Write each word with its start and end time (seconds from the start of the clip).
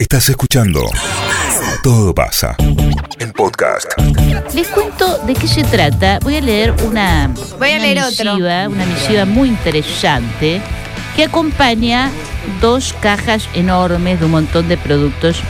Estás 0.00 0.28
escuchando 0.30 0.80
Todo 1.82 2.14
pasa. 2.14 2.56
El 3.18 3.32
podcast. 3.34 3.86
Les 4.54 4.66
cuento 4.68 5.18
de 5.26 5.34
qué 5.34 5.46
se 5.46 5.62
trata. 5.62 6.18
Voy 6.22 6.36
a 6.36 6.40
leer 6.40 6.74
una, 6.86 7.30
Voy 7.58 7.70
a 7.70 7.74
una 7.76 7.82
leer 7.82 7.98
otro. 8.02 8.32
misiva, 8.34 8.68
una 8.68 8.86
misiva 8.86 9.24
muy 9.26 9.48
interesante 9.50 10.60
que 11.14 11.24
acompaña 11.24 12.10
dos 12.62 12.94
cajas 13.00 13.46
enormes 13.54 14.18
de 14.20 14.24
un 14.26 14.32
montón 14.32 14.68
de 14.68 14.76
productos. 14.78 15.40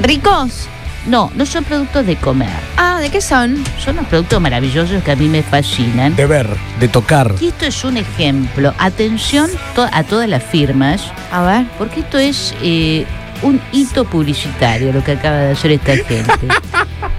¿Ricos? 0.00 0.68
No, 1.06 1.30
no 1.34 1.44
son 1.46 1.64
productos 1.64 2.06
de 2.06 2.16
comer. 2.16 2.48
Ah, 2.78 2.98
¿de 3.00 3.10
qué 3.10 3.20
son? 3.20 3.62
Son 3.78 3.98
unos 3.98 4.08
productos 4.08 4.40
maravillosos 4.40 5.02
que 5.02 5.10
a 5.12 5.16
mí 5.16 5.28
me 5.28 5.42
fascinan. 5.42 6.16
De 6.16 6.26
ver, 6.26 6.48
de 6.80 6.88
tocar. 6.88 7.34
Y 7.40 7.48
esto 7.48 7.66
es 7.66 7.84
un 7.84 7.96
ejemplo. 7.98 8.72
Atención 8.78 9.50
to- 9.74 9.88
a 9.92 10.02
todas 10.04 10.28
las 10.28 10.42
firmas, 10.42 11.02
A 11.30 11.42
ver. 11.42 11.66
porque 11.76 12.00
esto 12.00 12.18
es 12.18 12.54
eh, 12.62 13.04
un 13.42 13.60
hito 13.72 14.04
publicitario 14.04 14.92
lo 14.92 15.02
que 15.04 15.12
acaba 15.12 15.36
de 15.38 15.52
hacer 15.52 15.72
esta 15.72 15.96
gente. 15.96 16.24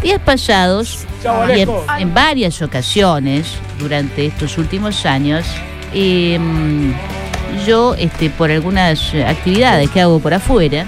Días 0.02 0.20
pasados, 0.24 1.06
y 1.56 1.60
en, 1.62 1.70
en 2.00 2.14
varias 2.14 2.62
ocasiones 2.62 3.48
durante 3.80 4.26
estos 4.26 4.58
últimos 4.58 5.06
años, 5.06 5.46
eh, 5.94 6.40
yo, 7.66 7.96
este, 7.96 8.30
por 8.30 8.52
algunas 8.52 9.14
actividades 9.28 9.90
que 9.90 10.02
hago 10.02 10.20
por 10.20 10.34
afuera, 10.34 10.86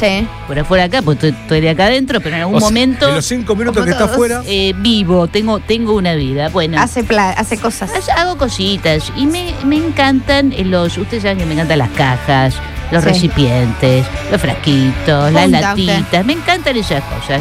Sí. 0.00 0.28
por 0.46 0.56
afuera 0.56 0.84
acá, 0.84 1.02
pues 1.02 1.18
estoy, 1.24 1.60
de 1.60 1.70
acá 1.70 1.86
adentro, 1.86 2.20
pero 2.20 2.36
en 2.36 2.42
algún 2.42 2.54
O 2.56 2.60
sea, 2.60 2.68
momento 2.68 3.08
En 3.08 3.16
los 3.16 3.24
cinco 3.26 3.56
minutos 3.56 3.84
que 3.84 3.90
está 3.90 4.04
afuera. 4.04 4.42
eh, 4.46 4.72
vivo, 4.76 5.26
tengo, 5.26 5.58
tengo 5.58 5.94
una 5.96 6.14
vida. 6.14 6.50
Bueno, 6.50 6.80
Hace, 6.80 7.02
pla- 7.02 7.30
hace 7.30 7.58
cosas. 7.58 7.90
Hago 8.16 8.38
cositas 8.38 9.12
y 9.16 9.26
me, 9.26 9.52
me 9.64 9.74
encantan 9.76 10.54
los, 10.70 10.96
ustedes 10.98 11.24
saben 11.24 11.38
que 11.38 11.46
me 11.46 11.54
encantan 11.54 11.78
las 11.80 11.90
cajas, 11.90 12.54
los 12.90 13.02
Sí. 13.04 13.08
recipientes, 13.10 14.06
los 14.30 14.40
frasquitos, 14.40 15.32
las 15.32 15.48
latitas, 15.50 16.24
me 16.24 16.32
encantan 16.34 16.76
esas 16.76 17.02
cosas. 17.04 17.40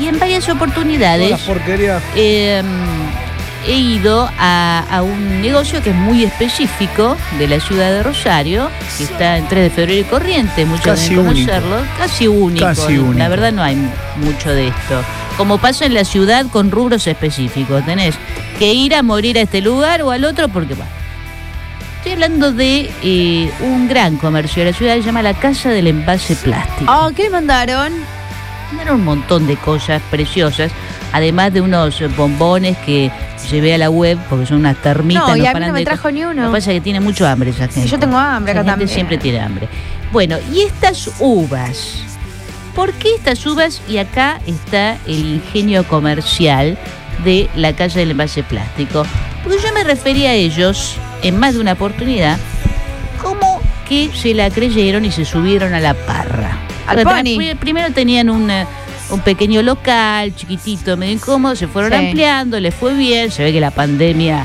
Y 0.00 0.08
en 0.08 0.18
varias 0.18 0.48
oportunidades 0.48 1.30
las 1.30 1.40
porquerías. 1.42 2.02
eh, 2.14 2.62
he 3.66 3.74
ido 3.74 4.30
a, 4.38 4.84
a 4.90 5.02
un 5.02 5.40
negocio 5.42 5.82
que 5.82 5.90
es 5.90 5.96
muy 5.96 6.22
específico 6.22 7.16
de 7.38 7.48
la 7.48 7.58
ciudad 7.58 7.90
de 7.90 8.02
Rosario, 8.02 8.70
que 8.96 9.04
está 9.04 9.38
en 9.38 9.48
3 9.48 9.64
de 9.64 9.70
febrero 9.70 10.00
y 10.00 10.04
Corriente, 10.04 10.64
muchos 10.64 10.84
Casi 10.86 11.10
deben 11.16 11.26
único. 11.28 11.50
conocerlo, 11.50 11.76
casi 11.98 12.28
único. 12.28 12.64
Casi 12.64 12.96
La 13.16 13.28
verdad 13.28 13.52
no 13.52 13.62
hay 13.62 13.76
mucho 14.16 14.50
de 14.52 14.68
esto. 14.68 15.02
Como 15.36 15.58
pasa 15.58 15.84
en 15.84 15.94
la 15.94 16.04
ciudad 16.04 16.46
con 16.46 16.70
rubros 16.70 17.06
específicos, 17.08 17.84
tenés 17.84 18.14
que 18.58 18.72
ir 18.72 18.94
a 18.94 19.02
morir 19.02 19.36
a 19.36 19.42
este 19.42 19.60
lugar 19.60 20.00
o 20.02 20.10
al 20.12 20.24
otro 20.24 20.48
porque 20.48 20.74
va. 20.74 20.84
Estoy 22.06 22.22
hablando 22.22 22.52
de 22.52 22.88
eh, 23.02 23.50
un 23.62 23.88
gran 23.88 24.16
comercio 24.16 24.64
de 24.64 24.70
la 24.70 24.76
ciudad 24.76 24.94
se 24.94 25.02
llama 25.02 25.22
la 25.22 25.34
Casa 25.34 25.70
del 25.70 25.88
Envase 25.88 26.36
Plástico. 26.36 26.84
Oh, 26.88 27.10
¿qué 27.10 27.24
le 27.24 27.30
mandaron? 27.30 27.92
Mandaron 28.68 29.00
un 29.00 29.04
montón 29.04 29.48
de 29.48 29.56
cosas 29.56 30.00
preciosas, 30.08 30.70
además 31.12 31.52
de 31.52 31.62
unos 31.62 32.00
bombones 32.16 32.78
que 32.78 33.10
llevé 33.50 33.74
a 33.74 33.78
la 33.78 33.90
web 33.90 34.20
porque 34.30 34.46
son 34.46 34.58
unas 34.58 34.80
termitas. 34.80 35.26
No, 35.26 35.36
y 35.36 35.40
a 35.40 35.48
mí 35.48 35.52
paran 35.52 35.68
no 35.70 35.74
me 35.74 35.84
trajo 35.84 36.08
ni 36.12 36.20
Lo 36.22 36.30
uno. 36.30 36.46
que 36.46 36.52
pasa 36.52 36.70
es 36.70 36.76
que 36.76 36.80
tiene 36.80 37.00
mucho 37.00 37.26
hambre 37.26 37.50
esa 37.50 37.66
gente. 37.66 37.88
yo 37.88 37.98
tengo 37.98 38.16
hambre 38.16 38.52
Esa 38.52 38.60
acá 38.60 38.70
gente 38.70 38.82
también. 38.84 38.88
siempre 38.88 39.18
tiene 39.18 39.40
hambre. 39.40 39.68
Bueno, 40.12 40.36
y 40.54 40.60
estas 40.60 41.10
uvas. 41.18 42.04
¿Por 42.76 42.92
qué 42.92 43.16
estas 43.16 43.44
uvas? 43.44 43.82
Y 43.88 43.98
acá 43.98 44.38
está 44.46 44.96
el 45.08 45.26
ingenio 45.26 45.82
comercial 45.82 46.78
de 47.24 47.50
la 47.56 47.72
calle 47.72 47.98
del 47.98 48.12
envase 48.12 48.44
plástico. 48.44 49.04
Porque 49.42 49.58
yo 49.60 49.74
me 49.74 49.82
refería 49.82 50.30
a 50.30 50.34
ellos 50.34 51.00
en 51.22 51.38
más 51.38 51.54
de 51.54 51.60
una 51.60 51.72
oportunidad 51.72 52.38
como 53.22 53.60
que 53.88 54.10
se 54.14 54.34
la 54.34 54.50
creyeron 54.50 55.04
y 55.04 55.12
se 55.12 55.24
subieron 55.24 55.72
a 55.74 55.80
la 55.80 55.94
parra. 55.94 56.58
Al 56.86 57.02
pony. 57.02 57.54
Primero 57.58 57.92
tenían 57.92 58.30
un, 58.30 58.50
eh, 58.50 58.66
un 59.10 59.20
pequeño 59.20 59.62
local, 59.62 60.34
chiquitito, 60.34 60.96
medio 60.96 61.14
incómodo, 61.14 61.56
se 61.56 61.66
fueron 61.68 61.92
Sí. 61.92 62.06
ampliando, 62.06 62.60
les 62.60 62.74
fue 62.74 62.94
bien, 62.94 63.30
se 63.30 63.42
ve 63.44 63.52
que 63.52 63.60
la 63.60 63.70
pandemia... 63.70 64.44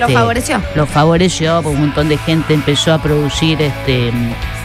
Lo 0.00 0.06
este, 0.06 0.12
favoreció. 0.12 0.60
lo 0.74 0.86
favoreció, 0.86 1.60
porque 1.62 1.76
un 1.76 1.86
montón 1.86 2.08
de 2.08 2.18
gente 2.18 2.52
empezó 2.54 2.92
a 2.94 2.98
producir 3.00 3.62
este 3.62 4.10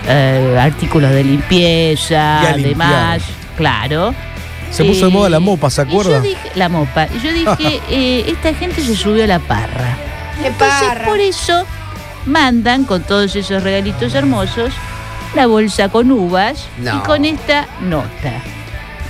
eh, 0.08 0.58
artículos 0.60 1.12
de 1.12 1.24
limpieza, 1.24 2.42
además, 2.50 3.22
claro. 3.56 4.14
Se 4.72 4.84
puso 4.84 5.06
de 5.06 5.12
moda 5.12 5.30
la 5.30 5.40
mopa, 5.40 5.70
¿se 5.70 5.84
y 5.84 5.86
yo 5.86 5.92
acuerda? 5.92 6.20
dije, 6.20 6.38
la 6.56 6.68
mopa. 6.68 7.08
Y 7.08 7.24
yo 7.24 7.32
dije, 7.32 7.80
eh, 7.92 8.24
esta 8.28 8.56
gente 8.56 8.82
se 8.82 8.96
subió 8.96 9.24
a 9.24 9.28
la 9.28 9.38
parra. 9.40 9.96
Qué 10.44 10.50
Entonces, 10.50 10.88
parra. 10.90 11.06
por 11.06 11.20
eso 11.20 11.66
mandan 12.26 12.84
con 12.86 13.02
todos 13.04 13.36
esos 13.36 13.64
regalitos 13.64 14.14
hermosos 14.14 14.74
la 15.36 15.48
bolsa 15.48 15.90
con 15.90 16.12
uvas 16.12 16.68
y 16.80 17.06
con 17.06 17.26
esta 17.26 17.68
nota. 17.82 18.42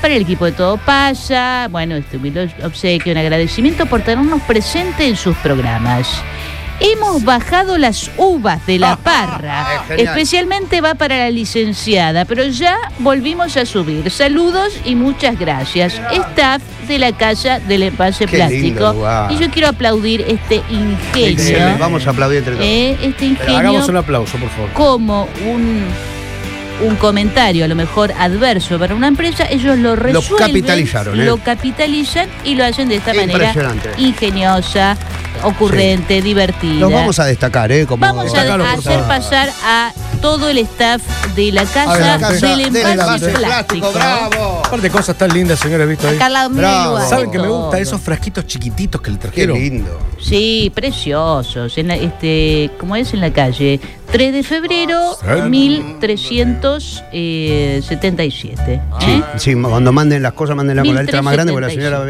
Para 0.02 0.16
el 0.16 0.22
equipo 0.22 0.46
de 0.46 0.52
Todo 0.52 0.78
Pasa, 0.78 1.68
bueno, 1.72 1.96
este 1.96 2.18
humilde 2.18 2.54
obsequio, 2.64 3.14
un 3.14 3.18
agradecimiento 3.18 3.86
por 3.86 4.02
tenernos 4.02 4.42
presente 4.44 5.08
en 5.08 5.16
sus 5.16 5.36
programas. 5.38 6.08
Hemos 6.80 7.24
bajado 7.24 7.78
las 7.78 8.10
uvas 8.18 8.66
de 8.66 8.80
la 8.80 8.96
parra. 8.98 9.68
Es 9.82 9.88
genial. 9.88 10.08
Especialmente 10.08 10.82
va 10.82 10.96
para 10.96 11.18
la 11.18 11.30
licenciada, 11.30 12.26
pero 12.26 12.44
ya 12.46 12.78
volvimos 13.00 13.56
a 13.58 13.66
subir. 13.66 14.10
Saludos 14.12 14.74
y 14.84 14.96
muchas 14.96 15.40
gracias. 15.40 16.00
Staff 16.12 16.62
de 16.88 17.00
la 17.00 17.12
Casa 17.14 17.60
del 17.60 17.84
Envase 17.84 18.26
Qué 18.26 18.38
lindo 18.38 18.48
Plástico. 18.80 18.94
lugar. 18.94 19.32
Y 19.32 19.38
yo 19.38 19.50
quiero 19.52 19.70
aplaudir 19.70 20.26
este 20.28 20.62
ingenio. 20.70 21.78
Vamos 21.80 22.06
a 22.06 22.10
aplaudir 22.10 22.40
entre 22.40 22.54
todos. 22.56 22.66
eh, 22.68 22.98
este 23.02 23.36
Pero 23.40 23.58
hagamos 23.58 23.76
un 23.76 23.82
ingenio 23.82 24.00
aplauso, 24.02 24.38
por 24.38 24.50
favor. 24.50 24.70
como 24.74 25.30
un, 25.48 25.84
un 26.86 26.96
comentario 26.98 27.64
a 27.64 27.68
lo 27.70 27.76
mejor 27.76 28.12
adverso 28.20 28.78
para 28.80 28.94
una 28.96 29.08
empresa, 29.08 29.46
ellos 29.50 29.78
lo 29.78 29.96
resuelven, 29.96 30.38
capitalizaron, 30.48 31.20
¿eh? 31.22 31.26
lo 31.26 31.38
capitalizan 31.38 32.28
y 32.44 32.56
lo 32.56 32.66
hacen 32.66 32.90
de 32.90 32.96
esta 32.96 33.14
manera 33.14 33.48
Impresionante. 33.54 33.90
ingeniosa, 33.98 34.98
ocurrente, 35.44 36.22
divertida. 36.22 36.80
Los 36.80 36.92
vamos 36.92 37.20
a 37.20 37.26
destacar, 37.26 37.72
¿eh? 37.72 37.86
Como 37.86 38.02
Vamos 38.06 38.34
a, 38.34 38.74
hacer 38.74 39.02
pasar 39.04 39.50
a 39.64 39.92
todo 40.22 40.50
el 40.50 40.58
staff 40.60 41.02
de 41.36 41.52
la 41.52 41.66
casa 41.66 41.92
Adelante. 41.92 42.48
del 42.48 42.74
del 42.74 42.86
envase 42.88 42.92
envase 42.92 43.30
plástico. 43.32 43.92
plástico, 43.92 43.92
bravo. 43.92 44.62
Aparte, 44.66 44.90
cosas 44.90 45.18
tan 45.18 45.34
lindas, 45.34 45.60
señores, 45.60 45.88
visto 45.88 46.08
ahí. 46.08 46.18
Bravo. 46.18 46.90
igual. 46.90 47.10
¿Saben 47.10 47.32
que 47.32 47.38
me 47.40 47.48
todo. 47.48 47.64
gusta 47.64 47.80
esos 47.80 48.00
frasquitos 48.02 48.46
chiquititos 48.48 49.02
que 49.02 49.12
le 49.12 49.18
Qué 49.18 49.22
trajeron? 49.22 49.58
lindo. 49.58 50.00
Sí, 50.22 50.72
preciosos. 50.74 51.78
En 51.78 51.88
la, 51.90 51.96
este, 51.96 52.72
como 52.80 52.96
es 52.96 53.14
en 53.14 53.22
la 53.22 53.32
calle 53.34 53.80
3 54.14 54.32
de 54.32 54.44
febrero 54.44 55.18
Sí. 55.20 55.26
1377. 57.12 58.82
Sí, 59.00 59.12
¿eh? 59.12 59.24
sí, 59.38 59.56
cuando 59.56 59.92
manden 59.92 60.22
las 60.24 60.34
cosas, 60.34 60.56
mándenla 60.56 60.84
con 60.84 60.94
la 60.96 61.02
letra 61.04 61.22
más 61.22 61.34
grande, 61.34 61.52
porque 61.52 61.68
la 61.68 61.74
señora 61.74 62.04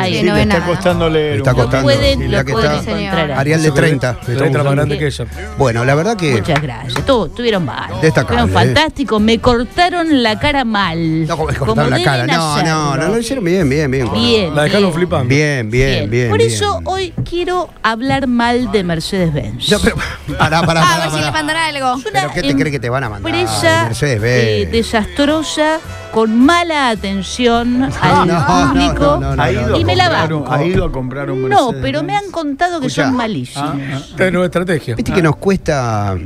Ahí. 0.00 0.18
sí, 0.20 0.22
no 0.24 0.34
le 0.34 0.42
está 0.42 0.54
nada. 0.58 0.66
costando 0.66 1.08
leer. 1.10 1.36
Está 1.38 1.54
costando. 1.54 1.82
pueden, 1.84 2.18
sí, 2.20 2.24
lo 2.26 2.30
la 2.38 2.44
que 2.44 2.52
pueden 2.52 2.72
está- 2.72 2.90
encontrar. 2.98 3.30
ahí. 3.32 3.38
Arial 3.38 3.62
de 3.62 3.70
30. 3.72 4.18
La 4.28 4.34
letra 4.44 4.62
más 4.64 4.72
grande 4.74 4.98
que 4.98 5.06
ella. 5.06 5.24
Bueno, 5.58 5.84
la 5.84 5.94
verdad 5.94 6.16
que. 6.16 6.32
Muchas 6.32 6.62
gracias. 6.62 7.04
Tú, 7.04 7.26
estuvieron 7.26 7.64
mal. 7.64 7.90
Destacable, 8.00 8.42
Fueron 8.52 8.70
¿eh? 8.70 8.74
fantásticos. 8.74 9.20
Me 9.20 9.38
cortaron 9.40 10.22
la 10.22 10.38
cara 10.38 10.64
mal. 10.64 11.26
No, 11.26 11.36
como 11.36 11.48
me 11.50 11.56
Como 11.56 11.74
cortaron 11.74 11.90
la 11.90 12.02
cara. 12.04 12.26
No, 12.26 12.62
no, 12.62 12.96
no, 12.96 13.08
lo 13.08 13.18
hicieron 13.18 13.44
bien, 13.44 13.68
bien, 13.68 13.90
bien. 13.90 14.10
Bien. 14.12 14.54
La 14.54 14.62
dejaron 14.64 14.84
bien. 14.90 14.94
flipando. 14.94 15.28
Bien, 15.28 15.68
bien, 15.70 16.08
bien. 16.08 16.28
Por 16.28 16.38
bien. 16.38 16.50
eso 16.50 16.80
hoy 16.84 17.12
quiero 17.28 17.68
hablar 17.82 18.26
mal 18.28 18.70
de 18.72 18.84
Mercedes-Benz. 18.84 19.70
No, 19.70 19.78
pero, 19.80 19.96
pará, 20.38 20.62
pará, 20.62 20.82
Ah, 20.84 21.08
pará, 21.10 21.32
pará. 21.48 21.60
mandan 21.66 21.76
algo. 21.76 21.98
Es 22.00 22.06
una 22.06 22.20
¿Pero 22.20 22.32
qué 22.34 22.42
te 22.42 22.54
cree 22.56 22.70
que 22.72 22.80
te 22.80 22.88
van 22.90 23.04
a 23.04 23.08
mandar? 23.10 23.34
empresa 23.34 23.84
Mercedes-Benz. 23.84 24.44
eh, 24.44 24.68
desastrosa, 24.70 25.78
con 26.12 26.38
mala 26.44 26.90
atención 26.90 27.82
al 28.00 28.26
no, 28.28 28.40
no, 28.40 28.46
público. 28.46 29.18
no, 29.20 29.36
no, 29.36 29.42
Ha 29.42 29.50
ido, 29.52 29.78
y 29.78 29.84
me 29.84 29.96
la 29.96 30.04
comprar 30.04 30.32
un, 30.32 30.42
banco. 30.44 30.54
ha 30.54 30.64
ido 30.64 30.84
a 30.84 30.92
comprar 30.92 31.30
un 31.30 31.48
No, 31.48 31.70
pero 31.82 32.02
me 32.02 32.14
han 32.16 32.30
contado 32.30 32.80
que 32.80 32.86
Escuchá. 32.86 33.06
son 33.06 33.16
malísimos. 33.16 33.74
Ah, 33.74 33.98
Esta 34.10 34.26
es 34.26 34.32
nueva 34.32 34.46
estrategia. 34.46 34.94
Viste 34.94 35.12
que 35.12 35.22
nos 35.22 35.36
cuesta. 35.36 36.16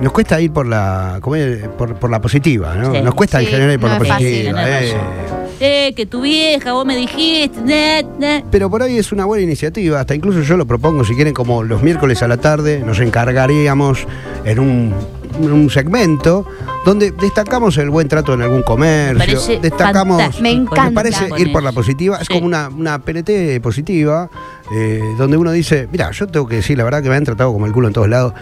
Nos 0.00 0.10
cuesta 0.12 0.40
ir 0.40 0.50
por 0.52 0.66
la 0.66 1.20
por, 1.22 1.94
por 1.94 2.10
la 2.10 2.20
positiva, 2.20 2.74
¿no? 2.74 2.92
Sí. 2.92 3.00
Nos 3.00 3.14
cuesta 3.14 3.38
en 3.38 3.46
Sí, 3.46 3.50
general 3.52 3.74
ir 3.74 3.80
por 3.80 3.90
no 3.90 3.98
la 4.00 4.04
fácil, 4.04 4.26
positiva. 4.52 4.60
no 4.60 5.33
eh. 5.64 5.92
Que 5.94 6.06
tu 6.06 6.22
vieja, 6.22 6.72
vos 6.72 6.84
me 6.86 6.96
dijiste. 6.96 8.04
Pero 8.50 8.70
por 8.70 8.82
ahí 8.82 8.98
es 8.98 9.12
una 9.12 9.24
buena 9.24 9.42
iniciativa, 9.44 10.00
hasta 10.00 10.14
incluso 10.14 10.42
yo 10.42 10.56
lo 10.56 10.66
propongo, 10.66 11.04
si 11.04 11.14
quieren, 11.14 11.34
como 11.34 11.62
los 11.62 11.82
miércoles 11.82 12.22
a 12.22 12.28
la 12.28 12.36
tarde, 12.36 12.82
nos 12.84 13.00
encargaríamos 13.00 14.06
en 14.44 14.58
un, 14.58 14.94
en 15.40 15.52
un 15.52 15.70
segmento 15.70 16.46
donde 16.84 17.12
destacamos 17.12 17.76
el 17.78 17.88
buen 17.90 18.08
trato 18.08 18.34
en 18.34 18.42
algún 18.42 18.62
comercio, 18.62 19.16
Parece 19.18 19.58
destacamos... 19.60 20.18
fantástico. 20.18 20.42
Me 20.42 20.50
encanta. 20.50 20.84
Me 20.90 20.92
parece 20.92 21.28
ir 21.38 21.50
por 21.52 21.62
la 21.62 21.72
positiva, 21.72 22.18
es 22.20 22.26
Sí. 22.26 22.34
como 22.34 22.46
una, 22.46 22.68
una 22.68 22.98
PNT 23.02 23.60
positiva, 23.62 24.28
eh, 24.74 25.00
donde 25.16 25.36
uno 25.36 25.50
dice, 25.50 25.88
mira, 25.90 26.10
yo 26.10 26.26
tengo 26.26 26.46
que 26.46 26.56
decir, 26.56 26.76
la 26.76 26.84
verdad 26.84 27.02
que 27.02 27.08
me 27.08 27.16
han 27.16 27.24
tratado 27.24 27.52
como 27.52 27.64
el 27.66 27.72
culo 27.72 27.88
en 27.88 27.94
todos 27.94 28.08
lados, 28.08 28.34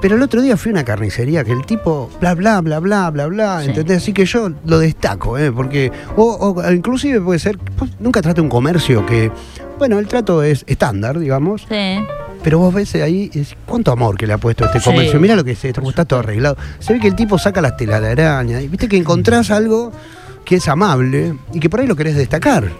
pero 0.00 0.16
el 0.16 0.22
otro 0.22 0.40
día 0.42 0.56
fui 0.56 0.70
a 0.70 0.74
una 0.74 0.84
carnicería 0.84 1.44
que 1.44 1.52
el 1.52 1.64
tipo, 1.66 2.10
bla, 2.20 2.34
bla, 2.34 2.60
bla, 2.60 2.78
bla, 2.78 3.10
bla, 3.10 3.26
bla, 3.26 3.60
Sí. 3.62 3.68
¿entendés? 3.70 3.98
Así 3.98 4.12
que 4.12 4.24
yo 4.26 4.50
lo 4.64 4.78
destaco, 4.78 5.36
¿eh? 5.38 5.50
Porque, 5.52 5.90
o, 6.16 6.24
o 6.56 6.72
inclusive 6.72 7.20
puede 7.20 7.38
ser, 7.38 7.58
nunca 7.98 8.22
trate 8.22 8.40
un 8.40 8.48
comercio 8.48 9.04
que, 9.06 9.30
bueno, 9.78 9.98
el 9.98 10.06
trato 10.06 10.42
es 10.42 10.64
estándar, 10.66 11.18
digamos, 11.18 11.66
Sí. 11.68 11.98
Pero 12.40 12.60
vos 12.60 12.72
ves 12.72 12.94
ahí, 12.94 13.30
cuánto 13.66 13.90
amor 13.90 14.16
que 14.16 14.24
le 14.26 14.32
ha 14.32 14.38
puesto 14.38 14.62
a 14.62 14.68
este 14.68 14.78
Sí. 14.78 14.84
comercio. 14.84 15.18
Mira 15.18 15.34
lo 15.34 15.42
que 15.42 15.50
es 15.50 15.64
esto, 15.64 15.82
está 15.88 16.04
todo 16.04 16.20
arreglado. 16.20 16.56
Se 16.78 16.92
ve 16.92 17.00
que 17.00 17.08
el 17.08 17.16
tipo 17.16 17.36
saca 17.36 17.60
las 17.60 17.76
telas 17.76 18.00
de 18.00 18.10
araña. 18.12 18.62
Y 18.62 18.68
viste 18.68 18.88
que 18.88 18.96
encontrás 18.96 19.50
algo 19.50 19.90
que 20.44 20.56
es 20.56 20.68
amable 20.68 21.34
y 21.52 21.58
que 21.58 21.68
por 21.68 21.80
ahí 21.80 21.88
lo 21.88 21.96
querés 21.96 22.14
destacar. 22.14 22.70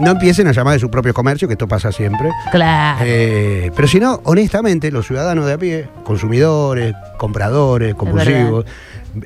No 0.00 0.10
empiecen 0.10 0.48
a 0.48 0.52
llamar 0.52 0.74
de 0.74 0.80
su 0.80 0.90
propio 0.90 1.14
comercio, 1.14 1.46
que 1.46 1.54
esto 1.54 1.68
pasa 1.68 1.92
siempre. 1.92 2.30
Claro. 2.50 3.04
Eh, 3.04 3.70
pero 3.76 3.86
si 3.88 4.00
no, 4.00 4.20
honestamente, 4.24 4.90
los 4.90 5.06
ciudadanos 5.06 5.46
de 5.46 5.52
a 5.52 5.58
pie, 5.58 5.88
consumidores, 6.04 6.94
compradores, 7.16 7.94
compulsivos, 7.94 8.64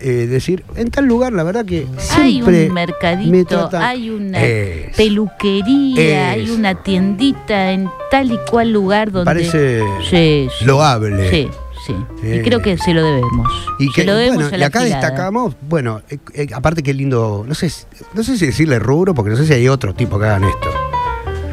eh, 0.00 0.26
decir, 0.28 0.64
en 0.76 0.90
tal 0.90 1.06
lugar, 1.06 1.32
la 1.32 1.42
verdad 1.42 1.64
que 1.64 1.86
hay 2.16 2.32
siempre 2.32 2.68
un 2.68 2.74
me 2.74 2.86
mercadito, 2.86 3.70
hay 3.72 4.10
una 4.10 4.44
Es. 4.44 4.94
peluquería, 4.96 6.30
hay 6.30 6.50
una 6.50 6.82
tiendita 6.82 7.72
en 7.72 7.88
tal 8.10 8.32
y 8.32 8.38
cual 8.50 8.70
lugar 8.70 9.10
donde. 9.10 9.24
Parece 9.24 9.80
sí. 10.10 10.48
loable. 10.64 11.30
Sí, 11.30 11.48
sí. 11.88 11.96
Eh. 12.22 12.36
Y 12.40 12.42
creo 12.44 12.60
que 12.62 12.78
se 12.78 12.94
lo 12.94 13.02
debemos. 13.02 13.48
Y 13.80 13.88
se 13.90 14.04
lo 14.04 14.14
debemos 14.14 14.36
bueno, 14.36 14.50
a 14.52 14.56
y 14.56 14.60
la 14.60 14.66
acá 14.66 14.80
gilada. 14.82 15.00
destacamos, 15.02 15.56
bueno, 15.68 16.02
eh, 16.08 16.18
eh, 16.34 16.46
aparte 16.54 16.82
qué 16.84 16.94
lindo, 16.94 17.44
no 17.48 17.54
sé, 17.54 17.68
si- 17.70 17.84
no 18.14 18.22
sé 18.22 18.38
si 18.38 18.46
decirle 18.46 18.78
rubro, 18.78 19.14
porque 19.14 19.30
no 19.30 19.36
sé 19.36 19.46
si 19.46 19.52
hay 19.54 19.68
otro 19.68 19.94
tipo 19.94 20.18
que 20.20 20.26
hagan 20.26 20.44
esto. 20.44 20.68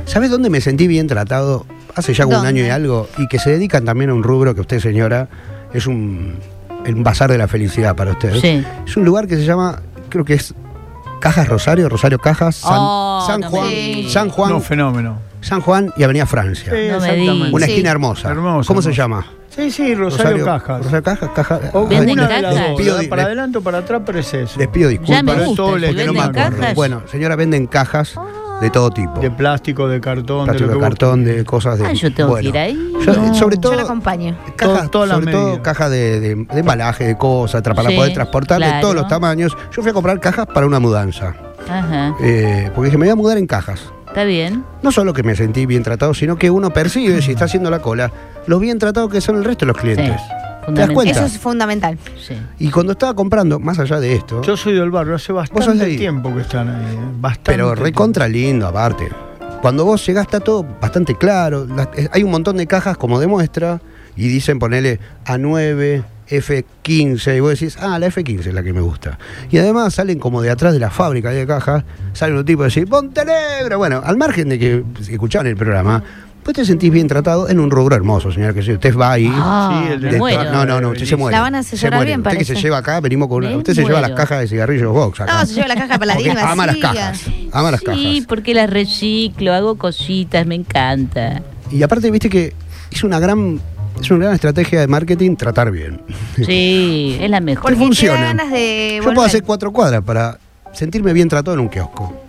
¿Sabes 0.05 0.29
dónde 0.29 0.49
me 0.49 0.61
sentí 0.61 0.87
bien 0.87 1.07
tratado? 1.07 1.65
Hace 1.95 2.13
ya 2.13 2.25
como 2.25 2.37
un 2.37 2.43
¿Dónde? 2.45 2.59
año 2.61 2.67
y 2.67 2.69
algo, 2.71 3.07
y 3.17 3.27
que 3.27 3.39
se 3.39 3.49
dedican 3.51 3.85
también 3.85 4.09
a 4.09 4.13
un 4.13 4.21
rubro 4.21 4.53
que 4.53 4.61
usted, 4.61 4.79
señora, 4.79 5.27
es 5.73 5.87
un 5.87 6.35
el 6.85 6.93
bazar 6.95 7.31
de 7.31 7.37
la 7.39 7.47
felicidad 7.47 7.95
para 7.95 8.11
usted. 8.11 8.35
Sí. 8.39 8.63
Es 8.85 8.95
un 8.97 9.05
lugar 9.05 9.25
que 9.27 9.37
se 9.37 9.45
llama, 9.45 9.81
creo 10.09 10.23
que 10.23 10.35
es 10.35 10.53
Cajas 11.19 11.47
Rosario, 11.47 11.89
Rosario 11.89 12.19
Cajas, 12.19 12.57
San, 12.57 12.71
Oh, 12.77 13.23
San 13.25 13.41
Juan, 13.41 13.69
digas. 13.69 14.11
San 14.11 14.29
Juan, 14.29 14.51
No, 14.51 14.59
fenómeno. 14.59 15.17
San 15.45 15.61
Juan 15.61 15.93
y 15.95 16.03
Avenida 16.03 16.25
Francia. 16.25 16.71
Sí, 16.73 16.87
No 16.89 16.99
me. 17.35 17.51
Una 17.51 17.65
Sí. 17.65 17.71
esquina 17.73 17.91
hermosa. 17.91 18.29
Hermosa, 18.31 18.67
¿Cómo 18.67 18.81
se 18.81 18.93
llama? 18.93 19.25
Sí, 19.49 19.71
sí, 19.71 19.95
Rosario, 19.95 20.43
Cajas. 20.43 20.79
Rosario 20.79 21.03
Cajas, 21.03 21.29
Caja. 21.33 21.59
O 21.73 21.87
¿Venden 21.87 22.19
una 22.19 22.27
de 22.27 22.41
las 22.41 22.53
cajas? 22.55 22.67
dos, 22.69 22.77
Pido 22.77 22.89
¿verdad? 22.93 22.99
di- 23.01 23.07
para 23.07 23.23
adelante 23.23 23.57
o 23.57 23.61
para 23.61 23.77
atrás, 23.77 24.01
pero 24.05 24.19
es 24.19 24.33
eso. 24.33 24.59
Les 24.59 24.67
pido 24.67 24.89
disculpas. 24.89 25.15
Ya 25.17 25.23
me 25.23 25.33
gusta. 25.45 25.63
si 25.63 26.05
no 26.05 26.13
me 26.13 26.19
acuerdo. 26.19 26.57
cajas. 26.57 26.75
Bueno, 26.75 27.01
señora, 27.09 27.35
venden 27.37 27.67
cajas 27.67 28.15
de 28.59 28.69
todo 28.69 28.89
tipo. 28.89 29.19
De 29.21 29.31
plástico, 29.31 29.87
de 29.87 30.01
cartón, 30.01 30.45
Plástico 30.45 30.67
de 30.67 30.73
de 30.73 30.73
lo 30.73 30.79
que 30.79 30.89
cartón, 30.89 31.23
vos- 31.23 31.35
de 31.35 31.45
cosas 31.45 31.77
de. 31.79 31.85
Ah, 31.85 31.93
yo 31.93 32.13
tengo 32.13 32.35
que 32.35 32.43
ir 32.47 32.57
ahí. 32.57 32.91
Yo- 33.05 33.13
No. 33.13 33.33
sobre 33.35 33.55
Yo 33.55 33.61
todo. 33.61 33.75
la 33.75 33.83
acompaño. 33.83 34.35
Cajas, 34.57 34.91
Todo- 34.91 35.07
sobre 35.07 35.31
todo 35.31 35.61
cajas 35.61 35.89
de, 35.91 36.19
de- 36.19 36.35
de 36.35 36.59
embalaje, 36.59 37.05
de 37.05 37.17
cosas, 37.17 37.61
para 37.61 37.89
Sí, 37.89 37.95
poder 37.95 38.13
transportar 38.13 38.59
de 38.59 38.81
todos 38.81 38.95
los 38.95 39.07
tamaños. 39.07 39.55
Yo 39.73 39.81
fui 39.81 39.91
a 39.91 39.93
comprar 39.93 40.19
cajas 40.19 40.47
para 40.47 40.65
una 40.65 40.79
mudanza. 40.79 41.33
Ajá. 41.69 42.13
eh, 42.21 42.69
porque 42.75 42.87
dije, 42.89 42.97
me 42.97 43.05
voy 43.05 43.11
a 43.13 43.15
mudar 43.15 43.37
en 43.39 43.47
cajas. 43.47 43.91
Está 44.15 44.23
bien. 44.23 44.63
No 44.81 44.93
solo 44.93 45.11
que 45.13 45.23
me 45.23 45.35
sentí 45.35 45.65
bien 45.65 45.83
tratado, 45.83 46.13
sino 46.13 46.37
que 46.37 46.49
uno 46.49 46.69
percibe, 46.71 47.21
si 47.21 47.31
está 47.33 47.45
haciendo 47.45 47.69
la 47.69 47.79
cola, 47.79 48.13
lo 48.47 48.59
bien 48.59 48.79
tratado 48.79 49.09
que 49.09 49.19
son 49.19 49.35
el 49.35 49.43
resto 49.43 49.65
de 49.65 49.73
los 49.73 49.77
clientes. 49.77 50.05
¿Te 50.07 50.11
das 50.13 50.65
fundamental. 50.87 50.93
cuenta? 50.93 51.11
Eso 51.11 51.25
es 51.25 51.37
fundamental. 51.37 51.97
Sí. 52.25 52.33
Y 52.59 52.69
cuando 52.71 52.93
estaba 52.93 53.13
comprando, 53.13 53.59
más 53.59 53.77
allá 53.77 53.99
de 53.99 54.15
esto, 54.15 54.41
Yo 54.41 54.55
soy 54.55 54.73
del 54.73 54.89
barrio, 54.89 55.15
hace 55.15 55.33
bastante 55.33 55.97
tiempo 55.97 56.33
que 56.33 56.41
están 56.41 56.69
ahí. 56.69 56.95
eh, 56.95 56.99
Bastante. 57.19 57.51
pero 57.51 57.75
recontra 57.75 58.27
lindo 58.29 58.65
aparte. 58.67 59.09
Cuando 59.61 59.83
vos 59.83 60.05
llegás 60.07 60.23
está 60.27 60.39
todo 60.39 60.65
bastante 60.79 61.15
claro. 61.17 61.65
La- 61.65 61.89
eh, 61.97 62.07
hay 62.13 62.23
un 62.23 62.31
montón 62.31 62.55
de 62.55 62.67
cajas 62.67 62.95
como 62.97 63.19
de 63.19 63.27
muestra 63.27 63.81
y 64.15 64.29
dicen 64.29 64.59
ponele 64.59 64.99
A9, 65.25 66.03
F15 66.29 67.37
y 67.37 67.39
vos 67.39 67.51
decís, 67.51 67.77
ah, 67.79 67.97
la 67.99 68.07
F15 68.07 68.47
es 68.47 68.53
la 68.53 68.63
que 68.63 68.73
me 68.73 68.81
gusta. 68.81 69.17
Y 69.51 69.57
además 69.57 69.93
salen 69.93 70.19
como 70.19 70.41
de 70.41 70.49
atrás 70.51 70.73
de 70.73 70.79
la 70.79 70.89
fábrica 70.89 71.29
de 71.31 71.45
cajas, 71.47 71.83
salen 72.13 72.37
un 72.37 72.45
tipo 72.45 72.63
y 72.65 72.69
decís, 72.69 72.89
Montenegro. 72.89 73.77
Bueno, 73.77 74.01
al 74.03 74.17
margen 74.17 74.49
de 74.49 74.59
que 74.59 74.83
escuchaban 75.09 75.47
el 75.47 75.55
programa, 75.55 76.03
pues 76.43 76.55
te 76.57 76.65
sentís 76.65 76.91
bien 76.91 77.07
tratado 77.07 77.49
en 77.49 77.59
un 77.59 77.71
rubro 77.71 77.95
hermoso, 77.95 78.31
señor, 78.31 78.53
que 78.53 78.61
si 78.61 78.71
usted 78.73 78.95
va 78.95 79.13
ahí... 79.13 79.31
Ah, 79.33 79.83
Sí, 79.87 79.93
el 79.93 80.01
de- 80.01 80.17
muero. 80.19 80.51
no, 80.51 80.63
no, 80.65 80.79
no, 80.79 80.89
usted 80.89 81.05
se 81.05 81.15
muere. 81.15 81.35
La 81.35 81.41
van 81.41 81.55
a 81.55 81.63
Se 81.63 81.75
muere. 81.89 82.05
bien, 82.05 82.19
Usted 82.19 82.37
que 82.37 82.45
se 82.45 82.55
lleva 82.55 82.77
acá, 82.77 82.99
venimos 82.99 83.27
con 83.27 83.37
una- 83.37 83.49
Me 83.49 83.57
Usted 83.57 83.73
se 83.73 83.83
lleva 83.83 83.99
las 84.01 84.11
cajas 84.11 84.41
de 84.41 84.47
cigarrillos 84.47 84.93
Vox 84.93 85.21
acá. 85.21 85.39
No, 85.39 85.45
se 85.47 85.55
lleva 85.55 85.67
la 85.69 85.73
caja 85.75 85.97
Porque 85.97 85.99
paladín 85.99 86.37
ama 86.37 86.67
las 86.67 86.77
cajas. 86.77 87.21
Ama 87.51 87.71
las 87.71 87.81
cajas. 87.81 87.99
Sí, 87.99 88.23
porque 88.27 88.53
las 88.53 88.69
reciclo, 88.69 89.53
hago 89.53 89.75
cositas, 89.77 90.45
me 90.45 90.53
encanta. 90.55 91.41
Y 91.71 91.81
aparte, 91.81 92.11
viste 92.11 92.29
que 92.29 92.53
es 92.91 93.03
una 93.03 93.17
gran, 93.19 93.59
es 94.01 94.11
una 94.11 94.25
gran 94.25 94.35
estrategia 94.35 94.81
de 94.81 94.87
marketing 94.87 95.35
tratar 95.35 95.71
bien. 95.71 96.01
Sí, 96.35 97.17
es 97.19 97.29
la 97.29 97.39
mejor. 97.39 97.63
Porque 97.63 97.77
funciona. 97.77 98.21
ganas 98.21 98.51
de 98.51 99.01
Yo 99.03 99.13
puedo 99.13 99.23
hacer 99.23 99.43
cuatro 99.43 99.71
cuadras 99.71 100.03
para 100.03 100.37
sentirme 100.73 101.13
bien 101.13 101.29
tratado 101.29 101.55
en 101.55 101.61
un 101.61 101.69
kiosco. 101.69 102.24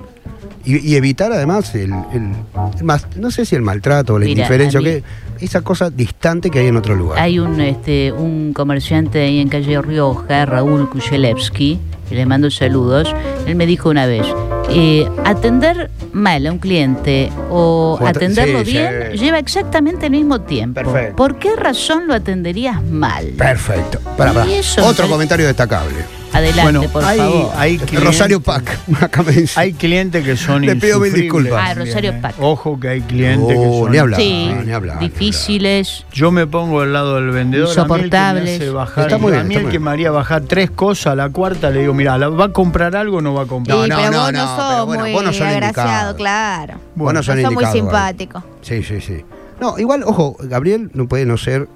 Y, 0.67 0.79
y 0.79 0.97
evitar 0.97 1.33
además 1.33 1.75
el, 1.77 1.93
el- 2.13 2.33
el 2.79 2.85
más, 2.85 3.07
no 3.17 3.31
sé 3.31 3.45
si 3.47 3.55
el 3.55 3.63
maltrato 3.63 4.15
o 4.15 4.19
la 4.19 4.25
Mira, 4.27 4.41
indiferencia, 4.41 4.81
o 4.81 4.83
qué, 4.83 5.03
esa 5.41 5.61
cosa 5.63 5.91
distante 5.91 6.51
que 6.51 6.59
hay 6.59 6.67
en 6.67 6.77
otro 6.77 6.95
lugar. 6.97 7.19
Hay 7.21 7.39
un, 7.39 7.61
este, 7.61 8.11
un 8.13 8.53
comerciante 8.53 9.21
ahí 9.23 9.39
en 9.41 9.49
calle 9.49 9.81
Rioja, 9.81 10.45
Raúl 10.45 10.91
Kujelevsky, 10.91 11.79
que 12.09 12.15
le 12.17 12.27
mando 12.27 12.51
saludos. 12.51 13.15
Él 13.47 13.55
me 13.55 13.65
dijo 13.67 13.91
una 13.91 14.07
vez, 14.07 14.27
eh, 14.71 15.09
atender 15.25 15.91
mal 16.13 16.45
a 16.47 16.53
un 16.53 16.59
cliente 16.59 17.31
o 17.51 17.99
O 18.01 18.05
at- 18.07 18.17
atenderlo 18.17 18.65
sí, 18.65 18.73
bien 18.73 18.91
sí. 19.12 19.19
lleva 19.19 19.39
exactamente 19.39 20.07
el 20.07 20.12
mismo 20.12 20.41
tiempo. 20.41 20.81
Perfecto. 20.83 21.17
¿Por 21.17 21.39
qué 21.39 21.55
razón 21.55 22.07
lo 22.09 22.15
atenderías 22.15 22.83
mal? 22.83 23.27
Perfecto. 23.39 24.01
Eso 24.49 24.81
me 24.81 24.87
Otro 24.89 25.09
comentario 25.09 25.47
destacable. 25.47 25.95
Adelante, 26.37 26.62
Bueno, 26.62 26.83
por 26.93 27.05
hay, 27.05 27.19
favor. 27.19 27.53
hay 27.56 27.79
clientes- 27.79 28.05
Rosario 28.05 28.41
Pac. 28.41 28.79
Acá 29.00 29.23
me 29.23 29.33
dice. 29.33 29.59
Hay 29.59 29.73
clientes 29.73 30.25
que 30.25 30.37
son 30.37 30.67
Le 30.67 30.77
pido 30.77 31.00
mil 31.00 31.12
disculpas. 31.12 31.62
Ah, 31.71 31.75
Rosario 31.75 32.11
eh. 32.11 32.19
Pac. 32.21 32.35
Ojo 32.41 32.79
que 32.79 32.88
hay 32.88 33.00
clientes 33.00 33.56
que 33.56 33.65
Oh, 33.67 33.83
son 33.85 33.93
ni 33.93 33.99
hablar. 33.99 34.21
sí, 34.21 34.50
ni 34.65 34.73
hablar, 34.73 35.00
ni 35.00 35.09
difíciles. 35.09 36.05
Yo 36.12 36.31
me 36.31 36.47
pongo 36.47 36.81
al 36.83 36.93
lado 36.93 37.15
del 37.17 37.31
vendedor. 37.31 37.69
Insoportables. 37.69 38.43
A 38.43 38.44
mí 38.44 38.50
el 38.50 38.59
que 38.59 38.59
me 38.59 38.65
hace 38.67 38.71
bajar, 38.71 39.05
Está 39.06 39.19
muy 39.19 39.33
bien, 39.33 39.41
a 39.41 39.44
mí 39.44 39.55
el 39.55 39.69
que 39.69 39.79
me 39.79 39.91
haría 39.91 40.11
bajar 40.11 40.43
tres 40.43 40.71
cosas, 40.71 41.06
a 41.12 41.15
la 41.15 41.31
cuarta 41.31 41.71
le 41.71 41.81
digo, 41.81 41.94
mira, 41.94 42.17
¿va 42.19 42.44
a 42.47 42.53
comprar 42.53 42.94
algo 42.97 43.19
o 43.19 43.21
no 43.23 43.35
va 43.35 43.43
a 43.43 43.47
comprar? 43.47 43.77
No, 43.79 43.85
Sí, 43.85 43.91
no, 43.91 43.97
pero 43.97 44.11
no, 44.11 44.19
vos 44.23 44.33
no, 44.33 44.38
no, 44.38 44.56
sos 44.56 44.67
pero 44.75 44.87
bueno, 44.87 45.03
muy 45.05 45.12
vos 45.12 45.25
no 45.25 45.33
sos 45.33 45.43
agraciado, 45.43 46.17
claro. 46.17 46.75
Vos 46.94 47.15
no 47.15 47.23
sos 47.23 47.41
sos 47.41 47.53
muy 47.53 47.65
simpático. 47.67 48.43
Sí, 48.62 48.83
sí, 48.83 49.00
sí. 49.00 49.25
No, 49.61 49.79
igual, 49.79 50.03
ojo, 50.05 50.37
Gabriel 50.41 50.91
no 50.93 51.09
puede 51.09 51.25
no 51.25 51.38
ser 51.38 51.69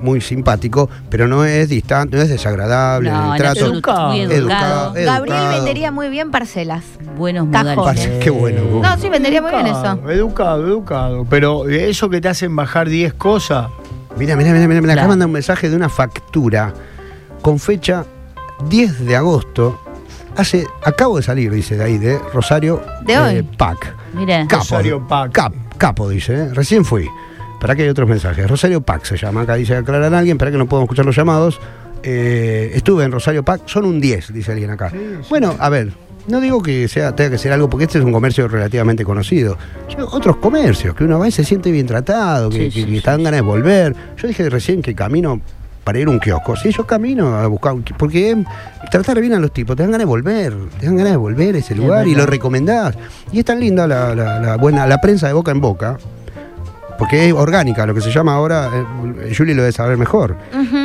muy 0.00 0.20
simpático, 0.20 0.88
pero 1.08 1.28
no 1.28 1.44
es 1.44 1.68
distante, 1.68 2.16
no 2.16 2.22
es 2.22 2.28
desagradable 2.28 3.10
No, 3.10 3.16
en 3.16 3.22
el 3.22 3.28
muy 3.28 3.36
Educado, 3.36 4.12
educado. 4.32 4.96
educado. 4.96 5.04
Gabriel 5.04 5.48
vendería 5.54 5.92
muy 5.92 6.08
bien 6.08 6.30
parcelas. 6.30 6.84
Buenos 7.16 7.46
modales. 7.46 8.08
Qué 8.22 8.30
bueno. 8.30 8.62
vos. 8.64 8.82
No, 8.82 8.96
sí, 8.98 9.08
vendería 9.08 9.42
muy 9.42 9.50
bien 9.52 9.66
eso. 9.66 10.00
Educado, 10.08 10.66
Educado. 10.66 11.26
Pero 11.28 11.68
eso 11.68 12.08
que 12.08 12.20
te 12.20 12.28
hacen 12.28 12.54
bajar 12.56 12.88
10 12.88 13.14
cosas, 13.14 13.68
Mira, 14.16 14.34
mira, 14.34 14.52
mira, 14.52 14.66
mira, 14.80 14.92
acá 14.94 15.06
manda 15.06 15.24
un 15.24 15.32
mensaje 15.32 15.70
de 15.70 15.76
una 15.76 15.88
factura 15.88 16.74
con 17.42 17.58
fecha 17.60 18.04
10 18.68 19.06
de 19.06 19.14
agosto. 19.16 19.80
Hace, 20.36 20.66
acabo 20.84 21.16
de 21.18 21.22
salir, 21.22 21.52
dice 21.52 21.76
de 21.76 21.84
ahí, 21.84 21.96
de 21.98 22.18
Rosario 22.34 22.82
¿De 23.02 23.16
hoy? 23.18 23.34
eh, 23.36 23.44
Pac. 23.56 23.94
Mira, 24.14 24.46
Capo, 24.48 24.62
Rosario 24.62 25.06
Pac. 25.06 25.32
Cap- 25.32 25.54
capo, 25.78 26.08
dice, 26.08 26.34
¿eh? 26.34 26.48
recién 26.54 26.84
fui. 26.84 27.08
Para 27.60 27.76
que 27.76 27.82
hay 27.82 27.88
otros 27.88 28.08
mensajes. 28.08 28.48
Rosario 28.48 28.80
Pac 28.80 29.04
se 29.04 29.16
llama, 29.16 29.42
acá 29.42 29.54
dice 29.54 29.76
aclarar 29.76 30.12
a 30.14 30.18
alguien, 30.18 30.38
para 30.38 30.50
que 30.50 30.56
no 30.58 30.66
podemos 30.66 30.86
escuchar 30.86 31.04
los 31.06 31.14
llamados. 31.14 31.60
Eh, 32.02 32.72
estuve 32.74 33.04
en 33.04 33.12
Rosario 33.12 33.44
Pac, 33.44 33.62
son 33.66 33.84
un 33.84 34.00
10, 34.00 34.32
dice 34.32 34.52
alguien 34.52 34.70
acá. 34.70 34.90
Bueno, 35.28 35.54
a 35.58 35.68
ver, 35.68 35.92
no 36.28 36.40
digo 36.40 36.62
que 36.62 36.88
sea, 36.88 37.14
tenga 37.14 37.30
que 37.32 37.38
ser 37.38 37.52
algo, 37.52 37.68
porque 37.68 37.84
este 37.84 37.98
es 37.98 38.04
un 38.04 38.12
comercio 38.12 38.48
relativamente 38.48 39.04
conocido. 39.04 39.58
Yo, 39.94 40.08
otros 40.10 40.36
comercios, 40.36 40.94
que 40.94 41.04
uno 41.04 41.18
va 41.18 41.28
y 41.28 41.32
se 41.32 41.44
siente 41.44 41.70
bien 41.70 41.86
tratado, 41.86 42.48
que, 42.48 42.70
Sí, 42.70 42.84
que- 42.86 42.90
que 42.92 43.00
dan 43.02 43.22
ganas 43.22 43.38
de 43.38 43.42
volver. 43.46 43.94
Yo 44.16 44.26
dije 44.28 44.48
recién 44.48 44.80
que 44.80 44.94
camino 44.94 45.40
para 45.84 45.98
ir 45.98 46.06
a 46.06 46.10
un 46.10 46.20
kiosco. 46.20 46.56
Sí, 46.56 46.70
yo 46.72 46.86
camino 46.86 47.36
a 47.36 47.46
buscar, 47.46 47.72
un 47.74 47.82
porque 47.82 48.42
tratar 48.90 49.20
bien 49.20 49.34
a 49.34 49.40
los 49.40 49.52
tipos, 49.52 49.76
te 49.76 49.82
dan 49.82 49.90
ganas 49.92 50.06
de 50.06 50.08
volver, 50.10 50.54
te 50.78 50.86
dan 50.86 50.96
ganas 50.96 51.12
de 51.12 51.16
volver 51.18 51.54
a 51.54 51.58
ese 51.58 51.74
lugar 51.74 52.06
y 52.08 52.14
lo 52.14 52.24
recomendás. 52.26 52.96
Y 53.32 53.40
es 53.40 53.44
tan 53.44 53.60
linda 53.60 53.86
la, 53.86 54.14
la- 54.14 54.40
la 54.40 54.56
buena, 54.56 54.86
la 54.86 54.98
prensa 55.02 55.26
de 55.26 55.34
boca 55.34 55.50
en 55.50 55.60
boca, 55.60 55.98
porque 57.00 57.28
es 57.28 57.32
orgánica, 57.32 57.86
lo 57.86 57.94
que 57.94 58.02
se 58.02 58.10
llama 58.10 58.34
ahora, 58.34 58.68
eh, 58.74 59.34
Julie 59.34 59.54
lo 59.54 59.62
debe 59.62 59.72
saber 59.72 59.96
mejor. 59.96 60.36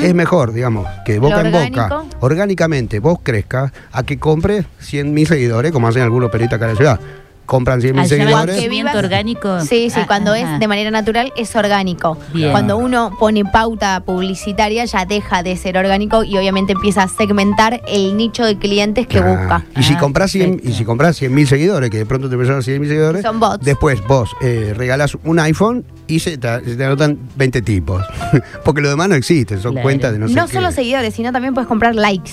Es 0.01 0.15
mejor, 0.15 0.53
digamos, 0.53 0.88
que 1.03 1.19
boca 1.19 1.41
en 1.41 1.51
boca, 1.51 2.03
orgánicamente 2.22 3.00
vos 3.00 3.19
crezcas, 3.22 3.74
a 3.91 4.03
que 4.03 4.17
compres 4.17 4.65
100 4.79 5.13
mil 5.13 5.27
seguidores, 5.27 5.74
como 5.74 5.89
hacen 5.89 6.03
algunos 6.03 6.31
periodistas 6.31 6.55
acá 6.55 6.65
en 6.67 6.72
la 6.72 6.77
ciudad. 6.77 7.00
Compran 7.45 7.79
100 7.81 7.93
mil 7.95 8.03
¿Allá 8.03 8.15
va 8.15 8.21
el 8.21 8.27
seguidores. 8.27 8.55
crecimiento 8.55 8.91
vivas- 8.91 9.03
orgánico? 9.05 9.59
Sí, 9.61 9.89
sí, 9.89 9.99
Ah, 10.01 10.07
cuando 10.07 10.31
ajá. 10.33 10.55
es 10.55 10.59
de 10.59 10.67
manera 10.67 10.89
natural 10.91 11.31
es 11.37 11.55
orgánico. 11.55 12.17
Bien. 12.33 12.51
Cuando 12.51 12.77
uno 12.77 13.15
pone 13.19 13.45
pauta 13.45 13.99
publicitaria 14.01 14.85
ya 14.85 15.05
deja 15.05 15.43
de 15.43 15.55
ser 15.55 15.77
orgánico 15.77 16.23
y 16.23 16.37
obviamente 16.37 16.73
empieza 16.73 17.03
a 17.03 17.07
segmentar 17.07 17.81
el 17.87 18.17
nicho 18.17 18.43
de 18.45 18.57
clientes 18.57 19.05
que 19.07 19.21
busca. 19.21 19.63
Y 19.77 19.83
si 19.83 19.93
Ah, 19.93 19.97
compras 19.99 20.31
100, 20.31 20.51
perfecto. 20.53 20.69
y 20.69 20.73
si 20.73 20.85
compras 20.85 21.15
100 21.17 21.33
mil 21.33 21.47
seguidores, 21.47 21.89
que 21.89 21.97
de 21.99 22.05
pronto 22.05 22.27
te 22.29 22.33
empezaron 22.35 22.63
100 22.63 22.79
mil 22.81 22.89
seguidores, 22.89 23.21
Son 23.21 23.39
bots. 23.39 23.63
después 23.63 24.01
vos 24.07 24.31
eh, 24.41 24.73
regalás 24.75 25.15
un 25.23 25.39
iPhone 25.39 25.85
y 26.07 26.19
se 26.19 26.37
te, 26.37 26.47
se 26.65 26.75
te 26.75 26.83
anotan 26.85 27.17
20 27.35 27.61
tipos. 27.61 28.03
Porque 28.65 28.81
lo 28.81 28.89
demás 28.89 29.09
no 29.09 29.15
existe, 29.15 29.57
son 29.59 29.73
Claro. 29.73 29.83
cuentas 29.83 30.11
de 30.13 30.19
no, 30.19 30.27
No, 30.27 30.47
sé 30.47 30.51
qué. 30.51 30.57
solo 30.57 30.71
seguidores, 30.71 31.13
sino 31.13 31.31
también 31.31 31.53
puedes 31.53 31.67
comprar 31.67 31.95
likes. 31.95 32.31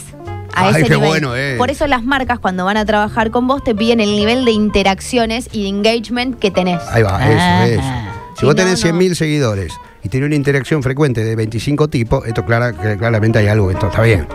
A 0.55 0.67
Ay, 0.69 0.75
ese 0.75 0.83
qué 0.85 0.91
nivel. 0.95 1.09
bueno, 1.09 1.37
eh. 1.37 1.55
Por 1.59 1.71
eso 1.71 1.87
las 1.87 2.05
marcas 2.05 2.39
cuando 2.39 2.65
van 2.65 2.77
a 2.77 2.85
trabajar 2.85 3.31
con 3.31 3.47
vos 3.47 3.63
te 3.65 3.75
piden 3.75 4.01
el 4.01 4.11
nivel 4.17 4.45
de 4.45 4.51
interacciones 4.53 5.49
y 5.53 5.63
de 5.63 5.69
engagement 5.69 6.39
que 6.39 6.51
tenés. 6.51 6.81
Ahí 6.91 7.03
va, 7.03 7.19
Ah. 7.19 7.67
eso, 7.67 7.75
eso. 7.81 7.83
Si 8.35 8.41
Si 8.41 8.47
vos 8.47 8.55
no, 8.55 8.57
tenés 8.57 8.73
no. 8.73 8.83
100 8.83 8.97
mil 8.99 9.17
seguidores 9.17 9.73
y 10.03 10.09
tiene 10.09 10.27
una 10.27 10.35
interacción 10.35 10.83
frecuente 10.83 11.23
de 11.25 11.37
25 11.37 11.89
tipos, 11.89 12.27
esto 12.27 12.45
clara- 12.45 12.73
claramente 12.73 13.39
hay 13.39 13.47
algo 13.49 13.69
que 13.69 13.75
no 13.75 13.89
está 13.89 14.03
bien. 14.03 14.27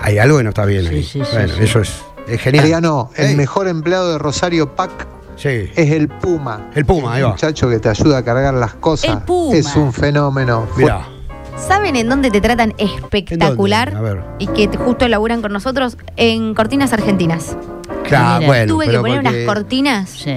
Hay 0.00 0.18
algo 0.18 0.38
que 0.38 0.44
no 0.44 0.50
está 0.50 0.64
bien 0.64 0.82
Sí, 0.86 0.94
ahí. 0.94 1.02
sí, 1.02 1.20
sí, 1.24 1.30
bueno, 1.32 1.54
sí. 1.54 1.64
eso 1.64 1.80
es, 1.80 1.92
es 2.28 2.40
genial. 2.40 2.64
Mariano, 2.64 3.10
el 3.16 3.36
mejor 3.36 3.68
empleado 3.68 4.12
de 4.12 4.18
Rosario 4.18 4.74
Pac 4.74 4.90
Sí, 5.36 5.48
es 5.76 5.90
el 5.90 6.08
Puma. 6.08 6.70
el 6.74 6.86
Puma, 6.86 7.14
ahí 7.14 7.22
Un 7.22 7.28
va. 7.28 7.32
muchacho 7.32 7.68
que 7.68 7.78
te 7.78 7.90
ayuda 7.90 8.18
a 8.18 8.24
cargar 8.24 8.54
las 8.54 8.72
cosas. 8.74 9.10
El 9.18 9.22
Puma. 9.22 9.54
Es 9.56 9.76
un 9.76 9.92
fenómeno. 9.92 10.66
Mirá. 10.76 11.06
¿Saben 11.56 11.96
en 11.96 12.08
dónde 12.08 12.30
te 12.30 12.40
tratan 12.40 12.74
espectacular? 12.78 13.88
¿En 13.88 13.94
dónde? 13.94 14.10
A 14.10 14.14
ver. 14.14 14.24
Y 14.38 14.46
que 14.48 14.68
justo 14.76 15.08
laburan 15.08 15.42
con 15.42 15.52
nosotros 15.52 15.96
en 16.16 16.54
Cortinas 16.54 16.92
Argentinas. 16.92 17.56
Claro, 18.04 18.38
Mira, 18.40 18.46
bueno, 18.46 18.72
Tuve 18.74 18.88
que 18.88 18.98
poner 18.98 19.22
porque, 19.22 19.28
unas 19.44 19.54
cortinas. 19.54 20.10
Sí. 20.10 20.34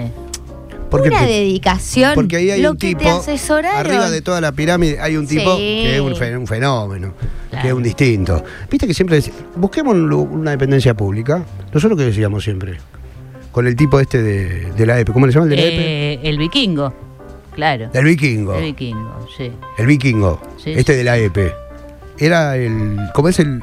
porque- 0.90 1.10
una 1.10 1.26
dedicación. 1.26 2.14
porque 2.16 2.38
ahí 2.38 2.50
hay 2.52 2.62
lo 2.62 2.72
un 2.72 2.78
que 2.78 2.88
tipo, 2.90 3.02
te 3.04 3.10
asesoraron. 3.10 3.80
arriba 3.80 4.10
de 4.10 4.22
toda 4.22 4.42
la 4.42 4.52
pirámide 4.52 5.00
hay 5.00 5.18
un 5.18 5.28
tipo 5.28 5.56
Sí. 5.56 5.58
que 5.84 5.96
es 5.96 6.02
un, 6.02 6.16
fe- 6.16 6.36
un 6.38 6.48
fenómeno, 6.48 7.14
que 7.62 7.68
es 7.68 7.74
un 7.74 7.84
distinto. 7.84 8.44
Viste 8.72 8.88
que 8.88 8.94
siempre 8.94 9.22
busquemos 9.56 9.96
una 9.96 10.52
dependencia 10.52 10.96
pública. 10.96 11.44
Nosotros 11.74 11.98
que 12.00 12.06
decíamos 12.06 12.44
siempre, 12.44 12.78
con 13.52 13.68
el 13.68 13.76
tipo 13.76 14.00
este 14.00 14.24
de, 14.24 14.72
de 14.72 14.86
la 14.86 15.00
EPE, 15.00 15.12
¿cómo 15.14 15.28
le 15.28 15.34
llaman 15.34 15.52
el 15.52 15.56
de 15.58 15.62
la 15.62 15.68
EPE? 15.68 16.14
Eh, 16.14 16.20
el 16.24 16.38
vikingo. 16.40 16.92
Claro. 17.54 17.90
Del 17.90 18.06
vikingo. 18.06 18.56
El 18.56 18.64
vikingo, 18.64 19.28
sí. 19.36 19.52
El 19.78 19.88
vikingo, 19.88 20.40
Sí, 20.58 20.72
este 20.74 20.94
sí. 20.94 20.98
de 21.00 21.04
la 21.04 21.18
EPE. 21.18 21.54
Era 22.18 22.56
el. 22.58 22.98
¿Cómo 23.14 23.30
es 23.30 23.40
el.? 23.40 23.62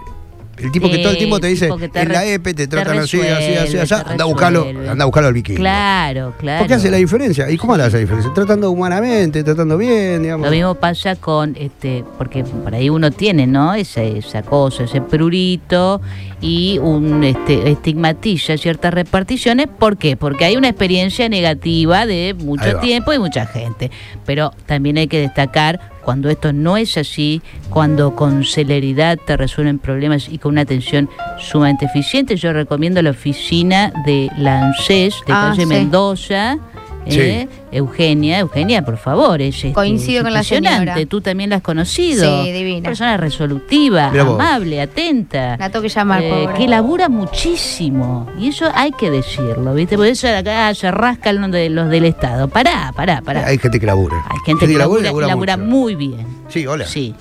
El 0.59 0.73
tipo 0.73 0.91
que 0.91 0.99
todo 0.99 1.13
el 1.13 1.19
tiempo 1.19 1.41
te 1.41 1.49
dice, 1.49 1.69
en 1.69 2.09
la 2.09 2.25
EPE 2.25 2.55
te 2.55 2.67
te 2.67 2.77
tratan 2.77 2.99
así, 2.99 3.21
así, 3.21 3.55
así, 3.55 3.79
así. 3.79 3.95
Anda 3.95 4.25
a 4.25 4.27
buscarlo, 4.27 4.67
anda 4.69 5.05
a 5.05 5.07
buscarlo 5.07 5.29
al 5.29 5.35
vikingo. 5.35 5.59
Claro, 5.59 6.35
claro. 6.39 6.61
¿Por 6.61 6.69
qué 6.69 6.75
hace 6.75 6.91
la 6.91 6.97
diferencia? 6.97 7.51
¿Y 7.51 7.57
cómo 7.57 7.77
le 7.77 7.85
hace 7.85 7.97
la 7.97 8.01
diferencia? 8.01 8.33
Tratando 8.35 8.71
humanamente, 8.71 9.43
tratando 9.43 9.77
bien, 9.79 10.23
digamos. 10.23 10.47
Lo 10.47 10.51
mismo 10.51 10.75
pasa 10.75 11.17
con, 11.17 11.57
este, 11.59 12.05
porque 12.19 12.45
por 12.45 12.75
ahí 12.75 12.91
uno 12.91 13.11
tiene, 13.11 13.47
¿no? 13.47 13.75
Esa, 13.75 14.03
esa 14.03 14.43
cosa, 14.43 14.85
ese 14.85 15.01
prurito 15.01 16.01
y 16.41 16.79
un 16.79 17.25
este, 17.25 17.71
estigmatiza 17.71 18.57
ciertas 18.57 18.93
reparticiones. 18.93 19.69
¿Por 19.69 19.97
qué? 19.97 20.17
Porque 20.17 20.45
hay 20.45 20.57
una 20.57 20.69
experiencia 20.69 21.29
negativa 21.29 22.07
de 22.07 22.35
mucho 22.39 22.79
tiempo 22.81 23.13
y 23.13 23.19
mucha 23.19 23.47
gente. 23.47 23.91
Pero 24.25 24.53
también 24.67 24.99
hay 24.99 25.09
que 25.09 25.21
destacar 25.21 25.96
cuando 26.07 26.31
esto 26.31 26.53
no 26.53 26.77
es 26.77 26.97
así, 26.97 27.43
cuando 27.69 28.15
con 28.15 28.45
celeridad 28.45 29.19
te 29.27 29.37
resuelven 29.37 29.81
problemas 29.81 30.29
y 30.31 30.39
con 30.39 30.53
una 30.53 30.61
atención 30.61 31.11
sumamente 31.37 31.87
eficiente. 31.87 32.37
Yo 32.37 32.53
recomiendo 32.53 33.03
la 33.03 33.11
oficina 33.11 33.93
de 34.07 34.31
la 34.39 34.63
ANSES 34.69 35.17
de 35.27 35.33
Ah, 35.33 35.49
calle 35.51 35.63
sí. 35.63 35.67
Mendoza. 35.69 36.59
¿eh? 37.07 37.49
Eugenia, 37.77 38.39
Eugenia, 38.41 38.85
por 38.85 38.97
favor, 38.97 39.41
es 39.43 39.57
este, 39.57 39.73
Coincido 39.73 40.23
con 40.23 40.33
la 40.33 40.39
impresionante. 40.41 40.93
señora. 40.93 41.07
Tú 41.09 41.21
también 41.21 41.51
la 41.51 41.57
has 41.57 41.63
conocido. 41.63 42.45
Sí, 42.45 42.53
divina. 42.53 42.83
Persona 42.89 43.17
resolutiva, 43.17 44.07
amable, 44.09 44.81
atenta. 44.81 45.57
La 45.59 45.69
tengo 45.71 45.83
que 45.83 45.89
llamar, 45.89 46.23
eh, 46.23 46.31
pobre. 46.31 46.59
que 46.59 46.69
labura 46.69 47.09
muchísimo. 47.09 48.29
Y 48.39 48.49
eso 48.49 48.67
hay 48.75 48.93
que 48.93 49.11
decirlo, 49.11 49.75
¿viste? 49.75 49.97
Por 49.97 50.07
eso 50.07 50.29
acá 50.29 50.75
se 50.75 50.91
rascan 50.91 51.41
los, 51.41 51.51
de, 51.51 51.69
los 51.69 51.89
del 51.91 52.05
Estado. 52.07 52.49
Pará, 52.49 52.93
pará, 52.97 53.21
pará. 53.23 53.47
Hay 53.47 53.59
gente 53.59 53.79
que 53.79 53.87
labura. 53.87 54.25
Hay 54.29 54.39
gente 54.47 54.67
que 54.67 54.79
labura 54.79 55.13
labura, 55.13 55.57
muy 55.57 55.95
bien. 55.95 56.27
Sí, 56.49 56.67
hola. 56.67 56.87
Sí. 56.87 57.15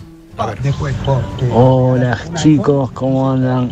Hola 1.53 2.17
chicos, 2.33 2.91
¿cómo 2.91 3.31
andan? 3.31 3.71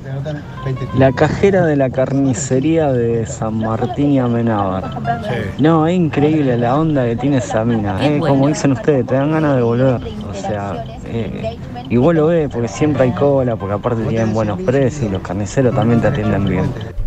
La 0.98 1.12
cajera 1.12 1.65
de 1.65 1.75
la 1.75 1.89
carnicería 1.89 2.93
de 2.93 3.25
San 3.25 3.58
Martín 3.60 4.12
y 4.12 4.20
Amenábar. 4.20 4.91
Sí. 5.24 5.62
No, 5.62 5.86
es 5.86 5.96
increíble 5.96 6.58
la 6.58 6.77
onda 6.77 7.05
que 7.05 7.17
tiene 7.17 7.38
esa 7.38 7.65
mina. 7.65 7.98
Eh, 8.05 8.20
como 8.20 8.48
dicen 8.48 8.72
ustedes, 8.72 9.05
te 9.05 9.15
dan 9.15 9.32
ganas 9.32 9.58
de 9.58 9.62
volver. 9.62 10.01
O 10.29 10.34
sea, 10.34 10.86
eh, 11.05 11.58
y 11.89 11.98
vos 11.98 12.15
lo 12.15 12.27
ves 12.27 12.50
porque 12.50 12.70
siempre 12.70 13.03
hay 13.03 13.12
cola, 13.12 13.58
porque 13.58 13.74
aparte 13.74 14.03
tienen 14.03 14.34
buenos 14.34 14.62
precios 14.62 15.03
y 15.03 15.10
los 15.10 15.22
carniceros 15.22 15.75
también 15.75 16.00
te 16.00 16.08
atienden 16.08 16.46
bien. 16.46 17.03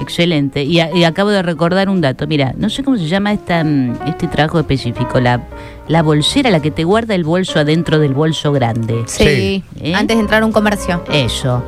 Excelente. 0.00 0.62
Y, 0.62 0.80
a- 0.80 0.94
y 0.94 1.04
acabo 1.04 1.30
de 1.30 1.42
recordar 1.42 1.88
un 1.88 2.00
dato. 2.00 2.26
Mira, 2.26 2.54
no 2.56 2.70
sé 2.70 2.82
cómo 2.84 2.96
se 2.96 3.08
llama 3.08 3.32
esta, 3.32 3.64
mm, 3.64 3.94
este 4.06 4.28
trabajo 4.28 4.60
específico. 4.60 5.20
La, 5.20 5.42
la 5.88 6.02
bolsera, 6.02 6.50
la 6.50 6.60
que 6.60 6.70
te 6.70 6.84
guarda 6.84 7.14
el 7.14 7.24
bolso 7.24 7.58
adentro 7.58 7.98
del 7.98 8.14
bolso 8.14 8.52
grande. 8.52 9.02
Sí, 9.06 9.24
Sí. 9.24 9.64
¿Eh? 9.80 9.94
antes 9.94 10.16
de 10.16 10.20
entrar 10.22 10.42
a 10.42 10.46
un 10.46 10.52
comercio. 10.52 11.02
Eso. 11.12 11.62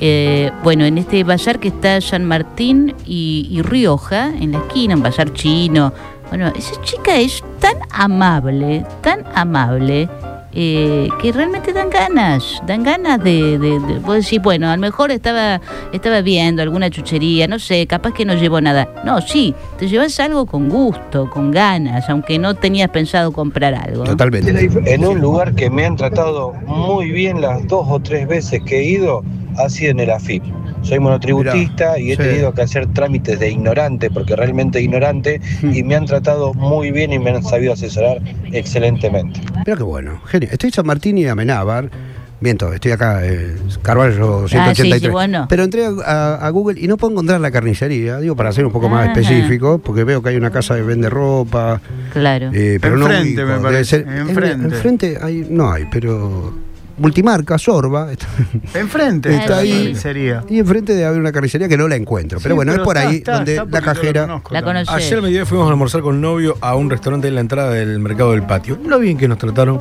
Eh, 0.00 0.50
bueno, 0.62 0.84
en 0.84 0.98
este 0.98 1.24
bazar 1.24 1.58
que 1.58 1.68
está 1.68 2.00
San 2.00 2.24
Martín 2.24 2.94
y, 3.06 3.48
y 3.50 3.62
Rioja, 3.62 4.28
en 4.28 4.52
la 4.52 4.58
esquina, 4.58 4.94
un 4.94 5.02
bazar 5.02 5.32
chino. 5.32 5.92
Bueno, 6.28 6.48
esa 6.56 6.78
chica 6.82 7.16
es 7.16 7.42
tan 7.60 7.76
amable, 7.90 8.84
tan 9.00 9.20
amable, 9.34 10.08
eh, 10.58 11.08
que 11.20 11.32
realmente 11.32 11.72
dan 11.74 11.90
ganas, 11.90 12.62
dan 12.66 12.82
ganas 12.82 13.22
de, 13.22 13.58
de, 13.58 13.78
de- 13.78 13.98
vos 13.98 14.16
decís, 14.24 14.40
bueno, 14.42 14.70
a 14.70 14.74
lo 14.74 14.80
mejor 14.80 15.10
estaba, 15.10 15.60
estaba 15.92 16.22
viendo 16.22 16.62
alguna 16.62 16.88
chuchería, 16.88 17.46
no 17.46 17.58
sé, 17.58 17.86
capaz 17.86 18.14
que 18.14 18.24
no 18.24 18.32
llevo 18.34 18.58
nada. 18.62 18.88
No, 19.04 19.20
sí, 19.20 19.54
te 19.78 19.86
llevas 19.86 20.18
algo 20.18 20.46
con 20.46 20.70
gusto, 20.70 21.28
con 21.28 21.50
ganas, 21.50 22.08
aunque 22.08 22.38
no 22.38 22.54
tenías 22.54 22.88
pensado 22.88 23.32
comprar 23.32 23.74
algo. 23.74 24.04
Totalmente. 24.04 24.70
En 24.86 25.04
un 25.06 25.20
lugar 25.20 25.54
que 25.54 25.68
me 25.68 25.84
han 25.84 25.94
tratado 25.96 26.54
muy 26.66 27.10
bien 27.10 27.42
las 27.42 27.66
dos 27.68 27.86
o 27.90 28.00
tres 28.00 28.26
veces 28.26 28.62
que 28.64 28.78
he 28.78 28.84
ido, 28.84 29.22
ha 29.58 29.68
sido 29.68 29.90
en 29.90 30.00
el 30.00 30.10
AFIP. 30.10 30.42
Soy 30.86 31.00
monotributista 31.00 31.98
y 31.98 32.12
he 32.12 32.16
sí. 32.16 32.22
tenido 32.22 32.52
que 32.54 32.62
hacer 32.62 32.86
trámites 32.92 33.38
de 33.40 33.50
ignorante, 33.50 34.08
porque 34.10 34.36
realmente 34.36 34.80
ignorante, 34.80 35.40
y 35.62 35.82
me 35.82 35.96
han 35.96 36.06
tratado 36.06 36.54
muy 36.54 36.90
bien 36.92 37.12
y 37.12 37.18
me 37.18 37.30
han 37.30 37.42
sabido 37.42 37.72
asesorar 37.72 38.18
excelentemente. 38.52 39.40
Mira 39.66 39.76
qué 39.76 39.82
bueno. 39.82 40.20
Genio. 40.26 40.48
Estoy 40.50 40.68
en 40.68 40.74
San 40.74 40.86
Martín 40.86 41.18
y 41.18 41.26
Amenábar. 41.26 41.90
Miento, 42.38 42.70
estoy 42.72 42.92
acá, 42.92 43.20
eh, 43.24 43.56
Carvalho 43.80 44.46
183. 44.46 44.92
Ah, 44.92 44.98
sí, 45.06 45.08
bueno. 45.08 45.46
Pero 45.48 45.64
entré 45.64 45.86
a, 46.04 46.34
a 46.34 46.50
Google 46.50 46.78
y 46.78 46.86
no 46.86 46.98
puedo 46.98 47.12
encontrar 47.12 47.40
la 47.40 47.50
carnicería, 47.50 48.18
digo, 48.18 48.36
para 48.36 48.52
ser 48.52 48.66
un 48.66 48.72
poco 48.72 48.90
más 48.90 49.08
Ajá. 49.08 49.18
específico, 49.18 49.78
porque 49.78 50.04
veo 50.04 50.22
que 50.22 50.28
hay 50.28 50.36
una 50.36 50.50
casa 50.50 50.74
de 50.74 50.82
vende 50.82 51.08
ropa, 51.08 51.80
Claro. 52.12 52.50
eh, 52.52 52.78
pero 52.80 52.98
no 52.98 53.06
Enfrente, 53.06 53.42
ubico. 53.42 53.56
me 53.56 53.62
parece, 53.62 53.84
ser- 53.84 54.06
enfrente. 54.08 54.64
enfrente 54.66 55.18
hay, 55.22 55.46
no 55.48 55.72
hay, 55.72 55.86
pero 55.90 56.52
multimarca, 56.98 57.58
Sorba, 57.58 58.10
está- 58.12 58.26
Enfrente 58.78 59.28
Está 59.30 59.42
está 59.42 59.54
la 59.56 59.60
ahí. 59.62 59.70
carnicería. 59.72 60.44
y 60.48 60.58
enfrente 60.58 60.94
debe 60.94 61.06
haber 61.06 61.20
una 61.20 61.32
carnicería 61.32 61.68
que 61.68 61.76
no 61.76 61.88
la 61.88 61.96
encuentro. 61.96 62.38
Pero 62.42 62.54
Sí, 62.54 62.56
bueno, 62.56 62.72
es 62.72 62.78
por 62.80 62.96
está- 62.96 63.08
ahí 63.08 63.16
está- 63.16 63.32
donde 63.36 63.52
está 63.56 63.64
la 63.70 63.80
cajera... 63.82 64.22
conozco 64.26 64.54
La 64.54 64.62
conocés. 64.62 64.94
Ayer 64.94 65.16
me 65.16 65.22
mediodía 65.22 65.46
fuimos 65.46 65.66
a 65.68 65.70
almorzar 65.70 66.00
con 66.02 66.20
novio 66.20 66.56
a 66.60 66.74
un 66.74 66.88
restaurante 66.90 67.28
en 67.28 67.34
la 67.34 67.40
entrada 67.40 67.70
del 67.70 67.98
mercado 68.00 68.32
del 68.32 68.42
patio. 68.42 68.78
Lo 68.86 68.98
bien 68.98 69.16
que 69.18 69.28
nos 69.28 69.38
trataron. 69.38 69.80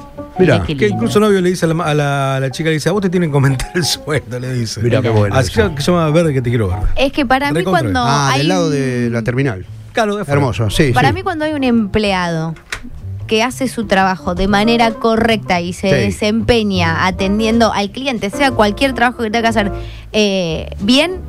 Qué 0.67 0.75
Que 0.75 0.87
incluso 0.87 1.19
novio 1.21 1.39
le 1.39 1.49
dice 1.49 1.65
a 1.65 1.69
la, 1.69 1.83
a 1.83 1.93
la- 1.93 2.35
a 2.35 2.39
la 2.41 2.51
chica, 2.51 2.67
le 2.69 2.73
dice, 2.73 2.89
a 2.89 2.91
vos 2.91 3.01
te 3.01 3.09
tienen 3.09 3.29
que 3.29 3.33
comentar 3.33 3.71
el 3.73 3.85
sueldo, 3.85 4.37
le 4.39 4.51
dice. 4.53 4.81
Mirá 4.81 5.01
qué 5.01 5.09
bueno. 5.09 5.33
Así 5.35 5.51
eso. 5.57 5.73
que 5.73 5.81
se 5.81 5.91
llama 5.91 6.09
Verde 6.11 6.33
que 6.33 6.41
te 6.41 6.49
quiero 6.49 6.67
ver. 6.67 6.77
Es 6.97 7.13
que 7.13 7.25
para 7.25 7.51
mí 7.53 7.63
cuando 7.63 8.01
Ah, 8.03 8.31
hay 8.31 8.39
del 8.39 8.47
lado 8.49 8.69
de 8.69 9.09
la 9.09 9.21
terminal. 9.21 9.65
Claro, 9.93 10.17
de. 10.17 10.23
Hermoso, 10.27 10.69
sí. 10.69 10.91
Para 10.93 11.07
sí. 11.09 11.13
mí 11.13 11.23
cuando 11.23 11.45
hay 11.45 11.53
un 11.53 11.63
empleado 11.63 12.53
que 13.27 13.43
hace 13.43 13.67
su 13.67 13.85
trabajo 13.85 14.35
de 14.35 14.47
manera 14.47 14.91
correcta 14.91 15.61
y 15.61 15.73
se 15.73 15.89
Sí. 15.89 15.95
desempeña 15.95 17.05
atendiendo 17.07 17.73
al 17.73 17.89
cliente, 17.91 18.29
sea 18.29 18.51
cualquier 18.51 18.93
trabajo 18.93 19.23
que 19.23 19.29
tenga 19.31 19.41
que 19.43 19.47
hacer 19.47 19.71
eh, 20.13 20.69
bien, 20.79 21.19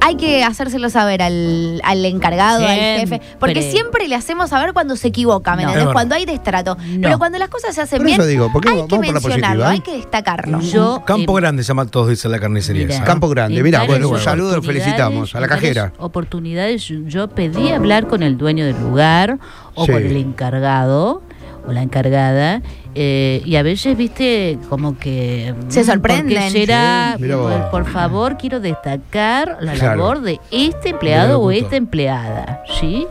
hay 0.00 0.16
que 0.16 0.44
hacérselo 0.44 0.90
saber 0.90 1.22
al, 1.22 1.80
al 1.84 2.04
encargado, 2.04 2.66
al 2.66 2.76
jefe, 2.76 3.20
porque 3.40 3.62
Siempre. 3.62 4.06
le 4.06 4.14
hacemos 4.14 4.50
saber 4.50 4.72
cuando 4.72 4.96
se 4.96 5.08
equivoca, 5.08 5.56
¿me 5.56 5.64
No. 5.64 5.70
entendés? 5.70 5.92
Cuando 5.92 6.14
hay 6.14 6.24
destrato. 6.24 6.76
No. 6.76 7.00
Pero 7.02 7.18
cuando 7.18 7.38
las 7.38 7.48
cosas 7.48 7.74
se 7.74 7.82
hacen 7.82 8.04
bien, 8.04 8.20
digo, 8.26 8.50
¿por 8.52 8.62
qué 8.62 8.68
hay 8.70 8.86
que 8.86 8.98
mencionarlo, 8.98 9.20
positiva, 9.64 9.66
¿eh? 9.66 9.72
hay 9.72 9.80
que 9.80 9.96
destacarlo. 9.96 10.60
Yo, 10.60 11.02
Campo 11.04 11.36
eh, 11.36 11.40
Grande 11.42 11.62
se 11.62 11.68
llama 11.68 11.86
todos, 11.86 12.08
dice 12.10 12.28
la 12.28 12.38
carnicería. 12.38 12.84
Mira, 12.84 12.94
esa. 12.96 13.04
Campo 13.04 13.28
Grande, 13.28 13.60
tales 13.70 13.86
bueno, 13.88 14.08
un 14.10 14.18
saludo, 14.20 14.62
felicitamos 14.62 15.34
a 15.34 15.40
la 15.40 15.48
cajera. 15.48 15.92
Oportunidades, 15.98 16.86
yo 17.06 17.28
pedí 17.28 17.70
hablar 17.70 18.06
con 18.06 18.22
el 18.22 18.38
dueño 18.38 18.64
del 18.66 18.80
lugar 18.80 19.38
o 19.74 19.84
Sí. 19.84 19.92
con 19.92 20.02
el 20.02 20.16
encargado 20.16 21.22
o 21.66 21.72
la 21.72 21.82
encargada 21.82 22.62
eh, 22.94 23.42
y 23.44 23.56
a 23.56 23.62
veces 23.62 23.96
viste 23.96 24.58
como 24.68 24.98
que 24.98 25.54
Se 25.68 25.82
mm, 25.82 25.84
sorprenden. 25.84 26.34
¿por 26.36 26.44
qué 26.44 26.50
será 26.50 27.16
Sí, 27.18 27.24
por, 27.28 27.70
por 27.70 27.84
favor 27.86 28.36
quiero 28.36 28.60
destacar 28.60 29.58
la 29.60 29.72
Claro. 29.72 29.96
labor 30.00 30.20
de 30.22 30.40
este 30.50 30.90
empleado 30.90 31.40
o 31.40 31.50
esta 31.50 31.76
empleada 31.76 32.62
sí 32.80 33.06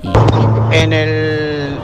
En 0.71 0.93
el 0.93 1.77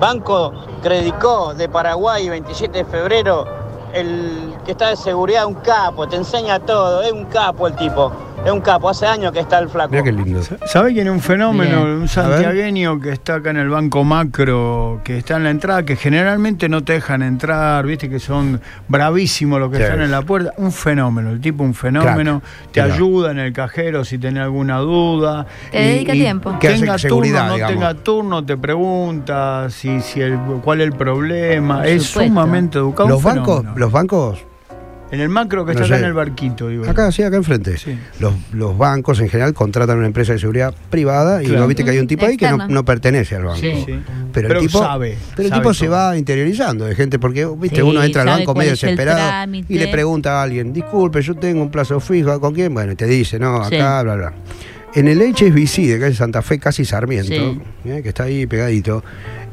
Banco 0.00 0.52
Credicó 0.82 1.54
de 1.54 1.68
Paraguay, 1.68 2.28
27 2.28 2.78
de 2.78 2.84
febrero, 2.86 3.44
el 3.92 4.54
que 4.64 4.72
está 4.72 4.88
de 4.88 4.96
seguridad, 4.96 5.44
un 5.46 5.54
capo, 5.56 6.08
te 6.08 6.16
enseña 6.16 6.58
todo, 6.60 7.02
es 7.02 7.12
un 7.12 7.26
capo 7.26 7.66
el 7.66 7.74
tipo. 7.76 8.10
Es 8.44 8.50
un 8.50 8.62
capo, 8.62 8.88
hace 8.88 9.04
años 9.06 9.32
que 9.32 9.40
está 9.40 9.58
el 9.58 9.68
flaco. 9.68 9.90
Mira 9.90 10.02
qué 10.02 10.12
lindo. 10.12 10.40
¿Sabe 10.64 10.94
quién 10.94 11.06
es 11.06 11.12
un 11.12 11.20
fenómeno? 11.20 11.84
Bien. 11.84 11.98
Un 11.98 12.08
santiagueño 12.08 12.98
que 12.98 13.10
está 13.10 13.34
acá 13.34 13.50
en 13.50 13.58
el 13.58 13.68
Banco 13.68 14.02
Macro, 14.02 15.02
que 15.04 15.18
está 15.18 15.36
en 15.36 15.44
la 15.44 15.50
entrada, 15.50 15.82
que 15.84 15.94
generalmente 15.94 16.66
no 16.70 16.82
te 16.82 16.94
dejan 16.94 17.20
entrar, 17.22 17.84
viste 17.84 18.08
que 18.08 18.18
son 18.18 18.58
bravísimos 18.88 19.60
los 19.60 19.70
que 19.70 19.76
Sí. 19.76 19.82
están 19.82 20.00
en 20.00 20.10
la 20.10 20.22
puerta. 20.22 20.54
Un 20.56 20.72
fenómeno, 20.72 21.28
el 21.30 21.40
tipo 21.42 21.62
un 21.62 21.74
fenómeno. 21.74 22.40
Te 22.72 22.80
Claro. 22.80 22.94
ayuda 22.94 23.30
en 23.32 23.40
el 23.40 23.52
cajero 23.52 24.04
si 24.06 24.16
tenés 24.16 24.42
alguna 24.42 24.78
duda. 24.78 25.46
Te 25.70 25.78
dedica 25.78 26.12
tiempo. 26.12 26.58
Que 26.58 26.68
hace 26.68 26.78
Tenga 26.80 26.98
seguridad, 26.98 27.40
turno, 27.40 27.48
no 27.48 27.54
digamos. 27.56 27.74
tenga 27.74 27.94
turno, 28.02 28.44
te 28.46 28.56
pregunta 28.56 29.66
si, 29.68 30.00
si 30.00 30.22
el, 30.22 30.38
cuál 30.64 30.80
es 30.80 30.86
el 30.86 30.92
problema. 30.94 31.86
es 31.86 32.04
supuesto. 32.04 32.28
sumamente 32.30 32.78
educado. 32.78 33.10
Los 33.10 33.18
un 33.18 33.24
bancos, 33.24 33.64
los 33.76 33.92
bancos, 33.92 34.46
En 35.12 35.20
el 35.20 35.28
macro 35.28 35.64
que 35.66 35.74
No 35.74 35.80
está 35.80 35.86
acá 35.86 35.94
sé. 35.96 36.00
en 36.02 36.06
el 36.08 36.12
barquito, 36.14 36.68
digo. 36.68 36.88
acá 36.88 37.10
sí, 37.10 37.22
acá 37.22 37.36
enfrente, 37.36 37.76
Sí. 37.78 37.98
los, 38.20 38.32
los 38.52 38.78
bancos 38.78 39.18
en 39.20 39.28
general 39.28 39.52
contratan 39.54 39.98
una 39.98 40.06
empresa 40.06 40.32
de 40.34 40.38
seguridad 40.38 40.72
privada 40.88 41.42
y 41.42 41.46
Claro. 41.46 41.60
no 41.62 41.66
viste 41.66 41.84
que 41.84 41.90
hay 41.90 41.98
un 41.98 42.06
tipo 42.06 42.26
ahí 42.26 42.36
que 42.36 42.48
no, 42.68 42.84
pertenece 42.84 43.34
al 43.36 43.44
banco. 43.44 43.60
Sí. 43.60 43.72
Sí. 43.86 43.98
Pero, 44.32 44.48
Pero 44.48 44.60
el 44.60 44.66
tipo, 44.66 44.78
sabe, 44.78 45.16
pero 45.34 45.46
el 45.46 45.48
sabe 45.50 45.60
tipo 45.62 45.74
se 45.74 45.88
va 45.88 46.16
interiorizando 46.16 46.84
de 46.84 46.94
gente 46.94 47.18
porque 47.18 47.44
viste 47.58 47.76
Sí, 47.76 47.82
uno 47.82 48.02
entra 48.04 48.22
al 48.22 48.28
banco 48.28 48.54
medio 48.54 48.70
desesperado 48.70 49.50
y 49.68 49.78
le 49.78 49.88
pregunta 49.88 50.40
a 50.40 50.42
alguien, 50.44 50.72
disculpe, 50.72 51.20
yo 51.22 51.34
tengo 51.34 51.62
un 51.62 51.70
plazo 51.70 51.98
fijo, 51.98 52.38
¿con 52.40 52.54
quién? 52.54 52.72
Bueno, 52.72 52.92
y 52.92 52.96
te 52.96 53.06
dice, 53.06 53.38
no, 53.40 53.64
Sí. 53.68 53.74
acá, 53.74 54.02
bla, 54.04 54.14
bla. 54.14 54.32
En 54.94 55.06
el 55.08 55.20
HSBC 55.22 55.86
de 55.88 55.98
calle 56.00 56.14
Santa 56.14 56.42
Fe, 56.42 56.58
casi 56.58 56.84
Sarmiento, 56.84 57.28
Sí. 57.32 57.60
eh, 57.84 58.00
que 58.02 58.08
está 58.10 58.24
ahí 58.24 58.46
pegadito, 58.46 59.02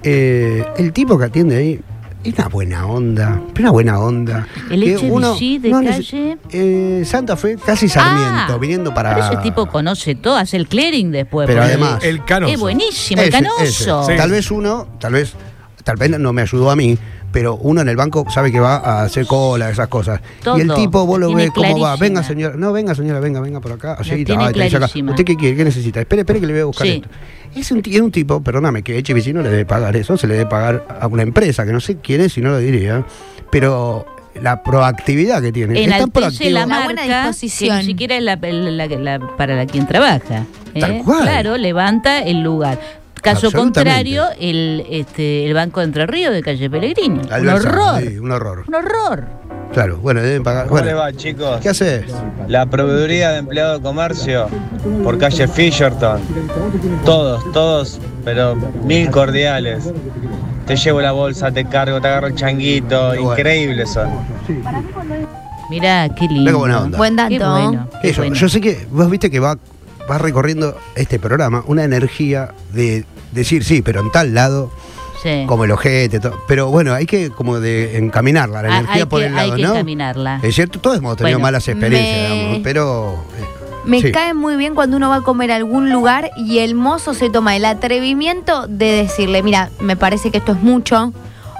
eh, 0.03 0.63
el 0.77 0.91
tipo 0.93 1.17
que 1.17 1.25
atiende 1.25 1.55
ahí 1.55 1.79
es 2.29 2.37
una 2.39 2.47
buena 2.47 2.85
onda, 2.87 3.41
pero 3.53 3.65
una 3.65 3.71
buena 3.71 3.99
onda. 3.99 4.47
El 4.69 4.83
Que 4.83 4.95
HBC 4.95 5.59
de 5.61 5.69
no 5.69 5.81
calle. 5.83 6.37
eh, 6.51 7.03
Santa 7.05 7.35
Fe, 7.37 7.57
casi 7.63 7.87
Sarmiento, 7.89 8.53
Ah, 8.53 8.57
viniendo 8.59 8.93
para... 8.93 9.13
Pero 9.15 9.25
ese 9.27 9.37
tipo 9.37 9.65
conoce 9.67 10.15
todo, 10.15 10.35
hace 10.35 10.57
el 10.57 10.67
clearing 10.67 11.11
después. 11.11 11.47
Pero 11.47 11.61
además- 11.63 12.03
El 12.03 12.23
canoso. 12.25 12.53
Es 12.53 12.59
buenísimo, 12.59 13.21
el 13.21 13.29
Ese, 13.29 13.37
canoso. 13.37 13.63
ese. 14.03 14.11
Sí. 14.11 14.17
Tal 14.17 14.31
vez 14.31 14.51
uno, 14.51 14.87
tal 14.99 15.13
vez, 15.13 15.33
tal 15.83 15.95
vez 15.97 16.09
no 16.19 16.33
me 16.33 16.41
ayudó 16.41 16.69
a 16.71 16.75
mí, 16.75 16.97
pero 17.31 17.55
uno 17.55 17.81
en 17.81 17.89
el 17.89 17.95
banco 17.95 18.25
sabe 18.29 18.51
que 18.51 18.59
va 18.59 18.77
a 18.77 19.03
hacer 19.03 19.25
cola, 19.27 19.69
esas 19.69 19.87
cosas. 19.87 20.21
Todo. 20.43 20.57
Y 20.57 20.61
el 20.61 20.73
tipo, 20.73 21.05
vos 21.05 21.19
lo 21.19 21.33
ves 21.33 21.51
cómo 21.51 21.79
va. 21.79 21.95
Venga, 21.97 22.23
señora. 22.23 22.55
No, 22.57 22.71
venga, 22.71 22.95
señora, 22.95 23.19
venga, 23.19 23.39
venga 23.41 23.59
por 23.59 23.73
acá. 23.73 23.93
Así, 23.99 24.23
tiene 24.25 24.43
ah, 24.43 24.47
acá. 24.47 24.85
¿Usted 24.85 25.25
qué 25.25 25.35
quiere? 25.35 25.55
¿Qué 25.57 25.63
necesita? 25.65 25.99
Espere, 25.99 26.21
espere 26.21 26.39
que 26.39 26.47
le 26.47 26.53
voy 26.53 26.61
a 26.61 26.65
buscar 26.65 26.87
Sí. 26.87 26.93
esto. 26.95 27.09
Es 27.55 27.71
un, 27.71 27.81
es 27.85 28.01
un 28.01 28.11
tipo, 28.11 28.41
perdóname, 28.41 28.83
que 28.83 28.97
HBC 29.01 29.33
no 29.33 29.41
le 29.41 29.49
debe 29.49 29.65
pagar 29.65 29.95
eso, 29.95 30.17
se 30.17 30.27
le 30.27 30.35
debe 30.35 30.49
pagar 30.49 30.85
a 31.01 31.07
una 31.07 31.23
empresa, 31.23 31.65
que 31.65 31.71
no 31.71 31.79
sé 31.79 31.97
quién 31.97 32.21
es 32.21 32.37
y 32.37 32.41
no 32.41 32.49
lo 32.51 32.57
diría, 32.59 33.03
pero 33.51 34.05
la 34.41 34.61
proactividad 34.63 35.41
que 35.41 35.51
tiene. 35.51 35.73
es 35.73 35.85
tan 35.87 35.93
Enaltece 35.95 36.11
proactivo. 36.11 36.49
la 36.51 36.65
buena 36.65 36.79
marca 36.85 37.31
que 37.33 37.69
ni 37.71 37.83
siquiera 37.83 38.15
es 38.17 38.23
la, 38.23 38.35
la- 38.35 38.87
la- 38.87 39.27
para 39.37 39.55
la 39.55 39.65
quien 39.65 39.87
trabaja. 39.87 40.45
¿eh? 40.73 40.79
Tal 40.79 41.01
cual. 41.03 41.21
Claro, 41.23 41.57
levanta 41.57 42.19
el 42.19 42.41
lugar. 42.43 42.79
Caso 43.33 43.51
contrario, 43.51 44.25
el, 44.39 44.85
este, 44.89 45.45
el 45.45 45.53
Banco 45.53 45.79
de 45.81 45.85
Entre 45.87 46.05
Ríos 46.07 46.33
de 46.33 46.41
Calle 46.41 46.69
Pellegrini. 46.69 47.19
Un 47.39 47.49
horror. 47.49 48.01
sí, 48.01 48.17
un 48.17 48.31
horror. 48.31 48.63
Un 48.67 48.75
horror. 48.75 49.25
Claro, 49.73 49.97
bueno, 49.97 50.21
deben 50.21 50.43
pagar. 50.43 50.67
¿Cómo 50.67 50.77
le 50.79 50.93
Bueno, 50.93 50.99
va, 50.99 51.13
chicos? 51.13 51.59
¿qué 51.61 51.69
haces? 51.69 52.05
La 52.47 52.65
proveeduría 52.65 53.31
de 53.31 53.39
empleado 53.39 53.77
de 53.77 53.83
comercio 53.83 54.47
por 55.03 55.17
calle 55.17 55.47
Fisherton. 55.47 56.21
Todos, 57.03 57.51
todos, 57.51 57.99
pero 58.23 58.55
mil 58.55 59.11
cordiales. 59.11 59.91
Te 60.65 60.75
llevo 60.77 61.01
la 61.01 61.11
bolsa, 61.11 61.51
te 61.51 61.65
cargo, 61.65 61.99
te 62.01 62.07
agarro 62.07 62.27
el 62.27 62.35
changuito. 62.35 63.13
Increíbles 63.15 63.91
son. 63.91 64.09
Mirá, 65.69 66.09
qué 66.15 66.27
lindo. 66.27 66.39
Mira 66.39 66.51
qué 66.51 66.57
buena 66.57 66.81
onda. 66.81 66.97
Buen 66.97 67.15
dato. 67.15 67.29
Qué 67.29 67.37
bueno. 67.39 67.89
qué 68.01 68.09
Eso, 68.09 68.21
bueno. 68.21 68.35
yo 68.35 68.49
sé 68.49 68.61
que 68.61 68.87
vos 68.89 69.09
viste 69.09 69.29
que 69.29 69.39
va, 69.39 69.57
va 70.09 70.17
recorriendo 70.17 70.77
este 70.95 71.19
programa 71.19 71.63
una 71.67 71.83
energía 71.83 72.53
de 72.73 73.05
decir 73.31 73.63
sí, 73.63 73.81
pero 73.81 74.01
en 74.01 74.11
tal 74.11 74.33
lado, 74.33 74.71
Sí. 75.23 75.45
como 75.47 75.63
el 75.65 75.71
ojete, 75.71 76.19
todo. 76.19 76.39
pero 76.47 76.67
bueno, 76.69 76.93
hay 76.93 77.05
que 77.07 77.31
como 77.31 77.59
de 77.59 77.97
encaminarla, 77.97 78.61
la 78.61 78.69
Ah, 78.69 78.77
energía 78.79 79.03
hay 79.03 79.05
por 79.09 79.19
que, 79.19 79.25
el 79.25 79.35
lado, 79.35 79.51
hay 79.53 79.57
que 79.59 79.67
¿no? 79.67 79.73
encaminarla. 79.73 80.39
Es 80.43 80.55
cierto, 80.55 80.79
todos 80.79 80.97
hemos 80.97 81.17
tenido 81.17 81.37
Bueno, 81.37 81.43
malas 81.47 81.67
experiencias, 81.67 82.29
me- 82.29 82.35
digamos, 82.37 82.59
pero 82.63 83.13
eh, 83.39 83.43
Me 83.85 84.01
Sí. 84.01 84.11
cae 84.11 84.33
muy 84.33 84.57
bien 84.57 84.75
cuando 84.75 84.97
uno 84.97 85.07
va 85.07 85.15
a 85.17 85.21
comer 85.21 85.49
a 85.49 85.55
algún 85.55 85.89
lugar 85.91 86.29
y 86.35 86.59
el 86.59 86.75
mozo 86.75 87.13
se 87.13 87.29
toma 87.29 87.55
el 87.55 87.63
atrevimiento 87.63 88.67
de 88.67 88.91
decirle, 88.91 89.41
mira, 89.43 89.69
me 89.79 89.95
parece 89.95 90.29
que 90.29 90.39
esto 90.39 90.51
es 90.51 90.61
mucho. 90.61 91.13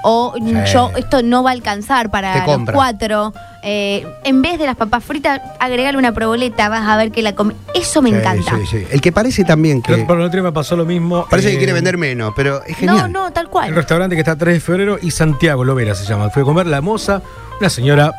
O 0.04 0.34
Sí. 0.38 0.54
yo, 0.74 0.92
esto 0.98 1.22
no 1.24 1.44
va 1.44 1.50
a 1.50 1.54
alcanzar 1.54 2.10
para 2.10 2.46
los 2.46 2.70
cuatro. 2.72 3.34
Eh, 3.63 4.08
en 4.24 4.42
vez 4.42 4.58
de 4.60 4.66
las 4.66 4.75
papas 4.77 5.04
fritas, 5.04 5.42
agregale 5.60 5.98
una 5.98 6.13
proboleta, 6.13 6.70
vas 6.70 6.88
a 6.88 6.96
ver 6.96 7.12
que 7.12 7.22
la 7.22 7.34
come. 7.36 7.54
Eso 7.74 8.01
me 8.01 8.12
sí, 8.12 8.16
encanta. 8.16 8.58
sí, 8.60 8.66
sí. 8.80 8.88
El 8.92 9.01
que 9.01 9.12
parece 9.12 9.44
también 9.44 9.82
que 9.82 9.92
El 9.92 10.01
otro, 10.01 10.08
por 10.08 10.18
el 10.20 10.25
otro 10.25 10.38
día 10.42 10.50
me 10.50 10.54
pasó 10.54 10.75
lo 10.77 10.86
mismo. 10.86 11.25
parece 11.30 11.50
que 11.50 11.56
eh, 11.56 11.58
quiere 11.58 11.74
vender 11.74 11.98
menos, 11.98 12.34
pero 12.36 12.63
es 12.63 12.70
No, 12.84 12.93
genial. 12.93 13.12
no, 13.12 13.32
tal 13.34 13.45
El 13.45 13.50
cual. 13.50 13.76
restaurante 13.76 14.15
que 14.15 14.21
está 14.21 14.36
3 14.38 14.54
de 14.54 14.60
febrero 14.62 14.98
y 15.02 15.12
Santiago 15.12 15.65
Lovera 15.65 15.95
se 15.95 16.06
llama. 16.06 16.30
Fui 16.30 16.43
a 16.43 16.45
comer 16.45 16.67
la 16.67 16.80
moza, 16.82 17.21
una 17.60 17.69
señora 17.69 18.13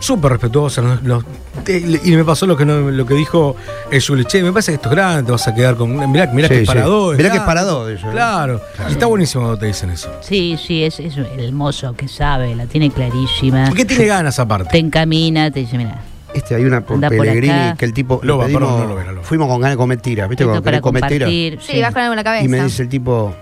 súper 0.00 0.32
respetuosa. 0.32 0.80
los- 0.82 1.02
los- 1.02 1.24
te- 1.64 1.78
y 2.04 2.16
me 2.16 2.24
pasó 2.24 2.46
lo 2.46 2.56
que 2.56 2.64
no- 2.64 2.90
lo 2.90 3.06
que 3.06 3.14
dijo 3.14 3.56
el 3.90 4.02
Juli. 4.02 4.24
Che, 4.24 4.42
me 4.42 4.52
parece 4.52 4.72
que 4.72 4.76
esto 4.76 4.88
es 4.88 4.94
grande, 4.94 5.22
te 5.24 5.32
vas 5.32 5.46
a 5.48 5.54
quedar 5.54 5.76
con. 5.76 5.90
Mirá, 6.10 6.26
mirá 6.32 6.48
Sí, 6.48 6.54
que 6.54 6.60
sí. 6.60 6.66
parador. 6.66 7.16
Mirá 7.16 7.30
que 7.32 7.40
parador 7.40 7.90
eso, 7.92 8.08
¿eh? 8.08 8.12
Claro. 8.12 8.60
Y 8.88 8.92
está 8.92 9.06
buenísimo 9.06 9.42
cuando 9.44 9.58
te 9.58 9.66
dicen 9.66 9.90
eso. 9.90 10.08
Sí, 10.20 10.56
sí, 10.64 10.84
es, 10.84 11.00
es 11.00 11.16
el 11.16 11.52
mozo 11.52 11.94
que 11.94 12.08
sabe, 12.08 12.54
la 12.54 12.66
tiene 12.66 12.90
clarísima. 12.90 13.68
¿Y 13.70 13.74
qué 13.74 13.84
tiene 13.84 14.06
ganas 14.06 14.38
aparte? 14.38 14.70
Te 14.70 14.78
encamina, 14.78 15.50
te 15.50 15.60
dice, 15.60 15.76
mira, 15.78 16.00
Este 16.34 16.54
hay 16.54 16.64
una 16.64 16.82
por 16.82 17.00
por 17.00 17.08
Pellegrini 17.08 17.48
acá. 17.50 17.76
que 17.78 17.84
el 17.86 17.92
tipo 17.94 18.20
Loba, 18.22 18.44
pedimos- 18.44 18.62
perdón, 18.68 18.82
no 18.82 18.88
Lovera, 18.94 19.12
Loba. 19.12 19.24
fuimos 19.24 19.48
con 19.48 19.60
ganas 19.60 19.72
de 19.74 19.78
comer 19.78 20.00
tiras, 20.00 20.28
¿viste? 20.28 20.44
esto 20.44 20.50
Cuando 20.50 20.62
para 20.64 20.80
comer 20.80 21.06
tiras. 21.08 21.30
Sí, 21.30 21.80
vas 21.80 21.92
con 21.92 22.02
algo 22.02 22.12
en 22.12 22.16
la 22.16 22.24
cabeza. 22.24 22.44
Y 22.44 22.48
me 22.48 22.62
dice 22.62 22.82
el 22.82 22.88
tipo, 22.88 23.34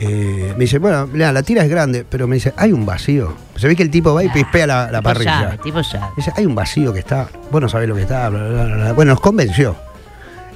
eh, 0.00 0.52
me 0.56 0.64
dice, 0.64 0.78
bueno, 0.78 1.08
la 1.12 1.42
tira 1.42 1.62
es 1.64 1.70
grande, 1.70 2.04
pero 2.08 2.26
me 2.28 2.36
dice, 2.36 2.52
hay 2.56 2.72
un 2.72 2.86
vacío. 2.86 3.34
Se 3.56 3.66
ve 3.68 3.74
que 3.76 3.82
el 3.82 3.90
tipo 3.90 4.14
va 4.14 4.22
y 4.24 4.28
pispea 4.28 4.66
la, 4.66 4.82
la 4.90 4.98
Tipo 4.98 5.02
parrilla. 5.02 5.40
sabe, 5.42 5.58
tipo 5.58 5.82
sabe. 5.82 6.06
Dice, 6.16 6.32
hay 6.36 6.46
un 6.46 6.54
vacío 6.54 6.92
que 6.92 7.00
está, 7.00 7.28
vos 7.50 7.60
no 7.60 7.68
sabés 7.68 7.88
lo 7.88 7.94
que 7.94 8.02
está, 8.02 8.28
bla, 8.28 8.40
bla, 8.40 8.64
bla, 8.64 8.74
bla. 8.76 8.92
Bueno, 8.92 9.12
nos 9.12 9.20
convenció. 9.20 9.76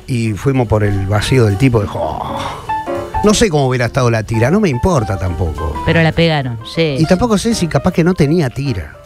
Y 0.06 0.32
fuimos 0.32 0.66
por 0.68 0.84
el 0.84 1.06
vacío 1.06 1.44
del 1.46 1.56
tipo, 1.58 1.80
dijo, 1.80 1.98
"Oh". 2.00 2.38
no 3.24 3.34
sé 3.34 3.48
cómo 3.48 3.68
hubiera 3.68 3.86
estado 3.86 4.10
la 4.10 4.22
tira, 4.24 4.50
no 4.50 4.60
me 4.60 4.68
importa 4.68 5.16
tampoco. 5.18 5.80
Pero 5.86 6.02
la 6.02 6.12
pegaron, 6.12 6.58
sí. 6.74 6.96
Y 6.98 7.04
tampoco 7.06 7.38
sé 7.38 7.54
si 7.54 7.66
capaz 7.68 7.92
que 7.92 8.02
no 8.04 8.14
tenía 8.14 8.50
tira. 8.50 8.96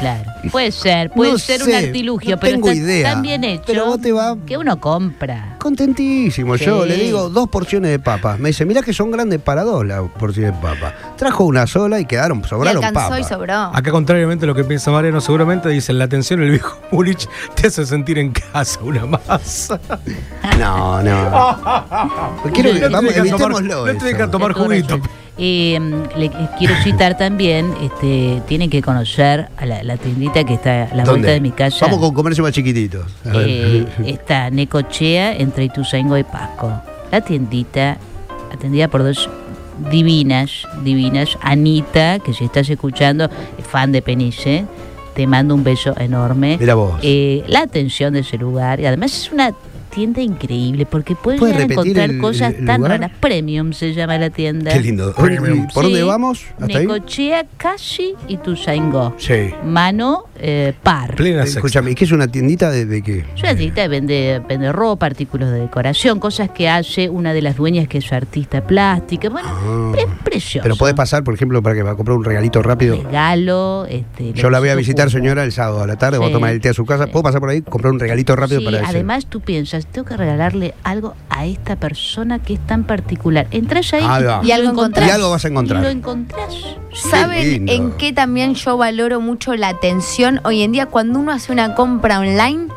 Claro. 0.00 0.30
Puede 0.50 0.72
ser, 0.72 1.10
puede 1.10 1.32
No 1.32 1.38
ser 1.38 1.62
un 1.62 1.72
artilugio, 1.74 2.32
no 2.32 2.40
pero 2.40 2.52
tengo 2.54 2.68
está 2.68 2.82
idea. 2.82 3.12
tan 3.12 3.22
bien 3.22 3.44
hecho 3.44 3.62
Pero 3.66 3.86
vos 3.86 4.00
te 4.00 4.12
va- 4.12 4.36
que 4.44 4.58
uno 4.58 4.78
compra. 4.78 5.56
Contentísimo, 5.58 6.56
yo 6.56 6.84
le 6.84 6.96
digo 6.96 7.30
dos 7.30 7.48
porciones 7.48 7.90
de 7.90 7.98
papas. 7.98 8.38
Me 8.38 8.48
dice, 8.50 8.64
mirá 8.66 8.82
que 8.82 8.92
son 8.92 9.10
grandes 9.10 9.40
para 9.40 9.62
dos 9.62 9.86
las 9.86 10.02
porciones 10.18 10.52
de 10.54 10.60
papas. 10.60 10.92
Trajo 11.16 11.44
una 11.44 11.66
sola 11.66 12.00
y 12.00 12.04
quedaron, 12.04 12.42
Y 12.44 12.48
sobraron 12.48 12.84
alcanzó 12.84 13.08
papas. 13.10 13.20
y 13.20 13.24
sobró. 13.24 13.54
Acá, 13.54 13.90
contrariamente 13.90 14.44
a 14.44 14.48
lo 14.48 14.54
que 14.54 14.64
piensa 14.64 14.90
Mariano, 14.90 15.20
seguramente 15.20 15.68
dicen 15.70 15.98
la 15.98 16.04
atención 16.04 16.42
el 16.42 16.50
viejo 16.50 16.76
Mulich 16.92 17.26
te 17.54 17.68
hace 17.68 17.86
sentir 17.86 18.18
en 18.18 18.32
casa 18.32 18.80
una 18.82 19.06
masa. 19.06 19.80
No, 20.58 21.02
no. 21.02 22.40
Quiero, 22.52 22.72
No 22.74 22.80
te 22.80 22.88
vamos, 22.88 23.14
dejan 23.14 23.28
tomar- 23.38 23.60
evitémoslo. 23.60 23.86
no 23.92 23.98
te 23.98 24.04
dejan 24.04 24.30
tomar 24.30 24.52
juguito. 24.52 25.00
Eh, 25.36 25.80
le 26.16 26.30
quiero 26.58 26.74
citar 26.84 27.16
también, 27.16 27.72
este, 27.82 28.40
tienen 28.46 28.70
que 28.70 28.80
conocer 28.82 29.48
a 29.56 29.66
la, 29.66 29.82
la 29.82 29.96
tiendita 29.96 30.44
que 30.44 30.54
está 30.54 30.84
a 30.84 30.94
la 30.94 31.02
¿Dónde? 31.04 31.10
vuelta 31.10 31.30
de 31.32 31.40
mi 31.40 31.50
casa. 31.50 31.86
Vamos 31.86 31.98
con 32.00 32.14
comercio 32.14 32.44
más 32.44 32.52
ver. 33.32 33.48
Eh, 33.48 33.86
está 34.06 34.50
Necochea 34.50 35.34
entre 35.36 35.64
Ituzaingó 35.64 36.16
y 36.18 36.22
Pasco. 36.24 36.72
La 37.10 37.20
tiendita 37.20 37.98
atendida 38.52 38.86
por 38.88 39.02
dos 39.02 39.28
divinas, 39.90 40.66
divinas. 40.84 41.36
Anita, 41.42 42.20
que 42.20 42.32
si 42.32 42.44
estás 42.44 42.68
escuchando, 42.70 43.24
es 43.58 43.66
fan 43.66 43.90
de 43.90 44.02
Penice, 44.02 44.64
te 45.14 45.26
mando 45.26 45.54
un 45.54 45.64
beso 45.64 45.94
enorme. 45.98 46.56
Mira 46.60 46.74
vos. 46.74 46.94
Eh, 47.02 47.42
la 47.48 47.62
atención 47.62 48.12
de 48.14 48.20
ese 48.20 48.38
lugar, 48.38 48.78
y 48.80 48.86
además 48.86 49.12
es 49.12 49.32
una 49.32 49.52
tienda 49.94 50.20
increíble 50.20 50.86
porque 50.86 51.14
puedes 51.14 51.38
¿Puedes 51.40 51.56
llegar 51.56 51.70
a 51.70 51.82
repetir 51.82 51.98
encontrar 51.98 52.10
el- 52.10 52.20
cosas 52.20 52.54
el 52.58 52.66
tan 52.66 52.80
lugar? 52.80 53.00
raras. 53.00 53.12
Premium 53.20 53.72
se 53.72 53.94
llama 53.94 54.18
la 54.18 54.30
tienda. 54.30 54.72
Qué 54.72 54.80
lindo. 54.80 55.12
Premium. 55.14 55.68
¿Por 55.72 55.84
Sí. 55.84 55.90
dónde 55.90 56.02
vamos? 56.04 56.44
¿Hasta? 56.60 56.66
Necochea, 56.66 57.46
Casi 57.56 58.14
y 58.28 58.34
Ituzaingó. 58.34 59.14
Sí. 59.18 59.50
Mano 59.64 60.24
eh, 60.40 60.74
par. 60.82 61.14
Plena 61.14 61.42
sexta. 61.42 61.60
Escúchame, 61.60 61.92
¿y 61.92 61.94
qué 61.94 62.04
es 62.04 62.12
una 62.12 62.26
tiendita 62.28 62.70
de, 62.70 62.84
de 62.86 63.02
qué? 63.02 63.24
Es 63.34 63.40
una 63.42 63.54
tiendita 63.54 63.82
que 63.82 63.88
vende, 63.88 64.42
vende 64.48 64.72
ropa, 64.72 65.06
artículos 65.06 65.50
de 65.50 65.60
decoración, 65.60 66.18
cosas 66.20 66.50
que 66.50 66.68
hace 66.68 67.08
una 67.08 67.32
de 67.32 67.40
las 67.42 67.56
dueñas 67.56 67.88
que 67.88 67.98
es 67.98 68.12
artista 68.12 68.66
plástica. 68.66 69.28
Bueno, 69.30 69.48
Ah. 69.50 69.92
es 69.96 70.06
precioso. 70.22 70.62
Pero 70.64 70.76
podés 70.76 70.94
pasar, 70.94 71.24
por 71.24 71.34
ejemplo, 71.34 71.62
para 71.62 71.74
que 71.76 71.82
va 71.82 71.92
a 71.92 71.96
comprar 71.96 72.16
un 72.16 72.24
regalito 72.24 72.62
rápido. 72.62 72.96
Regalo. 73.02 73.86
Este, 73.88 74.32
Yo 74.32 74.50
la 74.50 74.58
voy 74.60 74.68
a 74.70 74.74
visitar, 74.74 75.10
señora, 75.10 75.44
el 75.44 75.52
sábado 75.52 75.82
a 75.82 75.86
la 75.86 75.96
tarde. 75.96 76.18
Voy 76.18 76.26
a 76.26 76.28
Sí, 76.28 76.34
tomar 76.34 76.52
el 76.52 76.60
té 76.60 76.68
a 76.70 76.74
su 76.74 76.84
casa. 76.84 77.04
sí. 77.06 77.10
¿Puedo 77.12 77.22
pasar 77.22 77.40
por 77.40 77.48
ahí? 77.50 77.62
Comprar 77.62 77.92
un 77.92 78.00
regalito 78.00 78.34
rápido 78.36 78.60
Sí, 78.60 78.66
para 78.66 78.86
además 78.86 79.26
tú 79.26 79.40
piensas, 79.40 79.83
tengo 79.86 80.06
que 80.06 80.16
regalarle 80.16 80.74
algo 80.82 81.14
a 81.30 81.46
esta 81.46 81.76
persona 81.76 82.38
que 82.38 82.54
es 82.54 82.66
tan 82.66 82.84
particular. 82.84 83.46
Entras 83.50 83.92
ahí 83.94 84.04
y, 84.42 84.48
Y 84.48 84.52
algo 84.52 84.70
encontrás. 84.70 85.08
Y 85.08 85.10
algo 85.10 85.30
vas 85.30 85.44
a 85.44 85.48
encontrar. 85.48 85.80
Y 85.80 85.84
lo 85.84 85.90
encontrás. 85.90 86.54
¿Saben 86.92 87.68
en 87.68 87.92
qué 87.92 88.12
también 88.12 88.54
yo 88.54 88.76
valoro 88.76 89.20
mucho 89.20 89.54
la 89.54 89.68
atención? 89.68 90.40
Hoy 90.44 90.62
en 90.62 90.72
día, 90.72 90.86
cuando 90.86 91.18
uno 91.18 91.32
hace 91.32 91.52
una 91.52 91.74
compra 91.74 92.20
online 92.20 92.68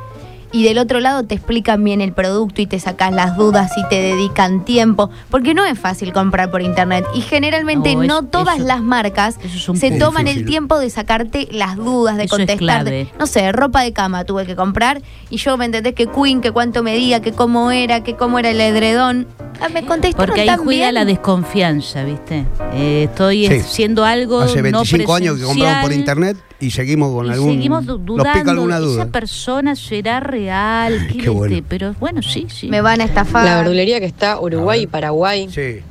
y 0.51 0.63
del 0.63 0.77
otro 0.77 0.99
lado 0.99 1.23
te 1.23 1.35
explican 1.35 1.83
bien 1.83 2.01
el 2.01 2.13
producto 2.13 2.61
y 2.61 2.65
te 2.67 2.79
sacas 2.79 3.13
las 3.13 3.35
dudas 3.37 3.71
y 3.77 3.87
te 3.89 4.01
dedican 4.01 4.63
tiempo, 4.65 5.09
porque 5.29 5.53
no 5.53 5.65
es 5.65 5.77
fácil 5.77 6.13
comprar 6.13 6.49
por 6.51 6.61
internet 6.61 7.05
y 7.13 7.21
generalmente 7.21 7.95
No, 7.95 8.23
todas 8.23 8.57
eso- 8.57 8.67
las 8.67 8.81
marcas 8.81 9.37
es 9.43 9.79
se 9.79 9.91
toman 9.99 10.27
el 10.27 10.45
tiempo 10.45 10.79
de 10.79 10.89
sacarte 10.89 11.47
las 11.51 11.75
dudas, 11.75 12.17
de 12.17 12.23
Eso 12.25 12.37
contestarte. 12.37 13.09
No 13.19 13.27
sé, 13.27 13.51
ropa 13.51 13.81
de 13.81 13.93
cama 13.93 14.23
tuve 14.23 14.45
que 14.45 14.55
comprar 14.55 15.01
y 15.29 15.37
yo 15.37 15.57
me 15.57 15.65
entendés 15.65 15.93
que 15.95 16.07
Queen, 16.07 16.41
que 16.41 16.51
cuánto 16.51 16.83
medía, 16.83 17.21
que 17.21 17.31
cómo 17.33 17.71
era, 17.71 18.03
que 18.03 18.15
cómo 18.15 18.39
era 18.39 18.49
el 18.51 18.61
edredón. 18.61 19.27
Ah, 19.59 19.69
me 19.69 19.83
contestaron 19.85 20.27
Porque 20.35 20.49
ahí 20.49 20.55
juega 20.63 20.91
la 20.91 21.03
desconfianza, 21.03 22.03
¿viste? 22.03 22.45
Eh, 22.73 23.07
estoy 23.09 23.47
Sí. 23.47 23.55
haciendo 23.55 24.05
algo 24.05 24.41
Hace 24.41 24.57
no 24.57 24.63
25 24.79 25.15
años 25.15 25.37
que 25.37 25.43
compramos 25.45 25.81
por 25.83 25.93
internet 25.93 26.37
y 26.59 26.69
seguimos 26.71 27.11
con 27.11 27.25
y 27.25 27.29
algún. 27.31 27.53
seguimos 27.53 27.85
du- 27.85 27.97
nos 27.97 28.05
dudando, 28.05 28.33
pica 28.39 28.51
alguna 28.51 28.75
¿esa 28.77 28.85
duda. 28.85 29.05
persona 29.07 29.75
será 29.75 30.19
real? 30.37 31.07
¿Qué 31.07 31.17
Qué 31.17 31.23
le- 31.23 31.29
bueno. 31.29 31.57
Pero 31.67 31.95
bueno, 31.99 32.21
sí, 32.21 32.47
sí. 32.49 32.67
Me 32.69 32.81
van 32.81 33.01
a 33.01 33.05
estafar. 33.05 33.45
La 33.45 33.57
verdulería 33.57 33.99
que 33.99 34.05
está 34.05 34.39
Uruguay 34.39 34.81
y. 34.83 34.87
Paraguay, 34.87 35.49
Sí. 35.49 35.81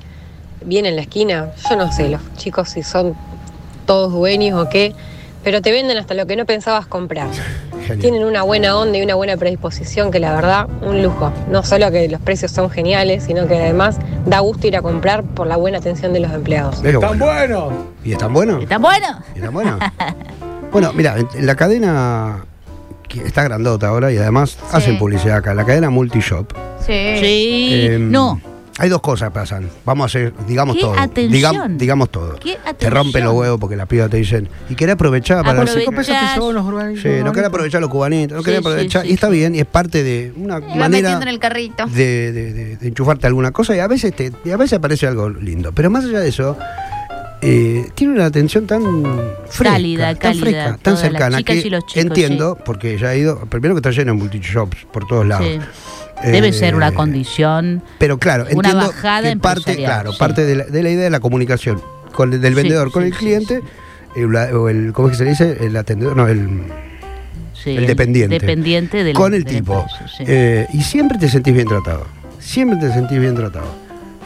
bien 0.65 0.87
en 0.87 0.97
la 0.97 1.03
esquina, 1.03 1.51
yo 1.69 1.77
no 1.77 1.91
sé 1.93 2.09
los 2.09 2.21
chicos 2.37 2.69
si 2.71 2.83
son 2.83 3.15
todos 3.87 4.13
dueños 4.13 4.61
o 4.61 4.69
qué, 4.69 4.95
pero 5.45 5.61
te 5.63 5.71
venden 5.71 5.97
hasta 5.99 6.15
lo 6.15 6.27
que 6.27 6.37
no 6.37 6.45
pensabas 6.45 6.87
comprar. 6.87 7.29
Genial. 7.87 8.01
Tienen 8.01 8.25
una 8.25 8.43
buena 8.43 8.77
onda 8.77 8.99
y 8.99 9.03
una 9.03 9.15
buena 9.15 9.37
predisposición 9.37 10.11
que 10.11 10.19
la 10.19 10.35
verdad, 10.35 10.67
un 10.83 11.03
lujo. 11.05 11.33
No 11.49 11.63
solo 11.63 11.89
que 11.93 12.09
los 12.09 12.21
precios 12.21 12.51
son 12.51 12.69
geniales, 12.69 13.23
sino 13.25 13.47
que 13.47 13.55
además 13.55 13.99
da 14.27 14.41
gusto 14.41 14.67
ir 14.67 14.77
a 14.77 14.83
comprar 14.83 15.23
por 15.23 15.47
la 15.47 15.57
buena 15.57 15.79
atención 15.79 16.13
de 16.13 16.19
los 16.19 16.33
empleados. 16.33 16.83
Lo 16.83 16.99
¡Tan 16.99 17.17
bueno. 17.17 17.27
bueno! 17.33 17.73
¿Y 18.05 18.11
están 18.13 18.33
buenos? 18.33 18.61
¿Está 18.63 18.79
bueno? 18.79 19.07
¿Y 19.35 19.39
están 19.39 19.55
buenos? 19.55 19.79
bueno, 20.73 20.93
mira, 20.95 21.17
en- 21.17 21.29
en 21.33 21.47
la 21.47 21.55
cadena 21.55 22.45
que 23.09 23.23
está 23.23 23.43
grandota 23.45 23.89
ahora 23.89 24.13
y 24.13 24.17
además 24.19 24.59
hacen 24.73 24.99
publicidad 24.99 25.37
acá, 25.39 25.55
la 25.55 25.65
cadena 25.65 25.91
Multishop. 25.91 26.53
Sí. 26.87 26.93
Sí. 27.21 27.87
em, 27.91 28.11
no. 28.11 28.41
Hay 28.79 28.91
dos 28.91 29.01
cosas 29.01 29.31
que 29.31 29.35
pasan. 29.37 29.71
Vamos 29.87 30.05
a 30.05 30.07
hacer, 30.07 30.35
digamos 30.47 30.77
¿Qué 30.77 30.83
todo. 30.83 30.99
atención? 30.99 31.33
Digam- 31.33 31.77
digamos 31.79 32.11
todo. 32.11 32.35
¿Qué 32.39 32.59
Te 32.79 32.91
rompen 32.91 33.25
los 33.25 33.33
huevos 33.33 33.59
porque 33.59 33.75
la 33.75 33.87
piba 33.87 34.07
te 34.11 34.19
dicen, 34.19 34.51
y 34.69 34.75
querés 34.75 34.97
aprovechar 34.97 35.39
para 35.39 35.63
Aprovechar. 35.63 35.79
¿Cinco 35.81 35.93
pesos 35.97 36.15
llevan 36.15 36.55
los 36.55 36.65
urbanos? 36.67 37.01
Sí, 37.01 37.09
no 37.25 37.33
querés 37.33 37.49
aprovechar 37.49 37.81
los 37.81 37.89
cubanitos, 37.89 38.37
no 38.37 38.43
querés 38.45 38.61
Sí, 38.61 38.67
aprovechar. 38.67 39.03
sí, 39.05 39.09
y 39.09 39.15
está 39.15 39.29
sí. 39.29 39.33
bien, 39.33 39.55
y 39.55 39.61
es 39.61 39.65
parte 39.67 40.03
de 40.03 40.31
una 40.37 40.59
va 40.59 40.67
manera 40.75 40.89
metiendo 40.91 41.23
en 41.23 41.29
el 41.29 41.39
carrito. 41.39 41.87
de, 41.87 42.33
de- 42.33 42.53
de- 42.53 42.77
de 42.77 42.89
enchufarte 42.89 43.27
alguna 43.27 43.51
cosa 43.51 43.75
y 43.75 43.79
a 43.79 43.87
veces 43.87 44.15
te, 44.15 44.31
y 44.45 44.51
a 44.51 44.59
veces 44.59 44.75
aparece 44.79 45.07
algo 45.07 45.31
lindo. 45.31 45.73
Pero 45.73 45.89
más 45.89 46.05
allá 46.05 46.21
de 46.21 46.29
eso, 46.29 46.59
eh, 47.43 47.89
tiene 47.95 48.15
una 48.15 48.27
atención 48.27 48.67
tan 48.67 48.83
fresca, 49.49 49.75
Cálida, 49.75 50.07
tan 50.15 50.17
cálida, 50.17 50.43
fresca, 50.43 50.79
tan 50.83 50.97
cercana 50.97 51.43
que 51.43 51.63
chicos, 51.63 51.85
entiendo, 51.97 52.57
porque 52.65 52.99
ya 52.99 53.15
he 53.15 53.19
ido, 53.19 53.41
primero 53.47 53.75
que 53.75 53.79
está 53.81 53.91
lleno 53.91 54.13
de 54.13 54.19
multishops 54.19 54.87
por 54.93 55.07
todos 55.07 55.27
lados. 55.27 55.47
Sí. 55.47 55.59
Debe 56.31 56.49
Eh, 56.49 56.53
ser 56.55 56.75
una 56.75 56.93
condición. 56.93 57.83
Pero 57.99 58.19
claro, 58.19 58.45
Una 58.45 58.53
entiendo 58.71 58.87
bajada 58.87 59.31
que 59.31 59.37
parte, 59.37 59.77
claro, 59.77 60.13
sí. 60.13 60.19
parte 60.19 60.47
de 60.47 60.57
la, 60.57 60.65
de 60.65 60.83
la 60.83 60.91
idea 60.91 61.05
de 61.05 61.11
la 61.11 61.21
comunicación 61.21 61.81
con 62.13 62.33
el- 62.33 62.41
del 62.41 62.55
vendedor 62.55 62.91
con 62.91 63.03
el 63.05 63.13
cliente 63.13 63.61
el, 64.17 64.35
o 64.35 64.71
el 64.71 64.95
¿cómo 64.95 65.09
es 65.09 65.13
que 65.13 65.19
se 65.19 65.25
le 65.25 65.31
dice? 65.31 65.59
El 65.61 65.77
atendedor, 65.77 66.17
no, 66.17 66.27
el 66.27 66.63
el 67.67 67.87
dependiente. 67.87 68.39
Dependiente 68.39 69.03
del 69.05 69.13
con 69.15 69.35
el 69.35 69.45
tipo. 69.45 69.81
empresa, 69.81 70.07
sí. 70.17 70.25
Eh, 70.27 70.67
y 70.73 70.83
siempre 70.83 71.19
te 71.19 71.29
sentís 71.29 71.53
bien 71.53 71.67
tratado. 71.69 72.07
Siempre 72.39 72.79
te 72.79 72.95
sentís 72.95 73.19
bien 73.19 73.35
tratado. 73.35 73.67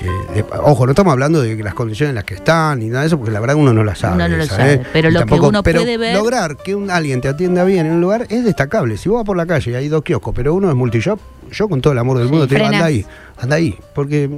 Eh, 0.02 0.34
de- 0.34 0.44
ojo, 0.62 0.86
no 0.86 0.92
estamos 0.92 1.12
hablando 1.12 1.42
de 1.42 1.62
las 1.62 1.74
condiciones 1.74 2.10
en 2.10 2.14
las 2.14 2.24
que 2.24 2.34
están 2.34 2.78
ni 2.78 2.86
nada 2.88 3.02
de 3.02 3.08
eso, 3.08 3.18
porque 3.18 3.32
la 3.32 3.40
verdad 3.40 3.56
uno 3.56 3.72
no 3.74 3.84
las 3.84 3.98
sabe. 3.98 4.14
Uno 4.14 4.28
no 4.28 4.36
lo 4.38 4.46
sabe, 4.46 4.72
¿eh? 4.74 4.82
pero 4.92 5.10
Y 5.10 5.12
lo 5.12 5.26
que 5.26 5.34
uno 5.34 5.62
pero 5.62 5.80
puede 5.82 5.98
ver- 5.98 6.14
Lograr 6.16 6.56
que 6.56 6.74
un, 6.74 6.90
alguien 6.90 7.20
te 7.20 7.28
atienda 7.28 7.64
bien 7.64 7.84
en 7.86 7.92
un 7.92 8.00
lugar 8.00 8.26
es 8.30 8.44
destacable. 8.44 8.96
Si 8.96 9.08
vos 9.10 9.16
vas 9.18 9.26
por 9.26 9.36
la 9.36 9.44
calle 9.46 9.72
y 9.72 9.74
hay 9.74 9.88
dos 9.88 10.02
kioscos, 10.02 10.32
pero 10.34 10.54
uno 10.54 10.70
es 10.70 10.74
multishop, 10.74 11.18
yo 11.52 11.68
con 11.68 11.80
todo 11.82 11.92
el 11.92 11.98
amor 11.98 12.18
del 12.18 12.28
mundo 12.28 12.48
te 12.48 12.54
digo, 12.54 12.66
anda 12.66 12.84
ahí, 12.86 13.04
anda 13.38 13.56
ahí. 13.56 13.76
Porque, 13.94 14.30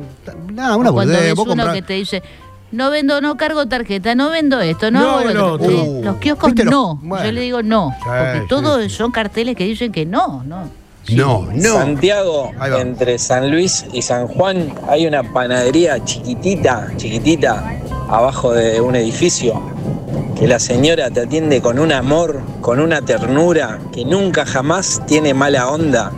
nada, 0.52 0.76
una 0.76 0.90
boludez, 0.90 1.20
ves 1.20 1.34
vos 1.34 1.46
uno 1.46 1.54
comprás- 1.62 1.74
que 1.76 1.82
te 1.82 1.92
dice, 1.94 2.22
no 2.72 2.90
vendo, 2.90 3.20
no 3.20 3.36
cargo 3.36 3.66
tarjeta, 3.68 4.14
no 4.16 4.30
vendo 4.30 4.60
esto, 4.60 4.90
no, 4.90 5.00
No, 5.22 5.32
no, 5.32 5.46
otro". 5.52 5.66
tú. 5.68 5.70
Eh, 5.70 6.00
los 6.02 6.16
kioscos 6.16 6.48
¿Viste 6.54 6.64
los- 6.64 6.72
no. 6.72 6.98
bueno. 7.02 7.24
Yo 7.24 7.30
le 7.32 7.40
digo 7.40 7.62
no, 7.62 7.90
Sí, 7.98 8.04
porque 8.08 8.38
sí, 8.40 8.46
todos 8.48 8.82
sí. 8.82 8.88
son 8.90 9.12
carteles 9.12 9.54
que 9.56 9.64
dicen 9.64 9.92
que 9.92 10.06
no, 10.06 10.42
no. 10.44 10.81
No, 11.10 11.48
no. 11.52 11.74
Santiago, 11.74 12.52
entre 12.78 13.18
San 13.18 13.50
Luis 13.50 13.84
y 13.92 14.02
San 14.02 14.28
Juan, 14.28 14.72
hay 14.88 15.06
una 15.06 15.22
panadería 15.32 16.02
chiquitita, 16.04 16.92
chiquitita, 16.96 17.80
abajo 18.08 18.52
de 18.52 18.80
un 18.80 18.94
edificio, 18.94 19.60
que 20.38 20.46
la 20.46 20.58
señora 20.58 21.10
te 21.10 21.22
atiende 21.22 21.60
con 21.60 21.78
un 21.78 21.92
amor, 21.92 22.40
con 22.60 22.78
una 22.78 23.02
ternura, 23.02 23.80
que 23.92 24.04
nunca 24.04 24.46
jamás 24.46 25.02
tiene 25.06 25.34
mala 25.34 25.68
onda, 25.70 26.12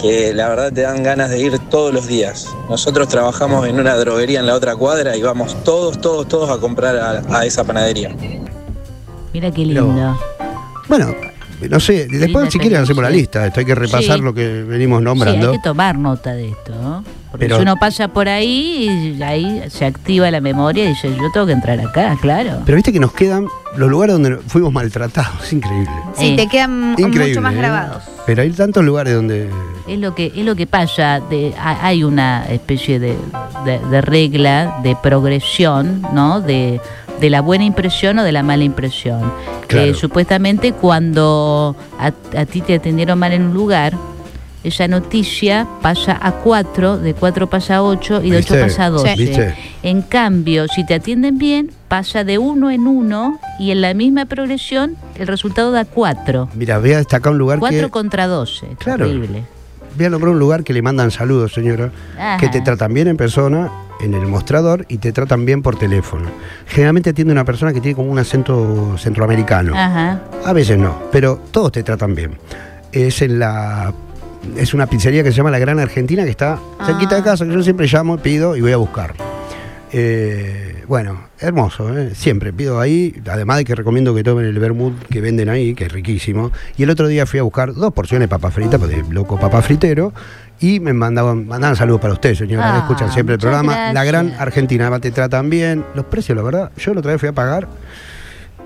que 0.00 0.32
la 0.32 0.48
verdad 0.48 0.72
te 0.72 0.82
dan 0.82 1.02
ganas 1.02 1.28
de 1.28 1.40
ir 1.40 1.58
todos 1.68 1.92
los 1.92 2.06
días. 2.06 2.46
Nosotros 2.70 3.08
trabajamos 3.08 3.66
en 3.66 3.78
una 3.78 3.94
droguería 3.96 4.40
en 4.40 4.46
la 4.46 4.54
otra 4.54 4.74
cuadra 4.74 5.16
y 5.16 5.22
vamos 5.22 5.54
todos, 5.64 6.00
todos, 6.00 6.26
todos 6.28 6.48
a 6.50 6.58
comprar 6.58 6.96
a, 6.96 7.22
a 7.38 7.44
esa 7.44 7.64
panadería. 7.64 8.14
Mira 9.34 9.50
qué 9.50 9.66
lindo. 9.66 10.16
Bueno, 10.88 11.14
no 11.68 11.80
sé, 11.80 12.06
después 12.08 12.52
si 12.52 12.58
quieren 12.58 12.80
hacemos 12.82 13.02
la 13.02 13.10
lista. 13.10 13.46
Esto 13.46 13.60
hay 13.60 13.66
que 13.66 13.74
repasar 13.74 14.16
Sí. 14.18 14.22
lo 14.22 14.32
que 14.34 14.62
venimos 14.62 14.98
Sí, 15.00 15.04
nombrando. 15.04 15.50
hay 15.50 15.56
que 15.56 15.62
tomar 15.62 15.98
nota 15.98 16.32
de 16.34 16.48
esto, 16.50 16.74
¿no? 16.80 17.04
Porque 17.30 17.44
Pero- 17.46 17.56
si 17.56 17.62
uno 17.62 17.76
pasa 17.76 18.08
por 18.08 18.28
ahí, 18.28 19.14
y 19.18 19.22
ahí 19.22 19.62
se 19.68 19.84
activa 19.84 20.30
la 20.30 20.40
memoria 20.40 20.84
y 20.84 20.88
dice, 20.88 21.14
yo 21.14 21.30
tengo 21.32 21.46
que 21.46 21.52
entrar 21.52 21.78
acá, 21.80 22.16
claro. 22.20 22.62
Pero 22.64 22.76
viste 22.76 22.92
que 22.92 23.00
nos 23.00 23.12
quedan 23.12 23.46
los 23.76 23.90
lugares 23.90 24.14
donde 24.14 24.36
fuimos 24.46 24.72
maltratados, 24.72 25.44
es 25.44 25.52
increíble. 25.52 25.90
Sí, 26.16 26.34
te 26.36 26.46
quedan 26.48 26.94
Increíble. 26.96 27.28
mucho 27.28 27.40
más 27.42 27.52
¿eh? 27.54 27.58
grabados. 27.58 28.02
Pero 28.26 28.42
hay 28.42 28.50
tantos 28.50 28.84
lugares 28.84 29.14
donde. 29.14 29.50
Es 29.86 29.98
lo 29.98 30.14
que 30.14 30.26
es 30.34 30.44
lo 30.44 30.54
que 30.54 30.66
pasa. 30.66 31.20
De, 31.30 31.54
ha- 31.58 31.86
hay 31.86 32.04
una 32.04 32.46
especie 32.48 32.98
de, 32.98 33.16
de- 33.64 33.78
de 33.78 34.00
regla 34.00 34.80
de 34.82 34.96
progresión, 35.02 36.02
¿no? 36.12 36.40
De, 36.40 36.80
de 37.20 37.30
la 37.30 37.40
buena 37.40 37.64
impresión 37.64 38.18
o 38.18 38.22
de 38.24 38.32
la 38.32 38.42
mala 38.42 38.64
impresión. 38.64 39.20
Claro. 39.66 39.86
Eh, 39.90 39.94
supuestamente 39.94 40.72
cuando 40.72 41.76
a, 41.98 42.06
a 42.38 42.46
ti 42.46 42.60
te 42.62 42.74
atendieron 42.74 43.18
mal 43.18 43.32
en 43.32 43.42
un 43.44 43.54
lugar, 43.54 43.94
esa 44.64 44.88
noticia 44.88 45.66
pasa 45.82 46.18
a 46.20 46.32
4, 46.32 46.98
de 46.98 47.14
4 47.14 47.48
pasa 47.48 47.76
a 47.76 47.82
8 47.82 48.22
y 48.24 48.30
de 48.30 48.38
8 48.38 48.54
¿Viste? 48.54 48.60
pasa 48.68 48.84
a 48.86 48.90
12. 48.90 49.14
¿Viste? 49.16 49.54
En 49.82 50.02
cambio, 50.02 50.66
si 50.68 50.84
te 50.84 50.94
atienden 50.94 51.38
bien, 51.38 51.70
pasa 51.88 52.24
de 52.24 52.38
uno 52.38 52.70
en 52.70 52.86
uno 52.86 53.38
y 53.58 53.70
en 53.70 53.80
la 53.80 53.94
misma 53.94 54.26
progresión 54.26 54.96
el 55.16 55.26
resultado 55.26 55.70
da 55.70 55.84
4. 55.84 56.50
Mira, 56.54 56.78
voy 56.78 56.92
a 56.92 56.98
destacar 56.98 57.32
un 57.32 57.38
lugar 57.38 57.58
4 57.60 57.78
que. 57.78 57.90
contra 57.90 58.26
12. 58.26 58.66
Claro. 58.78 59.06
Terrible. 59.06 59.44
Voy 59.96 60.06
a 60.06 60.10
nombrar 60.10 60.32
un 60.32 60.38
lugar 60.38 60.64
que 60.64 60.72
le 60.72 60.82
mandan 60.82 61.10
saludos, 61.10 61.52
señora. 61.52 61.90
Que 62.38 62.48
te 62.48 62.60
tratan 62.60 62.94
bien 62.94 63.08
en 63.08 63.16
persona, 63.16 63.70
en 64.00 64.14
el 64.14 64.26
mostrador, 64.26 64.86
y 64.88 64.98
te 64.98 65.12
tratan 65.12 65.44
bien 65.44 65.62
por 65.62 65.76
teléfono. 65.76 66.28
Generalmente 66.66 67.10
atiende 67.10 67.32
una 67.32 67.44
persona 67.44 67.72
que 67.72 67.80
tiene 67.80 67.96
como 67.96 68.10
un 68.12 68.18
acento 68.18 68.96
centroamericano. 68.96 69.72
Ajá. 69.74 70.20
A 70.44 70.52
veces 70.52 70.78
no, 70.78 71.02
pero 71.10 71.40
todos 71.50 71.72
te 71.72 71.82
tratan 71.82 72.14
bien. 72.14 72.38
Es 72.92 73.22
en 73.22 73.38
la. 73.40 73.92
Es 74.56 74.74
una 74.74 74.86
pizzería 74.86 75.22
que 75.22 75.30
se 75.30 75.36
llama 75.36 75.50
La 75.50 75.58
Gran 75.58 75.78
Argentina, 75.78 76.24
que 76.24 76.30
está 76.30 76.58
cerquita 76.84 77.14
de 77.16 77.20
Ah. 77.20 77.24
casa, 77.24 77.44
que 77.46 77.52
yo 77.52 77.62
siempre 77.62 77.86
llamo, 77.86 78.18
pido 78.18 78.56
y 78.56 78.60
voy 78.60 78.72
a 78.72 78.76
buscar. 78.76 79.14
Eh, 79.90 80.84
bueno, 80.86 81.28
hermoso, 81.40 81.96
¿eh? 81.96 82.12
siempre 82.14 82.52
pido 82.52 82.78
ahí, 82.80 83.14
además 83.30 83.56
de 83.58 83.64
que 83.64 83.74
recomiendo 83.74 84.14
que 84.14 84.22
tomen 84.22 84.44
el 84.44 84.58
vermut 84.58 84.94
que 85.08 85.20
venden 85.20 85.48
ahí, 85.48 85.74
que 85.74 85.84
es 85.86 85.92
riquísimo. 85.92 86.52
Y 86.76 86.82
el 86.82 86.90
otro 86.90 87.08
día 87.08 87.24
fui 87.26 87.38
a 87.40 87.42
buscar 87.42 87.72
dos 87.74 87.92
porciones 87.94 88.24
de 88.24 88.28
papa 88.28 88.50
frita, 88.50 88.78
porque 88.78 89.02
loco 89.10 89.38
papa 89.40 89.62
fritero, 89.62 90.12
y 90.60 90.80
me 90.80 90.92
mandaban, 90.92 91.46
mandaban 91.46 91.76
saludos 91.76 92.00
para 92.02 92.12
usted, 92.14 92.34
señora, 92.34 92.74
Ah, 92.74 92.78
escuchan 92.80 93.10
siempre 93.12 93.34
el 93.36 93.40
programa. 93.40 93.92
La 93.92 94.04
Gran. 94.04 94.34
Argentina, 94.38 94.84
además 94.84 95.00
te 95.00 95.10
tratan 95.10 95.48
bien, 95.48 95.84
los 95.94 96.04
precios, 96.06 96.36
la 96.36 96.42
verdad, 96.42 96.70
yo 96.76 96.92
la 96.92 97.00
otra 97.00 97.12
vez 97.12 97.20
fui 97.20 97.28
a 97.30 97.32
pagar. 97.32 97.66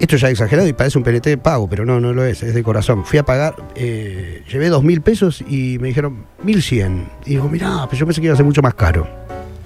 Esto 0.00 0.16
ya 0.16 0.28
es 0.28 0.32
exagerado 0.32 0.66
y 0.66 0.72
parece 0.72 0.98
un 0.98 1.04
PNT 1.04 1.26
de 1.26 1.38
pago, 1.38 1.68
pero 1.68 1.84
no, 1.84 2.00
no 2.00 2.12
lo 2.12 2.24
es, 2.24 2.42
es 2.42 2.54
de 2.54 2.62
corazón. 2.62 3.04
Fui 3.04 3.18
a 3.18 3.24
pagar, 3.24 3.54
eh, 3.76 4.42
llevé 4.50 4.68
dos 4.68 4.82
mil 4.82 5.00
pesos 5.00 5.42
y 5.46 5.78
me 5.80 5.88
dijeron 5.88 6.24
mil 6.42 6.62
cien. 6.62 7.08
Y 7.24 7.30
digo, 7.30 7.48
mirá, 7.48 7.86
pero 7.88 7.98
yo 8.00 8.06
pensé 8.06 8.20
que 8.20 8.26
iba 8.26 8.34
a 8.34 8.36
ser 8.36 8.44
mucho 8.46 8.62
más 8.62 8.74
caro. 8.74 9.06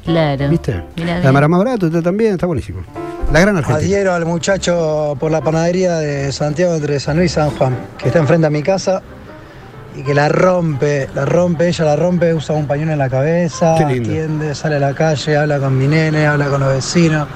Claro. 0.05 0.49
¿Viste? 0.49 0.83
Mirá, 0.97 1.21
La 1.21 1.31
era 1.31 1.49
más 1.49 1.59
barato, 1.65 1.87
está 1.87 2.03
también, 2.03 2.35
está 2.35 2.47
buenísimo. 2.47 2.81
La 3.33 3.41
gran 3.41 3.57
Argentina. 3.57 3.79
Adhiero 3.79 4.13
al 4.13 4.25
muchacho 4.27 5.17
por 5.19 5.31
la 5.33 5.41
panadería 5.41 5.97
de 5.97 6.31
Santiago 6.31 6.75
entre 6.77 7.01
San 7.01 7.17
Luis 7.17 7.33
y 7.33 7.35
San 7.35 7.51
Juan, 7.51 7.77
que 7.99 8.09
está 8.09 8.21
enfrente 8.21 8.47
a 8.47 8.51
mi 8.51 8.63
casa 8.63 9.03
y 9.97 10.03
que 10.03 10.15
la 10.15 10.29
rompe, 10.29 11.09
la 11.15 11.25
rompe, 11.25 11.69
ella 11.69 11.85
la 11.87 11.97
rompe, 11.97 12.35
usa 12.35 12.55
un 12.55 12.67
pañuelo 12.67 12.93
en 12.93 12.99
la 12.99 13.09
cabeza, 13.09 13.75
Qué 13.79 13.87
lindo. 13.87 14.11
atiende, 14.11 14.55
sale 14.55 14.77
a 14.77 14.81
la 14.81 14.95
calle, 14.95 15.37
habla 15.37 15.59
con 15.59 15.77
mi 15.77 15.89
nene, 15.89 16.27
habla 16.27 16.49
con 16.49 16.61
los 16.61 16.73
vecinos. 16.75 17.27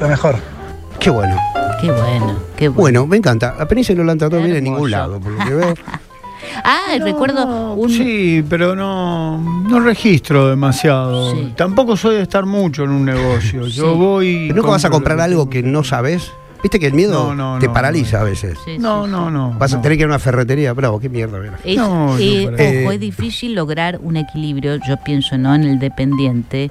Lo 0.00 0.08
mejor. 0.08 0.36
Qué 1.00 1.10
bueno. 1.10 1.36
Qué 1.80 1.90
bueno, 1.90 2.34
qué 2.56 2.68
bueno. 2.68 2.80
Bueno, 2.80 3.06
me 3.06 3.16
encanta. 3.18 3.56
A 3.58 3.66
Penice 3.68 3.94
no 3.94 4.04
la 4.04 4.12
han 4.12 4.18
tratado 4.18 4.42
bien 4.42 4.56
en 4.56 4.64
ningún 4.64 4.90
lado, 4.90 5.20
por 5.20 5.32
lo 5.32 5.44
que 5.44 5.54
veo. 5.54 5.74
Ah, 6.62 6.98
recuerdo 7.02 7.72
un. 7.74 7.88
Sí, 7.90 8.44
pero 8.48 8.76
no, 8.76 9.38
no 9.68 9.80
registro 9.80 10.48
demasiado. 10.50 11.32
Sí. 11.32 11.52
Tampoco 11.56 11.96
soy 11.96 12.16
de 12.16 12.22
estar 12.22 12.44
mucho 12.46 12.84
en 12.84 12.90
un 12.90 13.04
negocio. 13.04 13.66
Yo 13.66 13.92
Sí. 13.92 13.98
voy. 13.98 14.44
¿Pero 14.48 14.56
nunca 14.56 14.70
vas 14.72 14.84
a 14.84 14.90
comprar 14.90 15.20
algo 15.20 15.48
que 15.50 15.62
no 15.62 15.82
sabes? 15.82 16.30
Viste 16.62 16.78
que 16.78 16.86
el 16.86 16.92
miedo 16.94 17.34
No, 17.34 17.54
no, 17.54 17.58
te 17.58 17.66
no, 17.66 17.72
paraliza 17.72 18.20
a 18.20 18.24
veces. 18.24 18.56
Sí, 18.64 18.78
No, 18.78 19.04
sí, 19.06 19.10
no, 19.10 19.30
no. 19.30 19.54
Vas 19.58 19.72
a 19.72 19.76
no. 19.76 19.82
tener 19.82 19.96
que 19.98 20.02
ir 20.02 20.06
a 20.06 20.10
una 20.10 20.18
ferretería. 20.18 20.72
Bravo, 20.74 21.00
qué 21.00 21.08
mierda, 21.08 21.38
mira. 21.40 21.58
Es, 21.64 21.76
No, 21.76 22.16
eh, 22.18 22.42
yo 22.44 22.48
ojo, 22.50 22.56
Eh, 22.58 22.94
es 22.94 23.00
difícil 23.00 23.54
lograr 23.54 23.98
un 24.02 24.16
equilibrio, 24.18 24.76
yo 24.86 24.96
pienso, 24.98 25.36
¿no? 25.38 25.54
En 25.54 25.64
el 25.64 25.78
dependiente, 25.78 26.70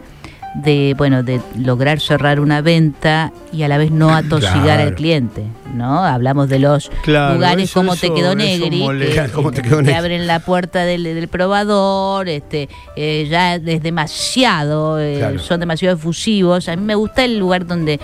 de, 0.56 0.94
bueno, 0.98 1.24
de 1.24 1.42
lograr 1.58 2.00
cerrar 2.00 2.40
una 2.40 2.62
venta 2.62 3.32
y 3.52 3.64
a 3.64 3.68
la 3.68 3.78
vez 3.78 3.90
no 3.92 4.14
atosigar 4.14 4.64
Claro. 4.64 4.82
al 4.84 4.96
cliente, 4.96 5.44
¿no? 5.74 6.04
Hablamos 6.04 6.48
de 6.50 6.60
los 6.60 6.92
Claro, 7.02 7.36
lugares 7.36 7.64
eso- 7.72 7.80
como 7.80 7.96
te 7.96 8.14
quedó 8.14 8.36
Negri, 8.36 8.70
que, 9.00 9.30
¿Cómo 9.34 9.52
te 9.52 9.62
quedó 9.64 9.78
te 9.78 9.84
Negri? 9.84 9.94
abren 9.98 10.28
la 10.28 10.40
puerta 10.40 10.84
del, 10.86 11.04
del 11.04 11.28
probador, 11.28 12.30
este, 12.30 12.70
eh, 12.96 13.28
ya 13.30 13.56
es 13.56 13.82
demasiado, 13.84 15.00
eh, 15.00 15.16
Claro. 15.18 15.40
son 15.40 15.60
demasiado 15.60 15.96
efusivos. 15.96 16.70
A 16.70 16.76
mí 16.76 16.84
me 16.84 16.96
gusta 16.96 17.26
el 17.26 17.40
lugar 17.40 17.66
donde 17.66 18.00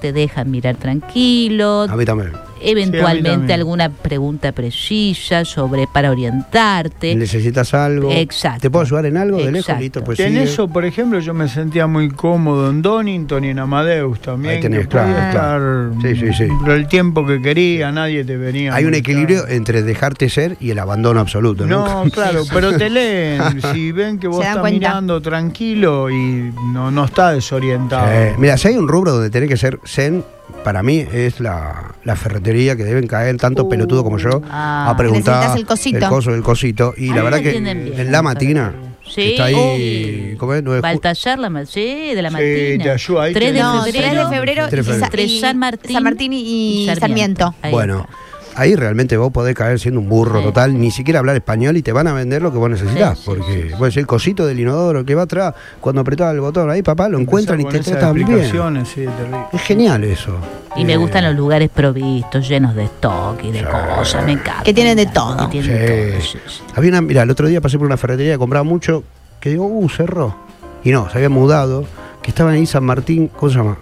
te 0.00 0.12
dejan 0.12 0.50
mirar 0.50 0.76
tranquilo, 0.76 1.86
A 1.88 1.96
mí 1.96 2.04
también. 2.04 2.32
Eventualmente 2.62 3.52
alguna 3.52 3.90
pregunta 3.90 4.52
precisa 4.52 5.44
sobre 5.44 5.86
para 5.86 6.10
orientarte. 6.10 7.14
Necesitas 7.14 7.74
algo. 7.74 8.10
Exacto. 8.12 8.60
¿Te 8.62 8.70
puedo 8.70 8.84
ayudar 8.84 9.06
en 9.06 9.16
algo 9.16 9.38
de 9.38 9.52
lejos? 9.52 9.78
Listo, 9.78 10.02
pues 10.04 10.18
en 10.20 10.28
sigue. 10.32 10.42
eso, 10.44 10.68
por 10.68 10.84
ejemplo, 10.84 11.18
yo 11.20 11.34
me 11.34 11.48
sentía 11.48 11.86
muy 11.86 12.10
cómodo 12.10 12.70
en 12.70 12.82
Donington 12.82 13.44
y 13.44 13.48
en 13.50 13.58
Amadeus 13.58 14.20
también. 14.20 14.56
Ahí 14.56 14.60
tenés, 14.60 14.80
que 14.80 14.86
podía 14.88 15.30
claro, 15.30 15.90
estar 15.92 16.00
claro. 16.00 16.16
Sí, 16.16 16.32
sí, 16.32 16.46
sí. 16.46 16.70
el 16.70 16.86
tiempo 16.88 17.26
que 17.26 17.40
quería, 17.40 17.92
nadie 17.92 18.24
te 18.24 18.36
venía. 18.36 18.72
a 18.72 18.76
Hay 18.76 18.84
un 18.84 18.94
equilibrio 18.94 19.46
entre 19.48 19.82
dejarte 19.82 20.28
ser 20.28 20.56
y 20.60 20.70
el 20.70 20.78
abandono 20.78 21.20
absoluto. 21.20 21.66
No, 21.66 22.04
No, 22.04 22.10
claro, 22.10 22.42
pero 22.52 22.76
te 22.76 22.90
leen. 22.90 23.60
Si 23.72 23.92
ven 23.92 24.18
que 24.18 24.28
vos 24.28 24.40
estás 24.40 24.58
cuenta. 24.58 24.70
mirando 24.78 25.20
tranquilo 25.22 26.10
y 26.10 26.52
no, 26.72 26.90
no 26.90 27.04
está 27.04 27.32
desorientado. 27.32 28.10
Eh, 28.10 28.34
mira, 28.38 28.56
si 28.56 28.68
hay 28.68 28.76
un 28.76 28.88
rubro 28.88 29.12
donde 29.12 29.30
tenés 29.30 29.48
que 29.48 29.56
ser 29.56 29.78
zen, 29.86 30.24
para 30.64 30.82
mí 30.82 31.04
es 31.12 31.40
la, 31.40 31.94
la 32.04 32.16
ferretería 32.16 32.76
que 32.76 32.84
deben 32.84 33.06
caer 33.06 33.36
tanto 33.36 33.68
pelotudo 33.68 34.04
como 34.04 34.18
yo 34.18 34.42
Ah. 34.50 34.88
a 34.90 34.96
preguntar 34.96 35.36
Necesitas 35.36 35.56
el 35.56 35.66
cosito. 35.66 35.98
el 35.98 36.04
coso 36.08 36.32
del 36.32 36.42
cosito. 36.42 36.94
Y 36.96 37.08
la 37.12 37.22
verdad 37.22 37.40
que 37.40 37.50
bien, 37.52 37.66
en 37.66 38.12
la 38.12 38.22
matina, 38.22 38.74
Sí, 39.08 39.30
está 39.32 39.46
ahí, 39.46 40.34
¿cómo 40.38 40.52
es? 40.52 40.62
Nueve 40.62 40.80
ju- 40.80 40.82
Baltasar, 40.82 41.38
la, 41.38 41.64
sí, 41.64 42.12
de 42.14 42.20
la 42.20 42.28
Sí, 42.28 42.34
Martina. 42.34 42.84
te 42.84 42.90
ayuda, 42.90 43.22
ahí 43.22 43.32
3 43.32 43.54
de. 43.54 43.60
No, 43.60 43.82
febrero. 43.84 44.02
3 44.10 44.16
de 44.28 44.36
febrero 44.36 44.66
y, 44.66 44.70
Tres 44.70 44.86
de 44.86 44.92
Sa- 44.92 45.06
febrero. 45.06 45.22
Entre 45.22 45.22
y- 45.24 45.40
San 45.40 45.58
Martín 45.58 45.92
San 45.94 46.02
Martín 46.04 46.32
y, 46.34 46.90
Sarmiento. 47.00 47.54
Bueno, 47.70 48.00
está. 48.00 48.12
Ahí 48.58 48.74
realmente 48.76 49.16
vos 49.16 49.32
podés 49.32 49.54
caer 49.54 49.78
siendo 49.78 50.00
un 50.00 50.08
burro 50.08 50.38
Sí. 50.40 50.44
total, 50.46 50.78
ni 50.80 50.90
siquiera 50.90 51.20
hablar 51.20 51.36
español 51.36 51.76
y 51.76 51.82
te 51.82 51.92
van 51.92 52.06
a 52.08 52.12
vender 52.12 52.42
lo 52.42 52.52
que 52.52 52.58
vos 52.58 52.68
necesitas. 52.68 53.18
Sí, 53.18 53.24
sí, 53.24 53.30
porque 53.30 53.64
decís, 53.80 53.96
el 53.96 54.06
cosito 54.06 54.46
del 54.46 54.60
inodoro 54.60 55.04
que 55.04 55.14
va 55.14 55.22
atrás, 55.22 55.54
cuando 55.80 56.00
apretás 56.02 56.34
el 56.34 56.40
botón, 56.40 56.70
ahí 56.70 56.82
papá 56.82 57.08
lo 57.08 57.18
encuentran 57.18 57.60
y 57.60 57.64
te 57.64 57.80
tratan 57.80 58.14
bien. 58.14 58.84
sí. 58.84 59.04
Es 59.52 59.62
genial 59.62 60.04
eso. 60.04 60.36
Y 60.76 60.84
me 60.84 60.94
Eh, 60.94 60.96
gustan 60.96 61.24
los 61.24 61.34
lugares 61.34 61.70
provistos, 61.70 62.46
llenos 62.48 62.74
de 62.74 62.84
stock 62.84 63.42
y 63.42 63.50
de 63.52 63.64
cosas, 63.64 64.24
me 64.24 64.32
encanta. 64.32 64.62
Que 64.62 64.74
tienen 64.74 64.96
de 64.96 65.06
todo. 65.06 65.48
que 65.48 65.60
tienen 65.62 65.70
de 65.78 66.12
todo, 66.12 66.20
Sí. 66.20 66.28
sí, 66.32 66.38
sí. 66.46 66.62
Había 66.74 66.90
una, 66.90 67.00
mira, 67.00 67.22
el 67.22 67.30
otro 67.30 67.46
día 67.48 67.60
pasé 67.60 67.78
por 67.78 67.86
una 67.86 67.96
ferretería 67.96 68.32
que 68.34 68.38
compraba 68.38 68.62
mucho, 68.64 69.02
que 69.40 69.50
digo, 69.50 69.66
uh, 69.66 69.88
cerró. 69.88 70.36
Y 70.84 70.90
no, 70.92 71.08
se 71.10 71.16
había 71.18 71.28
mudado, 71.30 71.84
que 72.22 72.30
estaba 72.30 72.50
ahí 72.52 72.66
San 72.66 72.84
Martín, 72.84 73.28
¿cómo 73.28 73.50
se 73.50 73.58
llama? 73.58 73.78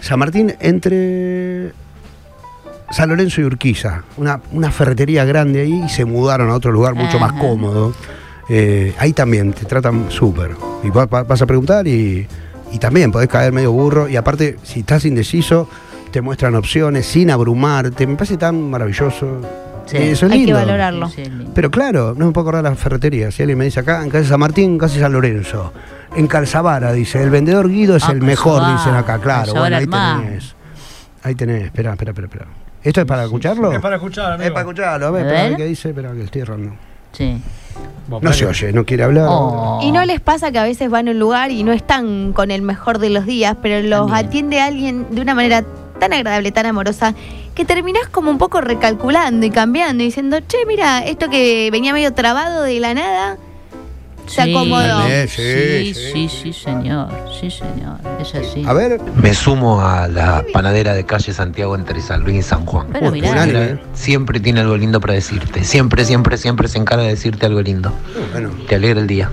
San 0.00 0.18
Martín 0.18 0.54
entre 0.60 1.72
San 2.96 3.10
Lorenzo 3.10 3.42
y 3.42 3.44
Urquiza, 3.44 4.04
una, 4.16 4.40
una 4.52 4.70
ferretería 4.70 5.24
grande 5.26 5.60
ahí 5.60 5.82
y 5.84 5.88
se 5.90 6.04
mudaron 6.06 6.48
a 6.50 6.54
otro 6.54 6.72
lugar 6.72 6.94
mucho 6.94 7.18
más 7.18 7.32
cómodo. 7.32 7.92
Eh, 8.48 8.94
ahí 8.98 9.12
también 9.12 9.52
te 9.52 9.66
tratan 9.66 10.06
súper. 10.08 10.52
Y 10.82 10.88
va- 10.88 11.04
va- 11.06 11.24
vas 11.24 11.42
a 11.42 11.46
preguntar 11.46 11.86
y, 11.86 12.26
y 12.72 12.78
también 12.78 13.12
podés 13.12 13.28
caer 13.28 13.52
medio 13.52 13.70
burro. 13.72 14.08
Y 14.08 14.16
aparte, 14.16 14.56
si 14.62 14.80
estás 14.80 15.04
indeciso, 15.04 15.68
te 16.10 16.22
muestran 16.22 16.54
opciones 16.54 17.04
sin 17.06 17.30
abrumarte. 17.30 18.06
Me 18.06 18.14
parece 18.14 18.36
tan 18.38 18.70
maravilloso. 18.70 19.42
Sí. 19.84 19.96
Eh, 19.98 20.10
Eso 20.12 20.26
es 20.26 20.32
Hay 20.32 20.46
que 20.46 20.52
valorarlo. 20.54 21.10
Pero 21.54 21.70
claro, 21.70 22.14
no 22.16 22.26
me 22.26 22.32
puedo 22.32 22.44
acordar 22.48 22.64
de 22.64 22.70
la 22.70 22.76
ferretería. 22.76 23.30
Si 23.30 23.42
alguien 23.42 23.58
me 23.58 23.66
dice 23.66 23.80
acá, 23.80 24.02
en 24.02 24.08
calle 24.10 24.24
San 24.26 24.40
Martín, 24.40 24.78
casi 24.78 24.98
San 25.00 25.12
Lorenzo. 25.12 25.72
En 26.16 26.26
Calzavara, 26.28 26.92
dice, 26.92 27.22
el 27.22 27.28
vendedor 27.30 27.68
Guido 27.68 27.96
es 27.96 28.04
Ah, 28.04 28.12
el 28.12 28.22
mejor, 28.22 28.62
dicen 28.72 28.94
acá. 28.94 29.18
Claro, 29.18 29.52
bueno, 29.54 29.76
ahí 29.76 29.86
tenés. 29.86 30.54
Ahí 31.22 31.34
tenés, 31.34 31.64
espera, 31.64 31.90
espera, 31.92 32.12
espera, 32.12 32.26
espera. 32.26 32.46
¿Esto 32.86 33.00
es 33.00 33.06
para 33.06 33.24
escucharlo? 33.24 33.72
Es 33.72 33.80
para 33.80 33.96
escuchar, 33.96 34.32
amigo. 34.34 34.44
Es 34.44 34.50
para 34.52 34.60
escucharlo, 34.60 35.06
a 35.08 35.10
ver, 35.10 35.22
A 35.22 35.26
espera, 35.26 35.40
a 35.44 35.48
ver. 35.48 35.56
qué 35.56 35.64
dice, 35.64 35.88
espera, 35.88 36.12
que 36.12 36.22
estoy 36.22 36.42
errando. 36.42 36.72
Sí. 37.10 37.42
No 38.08 38.32
se 38.32 38.46
oye, 38.46 38.72
no 38.72 38.84
quiere 38.86 39.02
hablar. 39.02 39.26
Oh. 39.28 39.80
Y 39.82 39.90
no 39.90 40.04
les 40.04 40.20
pasa 40.20 40.52
que 40.52 40.58
a 40.60 40.62
veces 40.62 40.88
van 40.88 41.08
a 41.08 41.10
un 41.10 41.18
lugar 41.18 41.50
y 41.50 41.64
no 41.64 41.72
están 41.72 42.32
con 42.32 42.52
el 42.52 42.62
mejor 42.62 43.00
de 43.00 43.10
los 43.10 43.26
días, 43.26 43.56
pero 43.60 43.80
los 43.86 44.06
También. 44.06 44.26
atiende 44.26 44.60
alguien 44.60 45.06
de 45.10 45.20
una 45.20 45.34
manera 45.34 45.64
tan 45.98 46.12
agradable, 46.12 46.52
tan 46.52 46.66
amorosa, 46.66 47.14
que 47.56 47.64
terminás 47.64 48.06
como 48.08 48.30
un 48.30 48.38
poco 48.38 48.60
recalculando 48.60 49.44
y 49.46 49.50
cambiando 49.50 50.04
y 50.04 50.06
diciendo, 50.06 50.38
che, 50.46 50.58
mira, 50.68 51.00
esto 51.04 51.28
que 51.28 51.68
venía 51.72 51.92
medio 51.92 52.12
trabado 52.14 52.62
de 52.62 52.78
la 52.78 52.94
nada, 52.94 53.36
se 54.26 54.42
Sí, 54.44 54.50
acomodó. 54.54 55.02
Sí, 55.28 55.94
Sí, 55.94 56.28
sí, 56.28 56.52
señor. 56.52 57.08
Sí, 57.40 57.50
señor. 57.50 57.98
Es 58.20 58.34
así. 58.34 58.64
A 58.66 58.72
ver, 58.72 59.00
Me 59.16 59.34
sumo 59.34 59.80
a 59.80 60.08
la 60.08 60.44
panadera 60.52 60.94
de 60.94 61.04
calle 61.04 61.32
Santiago 61.32 61.74
entre 61.74 62.00
San 62.00 62.22
Luis 62.24 62.38
y 62.38 62.42
San 62.42 62.64
Juan. 62.66 62.86
Pero 62.92 63.10
mirá. 63.10 63.46
¿eh? 63.46 63.78
Siempre 63.94 64.40
tiene 64.40 64.60
algo 64.60 64.76
lindo 64.76 65.00
para 65.00 65.14
decirte. 65.14 65.64
Siempre, 65.64 66.04
siempre, 66.04 66.36
siempre 66.38 66.68
se 66.68 66.78
encarga 66.78 67.04
de 67.04 67.10
decirte 67.10 67.46
algo 67.46 67.60
lindo. 67.62 67.92
bueno, 68.32 68.50
Te 68.68 68.74
alegra 68.76 69.00
el 69.00 69.06
día. 69.06 69.30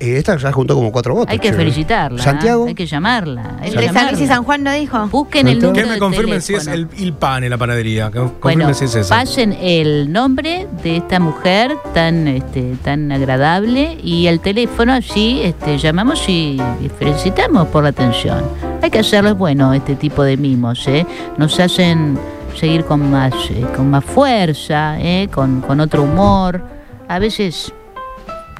Esta 0.00 0.36
ya 0.36 0.50
juntó 0.52 0.74
como 0.74 0.90
cuatro 0.90 1.14
votos. 1.14 1.30
Hay 1.30 1.38
que 1.38 1.50
che. 1.50 1.54
felicitarla. 1.54 2.22
Santiago. 2.22 2.66
Hay 2.66 2.74
que 2.74 2.86
llamarla. 2.86 3.56
hay 3.60 3.68
Entre 3.70 3.92
San 3.92 4.06
Luis 4.08 4.20
y. 4.20 4.26
San 4.26 4.42
Juan 4.44 4.62
no 4.62 4.72
dijo. 4.72 5.06
Busquen 5.08 5.48
el 5.48 5.58
número 5.58 5.74
Que 5.74 5.86
me 5.86 5.94
de 5.94 5.98
confirmen 5.98 6.42
si 6.42 6.54
es 6.54 6.66
el, 6.66 6.88
il 6.96 7.12
pan 7.12 7.44
en 7.44 7.50
la 7.50 7.58
panadería. 7.58 8.10
Que 8.10 8.18
confirmen 8.18 8.40
Bueno, 8.40 8.74
si 8.74 8.86
es 8.86 8.94
esa. 8.94 9.14
pasen 9.14 9.52
el 9.60 10.12
nombre 10.12 10.66
de 10.82 10.96
esta 10.96 11.20
mujer 11.20 11.76
tan 11.94 12.26
este, 12.28 12.76
tan 12.82 13.12
agradable 13.12 13.98
y 14.02 14.26
el 14.26 14.40
teléfono, 14.40 14.92
así 14.92 15.40
este, 15.42 15.78
llamamos 15.78 16.28
y, 16.28 16.60
y 16.80 16.88
felicitamos 16.88 17.68
por 17.68 17.82
la 17.82 17.90
atención. 17.90 18.42
Hay 18.82 18.90
que 18.90 19.00
hacerles 19.00 19.36
bueno 19.36 19.74
este 19.74 19.94
tipo 19.94 20.22
de 20.22 20.36
mimos, 20.36 20.86
¿eh? 20.88 21.06
Nos 21.36 21.60
hacen 21.60 22.18
seguir 22.56 22.84
con 22.84 23.10
más, 23.10 23.32
eh, 23.50 23.64
con 23.76 23.90
más 23.90 24.04
fuerza, 24.04 24.98
¿eh? 25.00 25.28
con, 25.32 25.60
con 25.60 25.80
otro 25.80 26.02
humor. 26.02 26.62
A 27.08 27.18
veces, 27.18 27.72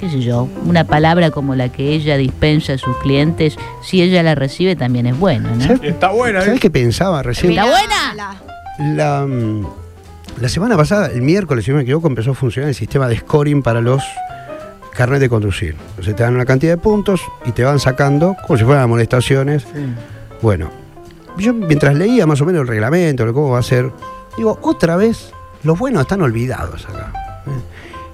qué 0.01 0.09
sé 0.11 0.21
yo, 0.23 0.49
una 0.65 0.85
palabra 0.85 1.31
como 1.31 1.55
la 1.55 1.69
que 1.69 1.93
ella 1.93 2.17
dispensa 2.17 2.73
a 2.73 2.79
sus 2.79 2.97
clientes, 2.99 3.57
si 3.83 4.01
ella 4.03 4.23
la 4.23 4.35
recibe 4.35 4.75
también 4.75 5.05
es 5.07 5.19
bueno, 5.19 5.51
¿no? 5.55 5.63
¿Sabes- 5.67 5.83
Está 5.83 6.11
buena, 6.11 6.41
¿Sabes 6.41 6.57
¿eh? 6.57 6.61
qué 6.61 6.71
pensaba 6.71 7.23
recién? 7.23 7.53
¿Está 7.53 7.65
buena? 7.67 8.41
La, 8.97 9.27
mm, 9.27 9.67
la 10.41 10.49
semana 10.49 10.77
pasada, 10.79 11.09
el 11.09 11.21
miércoles, 11.21 11.67
si 11.67 11.71
no 11.71 11.77
me 11.77 11.83
equivoco, 11.83 12.09
empezó 12.09 12.31
a 12.31 12.35
funcionar 12.35 12.71
el 12.71 12.75
sistema 12.75 13.09
de 13.09 13.19
scoring 13.19 13.63
para 13.63 13.83
los 13.83 14.03
carnet 14.95 15.21
de 15.21 15.29
conducir. 15.29 15.77
Entonces 15.91 16.17
te 16.17 16.23
dan 16.23 16.35
una 16.35 16.47
cantidad 16.47 16.73
de 16.73 16.79
puntos 16.79 17.21
y 17.45 17.53
te 17.53 17.63
van 17.63 17.79
sacando 17.79 18.35
como 18.47 18.59
si 18.59 18.65
fueran 18.65 18.85
amonestaciones. 18.85 19.63
Sí. 19.63 19.85
Bueno, 20.43 20.71
yo 21.37 21.53
mientras 21.53 21.95
leía 21.95 22.27
más 22.27 22.41
o 22.41 22.47
menos 22.47 22.63
el 22.63 22.69
reglamento, 22.69 23.27
lo 23.27 23.35
cómo 23.35 23.51
va 23.51 23.59
a 23.59 23.63
ser, 23.63 23.91
digo, 24.37 24.59
otra 24.63 24.97
vez, 24.97 25.31
los 25.63 25.79
buenos 25.79 26.01
están 26.03 26.23
olvidados 26.23 26.87
acá. 26.87 27.13
¿eh? 27.47 27.51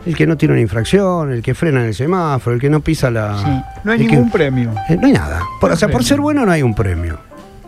El 0.07 0.17
que 0.17 0.27
no 0.27 0.37
tiene 0.37 0.53
una 0.55 0.61
infracción, 0.63 1.33
el 1.33 1.43
que 1.43 1.53
frena 1.55 1.81
en 1.81 1.87
el 1.87 1.95
semáforo, 1.95 2.55
el 2.55 2.61
que 2.61 2.71
no 2.71 2.81
pisa 2.81 3.11
la... 3.11 3.37
Sí. 3.39 3.63
No 3.85 3.93
hay 3.93 3.99
que- 3.99 4.07
ningún 4.07 4.31
premio. 4.31 4.73
eh, 4.89 4.97
no 5.01 5.07
hay 5.09 5.13
nada. 5.13 5.41
Por, 5.61 5.71
No 5.71 5.75
o 5.75 5.77
sea, 5.77 5.89
por 5.89 6.05
ser 6.05 6.21
bueno 6.21 6.47
no 6.47 6.53
hay 6.53 6.63
un 6.63 6.75
premio. 6.75 7.19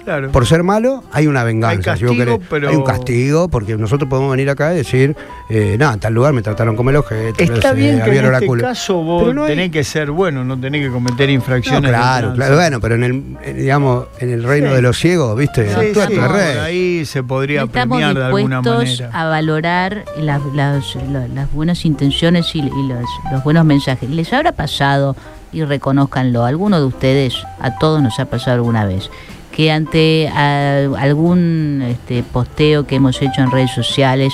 Claro. 0.09 0.33
Por 0.33 0.47
ser 0.47 0.63
malo 0.63 1.05
hay 1.13 1.27
una 1.27 1.45
venganza. 1.45 1.93
Hay 1.93 1.99
si 1.99 2.05
vos 2.07 2.13
castigo, 2.17 2.37
querés. 2.39 2.49
pero- 2.49 2.69
Hay 2.71 2.77
un 2.77 2.83
castigo, 2.85 3.49
porque 3.49 3.77
nosotros 3.77 4.09
podemos 4.09 4.31
venir 4.31 4.49
acá 4.49 4.73
y 4.73 4.79
decir, 4.79 5.15
eh, 5.51 5.77
nada, 5.79 5.93
en 5.93 6.01
tal 6.01 6.15
lugar 6.15 6.33
me 6.33 6.41
trataron 6.41 6.77
como 6.77 6.89
el 6.89 6.97
ojete. 6.97 7.47
no 7.47 7.55
Está 7.57 7.75
bien 7.75 8.01
que 8.03 8.19
en 8.19 8.25
este 8.35 8.47
culo". 8.47 8.63
caso 8.63 9.03
vos 9.03 9.23
Pero 9.23 9.35
no 9.35 9.43
hay- 9.45 9.51
tenés 9.51 9.71
que 9.71 9.85
ser 9.85 10.11
bueno, 10.11 10.45
no 10.47 10.59
tenés 10.59 10.87
que 10.87 10.91
cometer 10.91 11.29
No, 11.29 11.35
infracciones. 11.35 11.83
de 11.83 11.89
claro, 11.89 12.33
claro, 12.33 12.55
bueno, 12.57 12.81
pero 12.81 12.95
en 12.95 13.05
el, 13.05 13.23
eh, 13.45 13.53
digamos, 13.53 14.07
en 14.19 14.31
el 14.31 14.45
reino 14.45 14.71
Sí. 14.71 14.77
de 14.77 14.83
los 14.83 14.99
ciegos, 14.99 15.37
¿viste? 15.39 15.69
Sí, 15.69 15.93
sí, 15.95 16.19
ahí 16.19 17.05
se 17.05 17.23
podría 17.23 17.65
Estamos 17.65 17.99
premiar 17.99 18.17
de 18.17 18.25
alguna 18.25 18.61
dispuestos 18.61 19.01
manera. 19.01 19.21
a 19.21 19.29
valorar 19.29 20.05
las, 20.19 20.41
las- 20.55 20.95
la- 21.13 21.29
las 21.29 21.53
buenas 21.53 21.85
intenciones 21.85 22.55
y, 22.55 22.61
y 22.61 22.89
los, 22.89 23.05
los 23.31 23.45
buenos 23.45 23.67
mensajes. 23.67 24.09
¿Les 24.09 24.33
habrá 24.33 24.53
pasado, 24.53 25.17
y 25.53 25.65
reconozcanlo, 25.65 26.45
a 26.45 26.49
alguno 26.49 26.79
de 26.81 26.87
ustedes, 26.87 27.35
a 27.61 27.79
todos 27.79 28.03
nos 28.03 28.19
ha 28.21 28.25
pasado 28.27 28.57
alguna 28.57 28.85
vez, 28.87 29.11
que 29.59 29.73
ante 29.73 30.29
a- 30.29 30.85
algún 31.01 31.83
este, 31.85 32.23
posteo 32.23 32.87
que 32.87 32.95
hemos 32.95 33.21
hecho 33.21 33.41
en 33.43 33.51
redes 33.51 33.73
sociales 33.73 34.33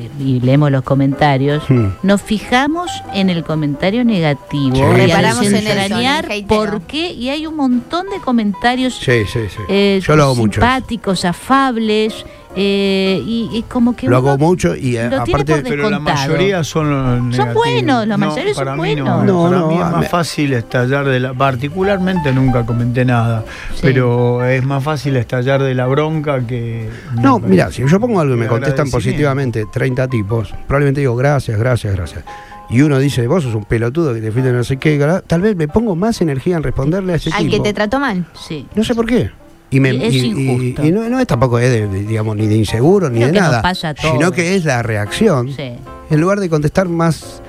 eh, 0.00 0.08
y 0.20 0.40
leemos 0.40 0.72
los 0.72 0.82
comentarios, 0.82 1.62
Hmm. 1.68 1.90
nos 2.02 2.20
fijamos 2.22 2.90
en 3.14 3.30
el 3.30 3.44
comentario 3.44 4.04
negativo 4.04 4.74
Sí, 4.74 4.82
y 4.82 5.48
desentrañar 5.48 6.28
por 6.48 6.80
qué, 6.82 7.12
y 7.12 7.28
hay 7.28 7.46
un 7.46 7.54
montón 7.54 8.06
de 8.10 8.18
comentarios 8.18 8.94
Sí, 8.94 9.24
sí, 9.32 9.40
sí. 9.48 9.62
eh, 9.68 10.00
Yo 10.02 10.16
lo 10.16 10.24
hago 10.24 10.34
mucho. 10.34 10.60
simpáticos, 10.60 11.24
afables, 11.24 12.26
Eh, 12.60 13.22
y, 13.24 13.48
y 13.52 13.62
como 13.62 13.94
que 13.94 14.08
Lo 14.08 14.16
hago 14.16 14.36
mucho 14.36 14.74
y 14.74 14.96
eh, 14.96 15.08
lo 15.08 15.22
aparte. 15.22 15.54
por 15.54 15.62
Pero 15.62 15.88
la 15.90 16.00
mayoría 16.00 16.64
son 16.64 17.28
negativos. 17.30 17.54
buenos, 17.54 18.06
la 18.08 18.16
No, 18.16 18.26
mayoría 18.26 18.52
son 18.54 18.64
para 18.64 18.76
mí 18.76 18.96
no, 18.96 19.04
buenos. 19.04 19.24
No, 19.26 19.42
para 19.44 19.58
no, 19.60 19.68
mí 19.68 19.74
es 19.74 19.80
más 19.92 20.08
fácil 20.08 20.52
estallar 20.54 21.06
de 21.06 21.20
la... 21.20 21.34
Particularmente 21.34 22.32
nunca 22.32 22.66
comenté 22.66 23.04
nada, 23.04 23.44
Sí. 23.74 23.80
pero 23.82 24.44
es 24.44 24.64
más 24.64 24.82
fácil 24.82 25.14
estallar 25.16 25.62
de 25.62 25.72
la 25.74 25.86
bronca 25.86 26.44
que... 26.46 26.88
No, 27.22 27.38
mira, 27.38 27.70
si 27.70 27.86
yo 27.86 28.00
pongo 28.00 28.20
algo 28.20 28.34
y 28.34 28.38
me 28.38 28.48
contestan 28.48 28.90
positivamente 28.90 29.64
30 29.72 30.08
tipos, 30.08 30.52
probablemente 30.66 31.00
digo 31.00 31.14
gracias, 31.14 31.58
gracias, 31.60 31.94
gracias. 31.94 32.24
Y 32.70 32.82
uno 32.82 32.98
dice, 32.98 33.26
vos 33.28 33.44
sos 33.44 33.54
un 33.54 33.64
pelotudo 33.64 34.12
que 34.12 34.20
te 34.20 34.32
fuiste 34.32 34.52
no 34.52 34.64
sé 34.64 34.76
qué, 34.78 34.98
tal 35.26 35.40
vez 35.40 35.54
me 35.56 35.68
pongo 35.68 35.94
más 35.96 36.20
energía 36.20 36.56
en 36.56 36.62
responderle 36.62 37.12
a 37.12 37.16
ese 37.16 37.30
Al 37.32 37.48
que 37.48 37.60
te 37.60 37.72
trató 37.72 37.98
mal. 38.00 38.26
Sí. 38.34 38.66
No 38.74 38.82
sé 38.84 38.94
por 38.94 39.06
qué. 39.06 39.30
Y, 39.70 39.80
me, 39.80 39.92
Y 39.94 40.02
es 40.04 40.14
y- 40.14 40.26
injusto. 40.28 40.84
y 40.86 40.90
no, 40.92 41.08
no 41.08 41.20
es 41.20 41.26
tampoco 41.26 41.58
es 41.58 41.70
de, 41.70 41.86
de, 41.88 42.04
digamos, 42.04 42.36
ni 42.36 42.46
de 42.46 42.56
inseguro 42.56 43.10
ni 43.10 43.20
de 43.20 43.32
nada, 43.32 43.60
pasa 43.62 43.94
sino 43.96 44.32
que 44.32 44.54
es 44.54 44.64
la 44.64 44.82
reacción. 44.82 45.52
Sí. 45.54 45.72
En 46.10 46.20
lugar 46.20 46.40
de 46.40 46.48
contestar 46.48 46.88
más 46.88 47.42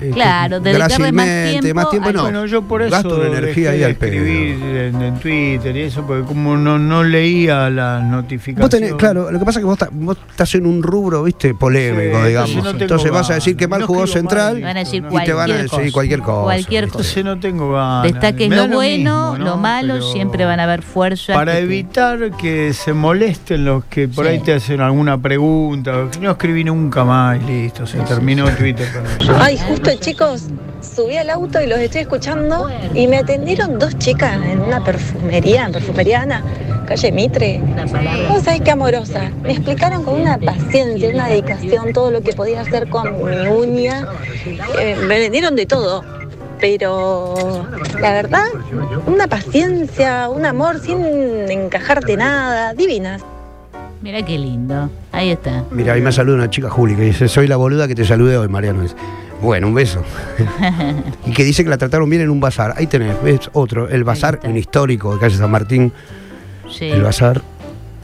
eh, 0.00 0.10
Claro, 0.12 0.60
dedicarle 0.60 1.12
más 1.12 1.26
tiempo 1.26 1.74
más 1.74 1.90
tiempo, 1.90 2.12
no. 2.12 2.22
Bueno, 2.22 2.46
yo 2.46 2.62
por 2.62 2.82
eso 2.82 2.90
Gasto 2.90 3.16
una 3.16 3.26
energía 3.38 3.70
ahí 3.70 3.82
al 3.84 3.90
escribir 3.92 4.58
en, 4.62 5.02
en 5.02 5.14
Twitter 5.18 5.76
y 5.76 5.80
eso, 5.82 6.06
porque 6.06 6.24
como 6.26 6.56
no, 6.56 6.78
no 6.78 7.04
leía 7.04 7.68
las 7.70 8.02
notificaciones. 8.02 8.60
Vos 8.60 8.70
tenés, 8.70 8.94
claro, 8.94 9.30
lo 9.30 9.38
que 9.38 9.44
pasa 9.44 9.58
es 9.58 9.62
que 9.62 9.66
vos, 9.66 9.78
ta- 9.78 9.88
vos 9.92 10.16
estás 10.30 10.54
en 10.54 10.66
un 10.66 10.82
rubro, 10.82 11.22
viste, 11.22 11.54
polémico, 11.54 12.20
Sí, 12.22 12.28
digamos. 12.28 12.50
entonces 12.50 12.56
no 12.64 12.70
tengo 12.72 12.82
Entonces 12.84 13.10
vas 13.12 13.30
a 13.30 13.34
decir 13.34 13.56
que 13.56 13.68
mal 13.68 13.82
jugó 13.82 14.06
Central 14.06 14.54
mal, 14.54 14.62
Van 14.62 14.76
a 14.76 14.80
decir 14.80 15.02
no. 15.02 15.20
y 15.22 15.24
te 15.24 15.32
van 15.32 15.50
a 15.50 15.54
decir 15.54 15.70
cosa. 15.70 15.92
cualquier 15.92 16.20
cosa. 16.20 16.42
Cualquier 16.42 16.84
cosa. 16.84 16.96
Entonces 16.98 17.24
no 17.24 17.38
tengo 17.40 17.72
ganas. 17.72 18.02
Destaques 18.04 18.48
lo 18.50 18.68
bueno, 18.68 19.32
mismo, 19.32 19.44
lo 19.44 19.56
malo, 19.56 19.94
Pero 19.94 20.12
siempre 20.12 20.44
van 20.44 20.60
a 20.60 20.64
haber 20.64 20.82
fuerzas. 20.82 21.36
Para 21.36 21.52
que 21.52 21.58
evitar 21.58 22.30
que 22.36 22.72
se 22.72 22.92
molesten 22.92 23.64
los 23.64 23.84
que 23.84 24.08
por 24.08 24.24
Sí. 24.24 24.32
ahí 24.32 24.38
te 24.40 24.54
hacen 24.54 24.80
alguna 24.80 25.18
pregunta, 25.18 26.08
no 26.20 26.30
escribí 26.30 26.64
nunca 26.64 27.04
más 27.04 27.38
y 27.40 27.44
listo, 27.44 27.86
se 27.86 27.98
terminó 28.00 28.46
Twitter 28.50 28.88
con 28.92 29.04
eso. 29.06 29.36
Ay, 29.38 29.58
justo 29.58 29.89
chicos, 29.98 30.44
subí 30.80 31.16
al 31.16 31.30
auto 31.30 31.60
y 31.60 31.66
los 31.66 31.78
estoy 31.78 32.02
escuchando 32.02 32.68
y 32.94 33.08
me 33.08 33.18
atendieron 33.18 33.78
dos 33.78 33.98
chicas 33.98 34.38
en 34.44 34.60
una 34.60 34.84
perfumería, 34.84 35.66
en 35.66 35.72
perfumería 35.72 36.22
Ana, 36.22 36.44
calle 36.86 37.10
Mitre. 37.10 37.60
Vos 38.28 38.42
sabés 38.44 38.60
qué 38.60 38.70
amorosa. 38.70 39.30
Me 39.42 39.52
explicaron 39.52 40.04
con 40.04 40.20
una 40.20 40.38
paciencia, 40.38 41.08
una 41.08 41.28
dedicación, 41.28 41.92
todo 41.92 42.10
lo 42.10 42.20
que 42.20 42.32
podía 42.32 42.60
hacer 42.60 42.88
con 42.88 43.24
mi 43.24 43.48
uña. 43.48 44.06
Eh, 44.78 44.96
me 45.06 45.18
vendieron 45.18 45.56
de 45.56 45.66
todo. 45.66 46.04
Pero 46.60 47.66
la 48.00 48.12
verdad, 48.12 48.44
una 49.06 49.26
paciencia, 49.26 50.28
un 50.28 50.44
amor 50.44 50.78
sin 50.80 51.00
encajarte 51.50 52.18
nada, 52.18 52.74
divinas. 52.74 53.22
Mira 54.02 54.22
qué 54.22 54.38
lindo. 54.38 54.90
Ahí 55.12 55.30
está. 55.30 55.64
Mira, 55.70 55.94
ahí 55.94 56.02
me 56.02 56.12
saluda 56.12 56.36
una 56.36 56.50
chica 56.50 56.68
Juli 56.68 56.96
que 56.96 57.02
dice, 57.02 57.28
soy 57.28 57.46
la 57.46 57.56
boluda 57.56 57.88
que 57.88 57.94
te 57.94 58.04
saludé 58.04 58.36
hoy, 58.36 58.48
Mariano. 58.48 58.82
Bueno, 59.42 59.68
un 59.68 59.74
beso. 59.74 60.02
y 61.26 61.32
que 61.32 61.44
dice 61.44 61.64
que 61.64 61.70
la 61.70 61.78
trataron 61.78 62.08
bien 62.10 62.22
en 62.22 62.30
un 62.30 62.40
bazar. 62.40 62.74
Ahí 62.76 62.86
tenés, 62.86 63.20
ves 63.22 63.50
otro, 63.52 63.88
el 63.88 64.04
bazar, 64.04 64.40
un 64.44 64.56
histórico 64.56 65.14
de 65.14 65.20
calle 65.20 65.36
San 65.36 65.50
Martín. 65.50 65.92
Sí. 66.70 66.84
El 66.86 67.02
bazar, 67.02 67.40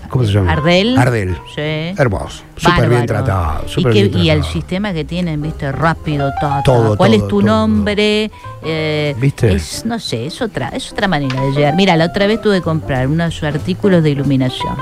¿cómo 0.08 0.24
se 0.24 0.32
llama? 0.32 0.52
Ardel. 0.52 0.96
Ardel. 0.98 1.36
Sí. 1.54 1.94
Hermoso. 1.96 2.42
Súper 2.56 2.88
bien 2.88 3.06
tratado. 3.06 3.64
Y, 3.66 3.68
súper 3.70 3.92
que- 3.92 4.02
bien 4.08 4.18
y 4.18 4.30
el 4.30 4.38
tratado. 4.38 4.52
sistema 4.52 4.92
que 4.92 5.04
tienen, 5.04 5.42
viste, 5.42 5.70
rápido, 5.72 6.32
todo. 6.40 6.62
Todo, 6.64 6.96
¿Cuál 6.96 7.12
todo, 7.12 7.22
es 7.22 7.28
tu 7.28 7.40
todo. 7.40 7.48
nombre? 7.50 8.30
Eh, 8.64 9.14
¿Viste? 9.20 9.52
Es, 9.52 9.84
no 9.84 9.98
sé, 10.00 10.26
es 10.26 10.40
otra, 10.40 10.70
es 10.70 10.90
otra 10.90 11.06
manera 11.06 11.40
de 11.42 11.52
llegar. 11.52 11.76
Mira, 11.76 11.96
la 11.96 12.06
otra 12.06 12.26
vez 12.26 12.40
tuve 12.40 12.56
que 12.56 12.62
comprar 12.62 13.06
unos 13.06 13.42
artículos 13.44 14.02
de 14.02 14.10
iluminación. 14.10 14.74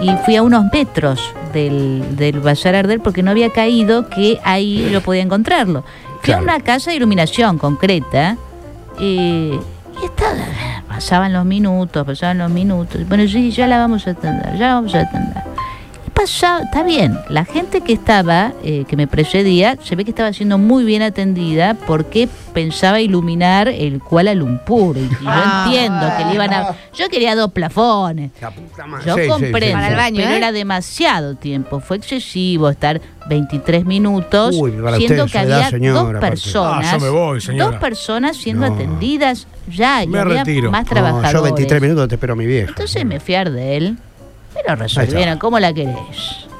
Y 0.00 0.10
fui 0.24 0.36
a 0.36 0.42
unos 0.42 0.64
metros 0.72 1.20
del, 1.52 2.16
del 2.16 2.40
Bazar 2.40 2.74
Ardel 2.74 3.00
porque 3.00 3.22
no 3.22 3.30
había 3.30 3.50
caído 3.50 4.08
que 4.08 4.38
ahí 4.44 4.88
yo 4.92 5.00
podía 5.00 5.22
encontrarlo. 5.22 5.84
Fui 6.22 6.34
a 6.34 6.38
una 6.38 6.60
casa 6.60 6.90
de 6.90 6.96
iluminación 6.96 7.58
concreta 7.58 8.36
eh, 9.00 9.58
y 10.00 10.04
estaba, 10.04 10.36
pasaban 10.88 11.32
los 11.32 11.44
minutos, 11.44 12.04
pasaban 12.06 12.38
los 12.38 12.50
minutos. 12.50 13.06
Bueno, 13.08 13.26
sí, 13.26 13.50
ya 13.50 13.66
la 13.66 13.78
vamos 13.78 14.06
a 14.06 14.10
atender, 14.10 14.56
ya 14.56 14.74
vamos 14.74 14.94
a 14.94 15.00
atender. 15.00 15.47
Pasaba, 16.18 16.62
está 16.64 16.82
bien, 16.82 17.16
la 17.28 17.44
gente 17.44 17.80
que 17.80 17.92
estaba, 17.92 18.52
eh, 18.64 18.84
que 18.88 18.96
me 18.96 19.06
precedía, 19.06 19.78
se 19.84 19.94
ve 19.94 20.04
que 20.04 20.10
estaba 20.10 20.32
siendo 20.32 20.58
muy 20.58 20.82
bien 20.84 21.00
atendida 21.02 21.74
porque 21.86 22.28
pensaba 22.52 23.00
iluminar 23.00 23.68
el 23.68 24.00
Kuala 24.00 24.34
Lumpur. 24.34 24.96
Y, 24.96 25.02
y 25.02 25.08
yo 25.10 25.16
Ah. 25.26 25.62
entiendo 25.66 26.10
que 26.18 26.24
le 26.24 26.34
iban 26.34 26.52
a... 26.52 26.74
Yo 26.92 27.08
quería 27.08 27.36
dos 27.36 27.52
plafones. 27.52 28.32
Yo 29.06 29.14
Sí, 29.14 29.22
sí, 29.22 29.28
comprendo, 29.28 29.66
sí, 29.68 29.72
Para 29.72 29.88
el 29.90 29.94
baño, 29.96 30.16
pero 30.16 30.30
¿eh? 30.30 30.36
era 30.38 30.50
demasiado 30.50 31.36
tiempo, 31.36 31.78
fue 31.78 31.98
excesivo 31.98 32.68
estar 32.68 33.00
23 33.28 33.84
minutos, 33.86 34.56
Uy, 34.58 34.72
siendo 34.96 35.24
usted, 35.24 35.38
que 35.40 35.46
edad, 35.46 35.56
había 35.58 35.70
señora, 35.70 36.00
dos 36.18 36.20
personas, 36.20 36.86
Ah, 36.94 36.98
yo 36.98 37.04
me 37.04 37.10
voy, 37.10 37.40
señora. 37.40 37.70
dos 37.70 37.80
personas 37.80 38.36
siendo 38.36 38.66
No. 38.68 38.74
atendidas 38.74 39.46
ya, 39.68 40.02
y 40.02 40.08
Me 40.08 40.18
había 40.18 40.42
retiro. 40.42 40.70
más 40.72 40.82
No, 40.84 40.88
trabajadores. 40.90 41.32
yo 41.32 41.42
23 41.42 41.80
minutos 41.80 42.08
te 42.08 42.16
espero 42.16 42.32
a 42.32 42.36
mi 42.36 42.46
vieja. 42.46 42.70
Entonces 42.70 43.04
me 43.04 43.20
fui 43.20 43.34
a 43.36 43.42
Ardel, 43.42 43.98
pero 44.62 44.76
resolvieron. 44.76 45.38
¿cómo 45.38 45.58
la 45.58 45.72
querés? 45.72 45.96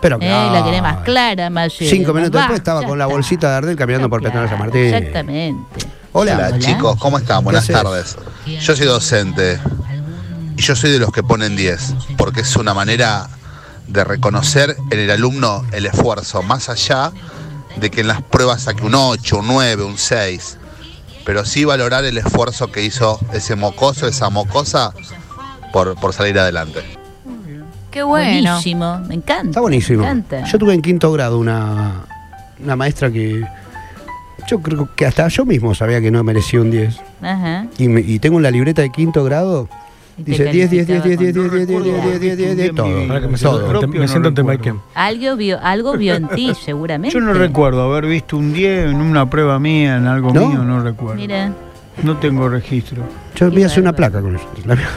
Pero 0.01 0.17
Eh, 0.17 0.19
claro. 0.21 0.53
La 0.53 0.65
querés 0.65 0.83
más 0.83 0.99
clara, 0.99 1.51
más 1.51 1.79
llena, 1.79 1.91
Cinco 1.91 2.13
más 2.13 2.21
minutos 2.21 2.35
baja, 2.41 2.53
después 2.53 2.61
estaba 2.61 2.81
ya 2.83 2.87
con 2.89 2.99
la 2.99 3.07
bolsita 3.07 3.51
de 3.51 3.57
Ardel 3.57 3.77
caminando 3.77 4.09
por 4.09 4.23
Peatonal 4.23 4.49
San 4.49 4.59
Martín. 4.59 4.95
Exactamente. 4.95 5.87
Hola. 6.13 6.35
Hola, 6.35 6.59
chicos, 6.59 6.97
¿cómo 6.99 7.19
están? 7.19 7.45
Buenas 7.45 7.67
tardes. 7.67 8.17
Yo 8.47 8.77
soy 8.77 8.87
docente 8.87 9.59
y 10.57 10.63
yo 10.63 10.75
soy 10.75 10.91
de 10.91 10.99
los 10.99 11.13
que 11.13 11.23
ponen 11.23 11.57
10, 11.57 11.95
porque 12.17 12.41
es 12.41 12.57
una 12.57 12.75
manera 12.75 13.29
de 13.87 14.05
reconocer 14.05 14.77
en 14.91 14.99
el 14.99 15.11
alumno 15.11 15.65
el 15.73 15.87
esfuerzo, 15.87 16.43
más 16.43 16.69
allá 16.69 17.13
de 17.77 17.91
que 17.91 18.01
en 18.01 18.09
las 18.09 18.23
pruebas 18.23 18.63
saque 18.63 18.85
un 18.85 18.95
8, 18.95 19.39
un 19.39 19.47
9, 19.47 19.85
un 19.85 19.99
6, 19.99 20.59
pero 21.25 21.45
sí 21.45 21.65
valorar 21.65 22.05
el 22.05 22.19
esfuerzo 22.19 22.73
que 22.73 22.83
hizo 22.83 23.21
ese 23.33 23.55
mocoso, 23.55 24.09
esa 24.09 24.31
mocosa, 24.31 24.93
por, 25.73 25.95
por 26.01 26.13
salir 26.13 26.39
adelante. 26.39 26.98
Qué 27.91 28.03
bueno. 28.03 28.51
Buenísimo, 28.53 28.99
me 29.09 29.15
encanta. 29.15 29.49
Está 29.49 29.61
buenísimo. 29.61 30.03
Me 30.03 30.11
encanta. 30.11 30.45
Yo 30.45 30.59
tuve 30.59 30.75
en 30.75 30.83
quinto 30.83 31.11
grado 31.13 31.39
una, 31.39 32.03
una 32.63 32.77
maestra 32.77 33.11
que 33.11 33.45
yo 34.49 34.61
creo 34.61 34.89
que 34.95 35.07
hasta 35.07 35.29
yo 35.29 35.45
mismo 35.45 35.75
sabía 35.75 36.01
que 36.01 36.11
no 36.11 36.23
merecía 36.25 36.61
un 36.61 36.71
10. 36.71 36.97
Ajá. 37.23 37.67
Y, 37.79 37.89
me- 37.89 38.01
y 38.01 38.19
tengo 38.19 38.37
en 38.39 38.43
la 38.43 38.51
libreta 38.51 38.83
de 38.83 38.91
quinto 38.91 39.25
grado, 39.25 39.69
dice 40.17 40.45
10, 40.53 40.71
10, 40.71 40.87
10, 40.87 41.03
10, 41.05 41.19
10, 41.19 41.35
10, 41.35 41.53
10, 41.53 41.67
10, 41.67 41.83
10, 41.85 42.03
10, 42.05 42.21
10, 42.21 42.37
10, 42.39 42.57
10, 42.57 42.75
todo. 42.75 42.89
Me 43.29 43.39
siento. 43.39 44.29
Algo 44.95 45.37
vio, 45.37 45.59
algo 45.63 45.97
vio 45.97 46.15
en 46.15 46.29
ti, 46.29 46.53
seguramente. 46.65 47.15
Yo 47.15 47.21
no 47.21 47.33
recuerdo 47.35 47.83
haber 47.83 48.07
visto 48.07 48.37
un 48.37 48.53
10 48.53 48.91
en 48.91 48.97
una 48.97 49.29
prueba 49.29 49.59
mía, 49.59 49.97
en 49.97 50.07
algo 50.07 50.33
mío, 50.49 50.63
no 50.63 50.83
recuerdo. 50.83 51.17
Mira. 51.17 51.53
No 52.03 52.17
tengo 52.19 52.49
registro. 52.49 53.03
Yo 53.35 53.51
voy 53.51 53.63
a 53.63 53.67
hacer 53.67 53.81
una 53.83 53.93
placa 53.93 54.21
con 54.21 54.37
Sí, 54.37 54.43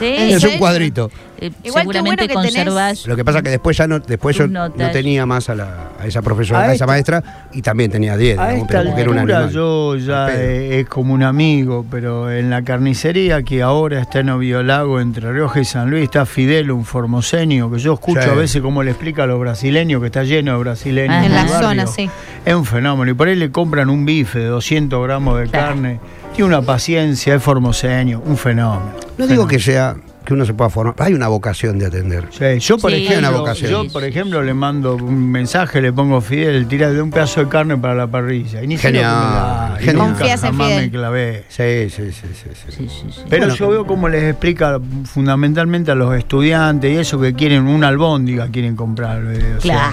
es 0.00 0.42
un 0.44 0.58
cuadrito. 0.58 1.10
Eh, 1.38 1.50
Igual 1.64 1.82
seguramente 1.82 2.26
bueno 2.26 2.40
tenés- 2.40 2.52
conservas. 2.54 3.06
Lo 3.06 3.16
que 3.16 3.24
pasa 3.24 3.38
es 3.38 3.44
que 3.44 3.50
después 3.50 3.76
ya 3.76 3.86
no, 3.88 3.98
después 3.98 4.36
yo 4.36 4.46
no 4.46 4.70
tenía 4.70 5.26
más 5.26 5.48
a, 5.48 5.54
la, 5.56 5.90
a 6.00 6.06
esa 6.06 6.22
profesora, 6.22 6.60
A 6.60 6.68
a, 6.70 6.74
esa 6.74 6.86
maestra, 6.86 7.48
y 7.52 7.62
también 7.62 7.90
tenía 7.90 8.16
10, 8.16 8.38
A 8.38 8.42
digamos, 8.48 8.62
esta 8.62 8.78
pero 8.78 8.90
porque 8.90 9.00
era 9.02 9.10
un 9.10 9.18
altura 9.18 9.36
animal. 9.38 9.54
yo 9.54 9.96
ya 9.96 10.28
eh, 10.34 10.80
es 10.80 10.88
como 10.88 11.14
un 11.14 11.22
amigo, 11.24 11.84
pero 11.90 12.30
en 12.30 12.50
la 12.50 12.62
carnicería 12.62 13.42
que 13.42 13.62
ahora 13.62 14.00
está 14.00 14.20
en 14.20 14.30
Oviolago, 14.30 15.00
entre 15.00 15.32
Rioja 15.32 15.60
y 15.60 15.64
San 15.64 15.90
Luis, 15.90 16.04
está 16.04 16.24
Fidel, 16.26 16.70
un 16.70 16.84
formoseño, 16.84 17.70
que 17.72 17.78
yo 17.78 17.94
escucho 17.94 18.22
Sí. 18.22 18.28
a 18.28 18.34
veces 18.34 18.62
cómo 18.62 18.82
le 18.84 18.92
explica 18.92 19.24
a 19.24 19.26
los 19.26 19.40
brasileños, 19.40 20.00
que 20.00 20.06
está 20.06 20.22
lleno 20.22 20.52
de 20.52 20.58
brasileños. 20.58 21.16
Ah, 21.16 21.26
En 21.26 21.34
la 21.34 21.44
barrio. 21.44 21.60
zona, 21.68 21.86
sí. 21.88 22.08
Es 22.44 22.54
un 22.54 22.64
fenómeno. 22.64 23.10
Y 23.10 23.14
por 23.14 23.26
ahí 23.28 23.34
le 23.36 23.50
compran 23.50 23.90
un 23.90 24.04
bife 24.04 24.38
de 24.38 24.46
200 24.46 25.02
gramos 25.04 25.38
de 25.40 25.46
Claro. 25.48 25.66
carne. 25.68 26.00
Tiene 26.34 26.44
una 26.48 26.62
paciencia, 26.62 27.34
es 27.34 27.42
formoseño, 27.42 28.22
un 28.24 28.36
fenómeno. 28.36 28.92
No 29.18 29.26
digo 29.26 29.46
que 29.46 29.58
sea 29.58 29.94
que 30.24 30.32
uno 30.34 30.46
se 30.46 30.54
pueda 30.54 30.70
formar, 30.70 30.94
hay 30.98 31.12
una 31.14 31.26
vocación 31.28 31.78
de 31.80 31.86
atender. 31.86 32.28
Sí, 32.30 32.58
yo 32.60 32.78
por 32.78 32.90
Sí, 32.92 32.98
ejemplo, 33.04 33.28
una 33.28 33.38
vocación. 33.38 33.70
yo 33.70 33.92
por 33.92 34.04
ejemplo 34.04 34.40
le 34.42 34.54
mando 34.54 34.94
un 34.94 35.30
mensaje, 35.30 35.82
le 35.82 35.92
pongo 35.92 36.20
Fidel, 36.20 36.66
tira 36.68 36.90
de 36.90 37.02
un 37.02 37.10
pedazo 37.10 37.40
de 37.40 37.48
carne 37.48 37.76
para 37.76 37.94
la 37.96 38.06
parrilla. 38.06 38.62
Y 38.62 38.68
ni 38.68 38.78
Genial, 38.78 39.04
me 39.04 39.10
da, 39.10 39.76
y 39.80 39.84
genial. 39.84 39.96
nunca 39.96 40.18
Confías 40.20 40.42
en 40.44 40.50
jamás 40.52 40.66
Fidel. 40.68 40.82
me 40.84 40.90
clavé. 40.90 41.44
Sí, 41.48 41.90
sí, 41.90 42.12
sí, 42.12 42.26
sí. 42.32 42.48
sí. 42.54 42.72
Sí, 42.72 42.88
sí, 42.88 43.06
sí. 43.10 43.20
Pero 43.28 43.42
Bueno. 43.46 43.54
yo 43.56 43.68
veo 43.68 43.86
cómo 43.86 44.08
les 44.08 44.22
explica 44.30 44.78
fundamentalmente 45.04 45.90
a 45.90 45.94
los 45.96 46.14
estudiantes 46.16 46.90
y 46.92 46.96
eso 46.96 47.20
que 47.20 47.34
quieren 47.34 47.66
una 47.66 47.88
albóndiga, 47.88 48.46
quieren 48.48 48.76
comprar. 48.76 49.22
eh, 49.26 49.56
o 49.58 49.60
sea, 49.60 49.92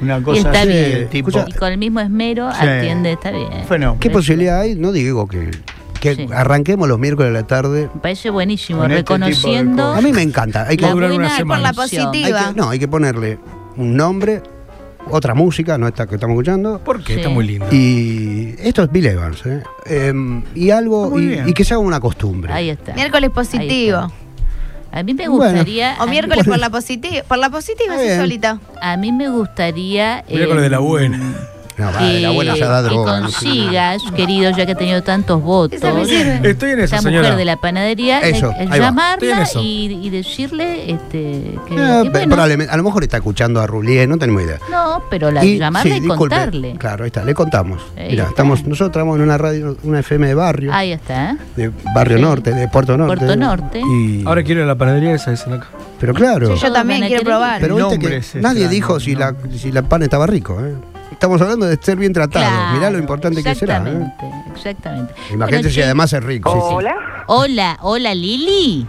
Una 0.00 0.18
Y 0.18 0.22
cosa 0.22 0.38
está 0.38 0.60
así, 0.60 0.68
bien. 0.68 1.08
tipo. 1.10 1.30
Y 1.46 1.52
con 1.52 1.72
el 1.72 1.78
mismo 1.78 2.00
esmero 2.00 2.50
Sí. 2.52 2.66
atiende, 2.66 3.12
está 3.12 3.30
bien. 3.30 3.48
Fenómeno. 3.68 3.96
¿Qué 4.00 4.10
posibilidad 4.10 4.60
hay? 4.60 4.74
No 4.74 4.92
digo 4.92 5.26
que, 5.26 5.50
que 6.00 6.14
Sí. 6.14 6.26
arranquemos 6.34 6.86
los 6.88 6.98
miércoles 6.98 7.30
a 7.30 7.32
la 7.32 7.46
tarde. 7.46 7.88
Me 7.94 8.00
parece 8.00 8.30
buenísimo, 8.30 8.80
Con 8.80 8.90
este 8.92 8.94
de 9.12 9.18
reconociendo. 9.18 9.84
A 9.94 10.00
mí 10.00 10.12
me 10.12 10.22
encanta. 10.22 10.66
Hay 10.68 10.76
que, 10.76 10.84
la 10.86 10.92
durar 10.92 11.12
una 11.12 11.34
semana. 11.36 11.72
La 11.72 11.82
hay 11.82 12.32
que- 12.52 12.56
no, 12.60 12.68
hay 12.70 12.78
que 12.78 12.88
ponerle 12.88 13.38
un 13.76 13.96
nombre, 13.96 14.42
otra 15.10 15.34
música, 15.34 15.78
no 15.78 15.86
esta 15.88 16.06
que 16.06 16.16
estamos 16.16 16.34
escuchando. 16.34 16.78
¿Por 16.80 17.02
qué? 17.02 17.14
Sí. 17.14 17.20
Está 17.20 17.30
muy 17.30 17.46
lindo. 17.46 17.66
Y 17.72 18.54
esto 18.58 18.82
es 18.82 18.90
Bill 18.92 19.06
Evans, 19.06 19.46
¿eh? 19.46 19.62
Em, 19.86 20.42
y 20.54 20.70
algo, 20.70 21.18
y, 21.18 21.40
y 21.46 21.52
que 21.54 21.64
se 21.64 21.74
haga 21.74 21.82
una 21.82 22.00
costumbre. 22.00 22.52
Ahí 22.52 22.68
está. 22.70 22.92
Miércoles 22.94 23.30
positivo. 23.30 24.10
A 24.96 25.02
mí 25.02 25.12
me 25.12 25.28
Bueno. 25.28 25.52
gustaría. 25.52 25.94
O 26.00 26.06
miércoles 26.06 26.46
por 26.46 26.58
la 26.58 26.70
positiva. 26.70 27.22
Por 27.28 27.36
la 27.36 27.50
positiva, 27.50 27.96
así 27.96 28.16
solita. 28.16 28.60
A 28.80 28.96
mí 28.96 29.12
me 29.12 29.28
gustaría. 29.28 30.24
Miércoles 30.26 30.62
de 30.62 30.70
la 30.70 30.78
eh, 30.78 30.80
buena. 30.80 31.18
No, 31.78 31.86
va, 31.92 31.98
que, 31.98 32.04
de 32.04 32.20
la 32.20 32.30
buena 32.30 32.56
ya 32.56 32.68
da 32.68 32.82
que 32.82 32.88
droga. 32.88 33.16
¿no? 33.20 33.22
consigas, 33.26 34.02
querido, 34.14 34.50
ya 34.56 34.64
que 34.64 34.72
ha 34.72 34.76
tenido 34.76 35.02
tantos 35.02 35.42
votos. 35.42 35.82
Estoy 35.82 36.70
en 36.70 36.80
eso, 36.80 36.84
esta 36.84 36.98
señora. 37.02 37.22
mujer 37.24 37.36
de 37.36 37.44
la 37.44 37.56
panadería, 37.58 38.20
Eso, 38.20 38.50
eh, 38.52 38.54
ahí 38.60 38.66
va. 38.66 38.74
Estoy 38.74 38.76
en 38.78 38.82
llamarla 38.82 39.42
eso. 39.42 39.60
y, 39.62 40.00
y 40.06 40.10
decirle 40.10 40.90
este, 40.90 41.54
que, 41.68 41.76
Ah, 41.78 42.00
que 42.02 42.10
pe- 42.10 42.18
bueno, 42.18 42.34
probablemente- 42.34 42.72
a 42.72 42.76
lo 42.78 42.82
mejor 42.82 43.02
está 43.02 43.18
escuchando 43.18 43.60
a 43.60 43.66
Rulier, 43.66 44.08
no 44.08 44.16
tenemos 44.18 44.42
idea. 44.42 44.58
no, 44.70 45.02
pero 45.10 45.30
la, 45.30 45.44
Y, 45.44 45.58
llamarla 45.58 45.82
sí, 45.92 45.96
y 45.98 46.00
disculpe, 46.00 46.18
contarle. 46.18 46.74
Claro, 46.78 47.04
ahí 47.04 47.08
está, 47.08 47.24
le 47.24 47.34
contamos. 47.34 47.82
Ahí 47.96 48.08
Mira, 48.10 48.22
está. 48.22 48.30
estamos, 48.30 48.64
nosotros 48.64 48.88
estamos 48.88 49.16
en 49.16 49.22
una 49.22 49.36
radio, 49.38 49.76
una 49.82 50.00
FM 50.00 50.26
de 50.28 50.34
barrio, 50.34 50.72
Ahí 50.72 50.92
está. 50.92 51.32
¿eh? 51.32 51.36
de 51.56 51.70
Barrio 51.94 52.16
Sí. 52.16 52.22
Norte, 52.22 52.50
de 52.52 52.68
Puerto 52.68 52.96
Norte. 52.96 53.16
Puerto 53.18 53.36
Norte. 53.36 53.80
Y, 53.80 54.22
Ahora 54.26 54.42
quiero 54.42 54.60
ir 54.60 54.64
a 54.64 54.68
la 54.68 54.76
panadería 54.76 55.12
esa, 55.14 55.30
dicen 55.30 55.52
acá. 55.52 55.66
pero 56.00 56.14
claro, 56.14 56.56
Sí, 56.56 56.62
yo 56.62 56.72
también 56.72 57.06
quiero 57.06 57.22
probar. 57.22 57.60
pero 57.60 57.76
viste 57.76 57.98
que 57.98 58.40
nadie 58.40 58.68
dijo 58.68 58.98
si, 58.98 59.12
¿no? 59.14 59.20
la, 59.20 59.34
si 59.58 59.70
la 59.72 59.82
pan 59.82 60.02
estaba 60.02 60.26
rico. 60.26 60.58
¿eh? 60.64 60.74
Estamos 61.16 61.40
hablando 61.40 61.64
de 61.64 61.78
ser 61.80 61.96
bien 61.96 62.12
tratado. 62.12 62.44
Claro, 62.46 62.74
Mirá 62.74 62.90
lo 62.90 62.98
importante 62.98 63.42
que 63.42 63.54
será. 63.54 63.78
¿eh? 63.78 63.80
Exactamente, 63.80 64.50
exactamente. 64.54 65.14
Imagínate 65.32 65.52
Bueno, 65.56 65.68
si 65.70 65.74
che, 65.74 65.84
además 65.84 66.12
es 66.12 66.22
rico. 66.22 66.50
Hola. 66.52 66.94
Hola, 67.26 67.78
hola 67.80 68.14
Lili. 68.14 68.86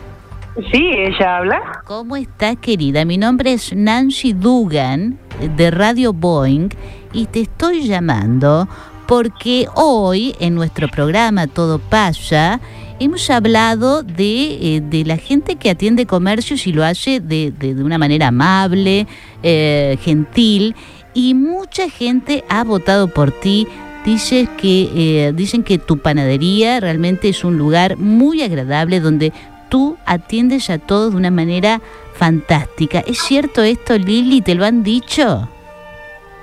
Sí, 0.71 0.89
ella 0.93 1.37
habla. 1.37 1.61
¿Cómo 1.85 2.17
estás, 2.17 2.57
querida? 2.57 3.05
Mi 3.05 3.17
nombre 3.17 3.53
es 3.53 3.73
Nancy 3.73 4.33
Dugan 4.33 5.17
de 5.55 5.71
Radio 5.71 6.11
Boeing 6.11 6.69
y 7.13 7.27
te 7.27 7.41
estoy 7.41 7.83
llamando 7.87 8.67
porque 9.07 9.67
hoy 9.75 10.35
en 10.41 10.53
nuestro 10.55 10.89
programa 10.89 11.47
Todo 11.47 11.79
pasa 11.79 12.59
hemos 12.99 13.29
hablado 13.29 14.03
de, 14.03 14.75
eh, 14.75 14.81
de 14.81 15.05
la 15.05 15.15
gente 15.17 15.55
que 15.55 15.69
atiende 15.69 16.05
comercios 16.05 16.67
y 16.67 16.73
lo 16.73 16.83
hace 16.83 17.19
de, 17.21 17.51
de- 17.57 17.73
de 17.75 17.83
una 17.83 17.97
manera 17.99 18.27
amable, 18.29 19.07
eh, 19.43 19.97
gentil 20.01 20.75
y 21.17 21.33
mucha 21.33 21.89
gente 21.89 22.43
ha 22.47 22.63
votado 22.63 23.07
por 23.07 23.31
ti. 23.31 23.67
Dices 24.05 24.47
que, 24.49 24.89
eh, 24.93 25.31
dicen 25.33 25.63
que 25.63 25.79
tu 25.79 25.97
panadería 25.97 26.79
realmente 26.79 27.27
es 27.27 27.43
un 27.43 27.57
lugar 27.57 27.97
muy 27.97 28.43
agradable 28.43 28.99
donde 28.99 29.33
tú 29.67 29.97
atiendes 30.05 30.69
a 30.69 30.77
todos 30.77 31.11
de 31.11 31.17
una 31.17 31.31
manera 31.31 31.81
fantástica. 32.13 32.99
¿Es 32.99 33.17
cierto 33.17 33.63
esto, 33.63 33.97
Lili? 33.97 34.41
¿Te 34.41 34.53
lo 34.53 34.63
han 34.63 34.83
dicho? 34.83 35.49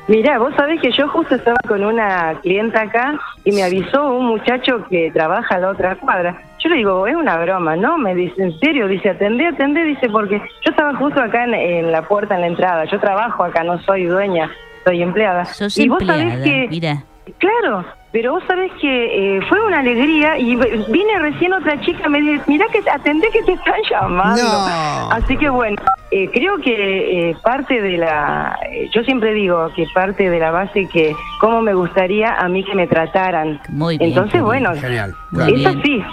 Mira, 0.09 0.41
vos 0.41 0.53
sabés 0.57 0.81
que 0.81 0.91
yo 0.91 1.09
justo 1.09 1.37
estaba 1.37 1.57
con 1.69 1.85
una 1.85 2.35
clienta 2.43 2.83
acá 2.83 3.19
y 3.45 3.53
me 3.53 3.63
avisó 3.63 4.13
un 4.13 4.27
muchacho 4.27 4.85
que 4.91 5.13
trabaja 5.13 5.55
a 5.55 5.61
la 5.61 5.71
otra 5.71 5.95
cuadra. 5.95 6.43
Yo 6.65 6.71
le 6.71 6.77
digo, 6.77 7.07
es 7.07 7.15
una 7.15 7.37
broma, 7.37 7.77
¿no? 7.77 7.99
Me 7.99 8.15
dice, 8.15 8.43
¿en 8.43 8.59
serio? 8.59 8.89
Dice, 8.89 9.11
atendé, 9.11 9.49
atendé, 9.49 9.85
dice, 9.85 10.09
porque 10.09 10.39
yo 10.39 10.71
estaba 10.71 10.95
justo 10.97 11.21
acá 11.21 11.45
en, 11.45 11.53
en 11.53 11.93
la 11.93 12.01
puerta, 12.01 12.37
en 12.37 12.41
la 12.41 12.47
entrada. 12.47 12.85
Yo 12.87 12.99
trabajo 12.99 13.45
acá, 13.45 13.63
no 13.63 13.79
soy 13.83 14.05
dueña, 14.05 14.51
soy 14.85 15.03
empleada. 15.03 15.45
Sos 15.45 15.77
y 15.77 15.89
vos 15.89 16.01
empleada, 16.01 16.31
sabés 16.31 16.45
que... 16.45 16.69
mira. 16.71 17.05
Claro, 17.39 17.85
pero 18.13 18.33
vos 18.33 18.45
sabés 18.47 18.71
que 18.81 19.37
eh, 19.39 19.41
fue 19.49 19.59
una 19.67 19.81
alegría 19.81 20.39
y 20.39 20.57
vine 20.57 21.19
recién 21.21 21.55
otra 21.55 21.81
chica, 21.81 22.09
me 22.09 22.21
dice, 22.21 22.45
mirá 22.47 22.67
que 22.71 22.83
atendé 22.91 23.29
que 23.31 23.43
te 23.43 23.53
están 23.53 23.81
llamando. 23.91 24.43
No. 24.43 25.11
Así 25.11 25.37
que 25.39 25.49
bueno, 25.49 25.77
eh, 26.11 26.31
creo 26.33 26.59
que 26.59 27.31
eh, 27.31 27.37
parte 27.43 27.81
de 27.81 27.97
la, 27.97 28.59
eh, 28.71 28.89
yo 28.93 29.03
siempre 29.05 29.33
digo 29.33 29.71
que 29.75 29.87
parte 29.95 30.29
de 30.29 30.39
la 30.39 30.51
base 30.51 30.87
que 30.87 31.17
cómo 31.41 31.63
me 31.63 31.73
gustaría 31.75 32.35
a 32.35 32.47
mí 32.47 32.63
que 32.63 32.75
me 32.75 32.87
trataran. 32.87 33.59
Muy 33.71 33.97
bien. 33.97 34.11
Entonces, 34.11 34.43
bueno, 34.43 34.75
Genial. 34.75 35.15
Muy 35.31 35.43
es 35.45 35.55
bien. 35.55 35.67
así. 35.67 36.05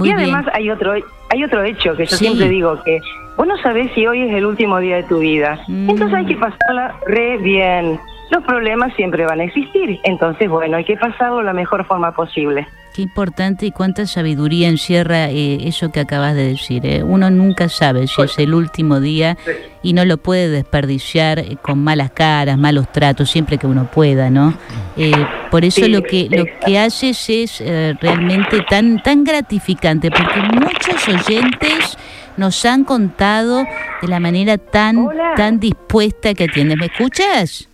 Muy 0.00 0.08
y 0.08 0.12
además 0.12 0.44
bien. 0.46 0.56
hay 0.56 0.70
otro 0.70 0.92
hay 1.32 1.44
otro 1.44 1.62
hecho 1.62 1.96
que 1.96 2.06
yo 2.06 2.16
Sí. 2.16 2.24
siempre 2.26 2.48
digo 2.48 2.82
que 2.84 3.00
vos 3.36 3.46
no 3.46 3.56
sabés 3.58 3.92
si 3.94 4.06
hoy 4.06 4.22
es 4.22 4.34
el 4.34 4.44
último 4.44 4.78
día 4.80 4.96
de 4.96 5.02
tu 5.04 5.20
vida. 5.20 5.60
Mm. 5.68 5.90
Entonces 5.90 6.14
hay 6.18 6.26
que 6.26 6.34
pasarla 6.36 6.96
re 7.06 7.36
bien. 7.38 8.00
Los 8.30 8.44
problemas 8.44 8.94
siempre 8.94 9.24
van 9.26 9.40
a 9.40 9.44
existir. 9.44 9.98
Entonces, 10.04 10.48
bueno, 10.48 10.76
hay 10.76 10.84
que 10.84 10.96
pasarlo 10.96 11.38
de 11.38 11.44
la 11.44 11.52
mejor 11.52 11.84
forma 11.84 12.12
posible. 12.12 12.66
Qué 12.94 13.02
importante 13.02 13.66
y 13.66 13.70
cuánta 13.70 14.06
sabiduría 14.06 14.68
encierra 14.68 15.30
eh, 15.30 15.58
eso 15.62 15.92
que 15.92 16.00
acabas 16.00 16.34
de 16.34 16.48
decir. 16.48 16.84
¿eh? 16.84 17.04
Uno 17.04 17.30
nunca 17.30 17.68
sabe 17.68 18.08
si 18.08 18.20
es 18.22 18.36
el 18.38 18.52
último 18.52 18.98
día 18.98 19.36
y 19.82 19.92
no 19.92 20.04
lo 20.04 20.16
puede 20.18 20.48
desperdiciar 20.48 21.38
eh, 21.38 21.56
con 21.62 21.82
malas 21.82 22.10
caras, 22.10 22.58
malos 22.58 22.90
tratos, 22.90 23.30
siempre 23.30 23.58
que 23.58 23.66
uno 23.66 23.86
pueda, 23.86 24.28
¿no? 24.28 24.54
Eh, 24.96 25.12
por 25.50 25.64
eso 25.64 25.84
Sí, 25.84 25.88
lo 25.88 26.02
que 26.02 26.28
lo 26.30 26.44
que 26.66 26.78
haces 26.78 27.30
es 27.30 27.60
eh, 27.60 27.94
realmente 28.00 28.60
tan 28.68 29.02
tan 29.02 29.24
gratificante, 29.24 30.10
porque 30.10 30.40
muchos 30.52 31.08
oyentes 31.08 31.96
nos 32.36 32.64
han 32.64 32.84
contado 32.84 33.64
de 34.02 34.08
la 34.08 34.20
manera 34.20 34.58
tan 34.58 34.98
Hola. 34.98 35.34
tan 35.36 35.60
dispuesta 35.60 36.34
que 36.34 36.44
atiendes. 36.44 36.76
¿Me 36.76 36.86
escuchas? 36.86 37.69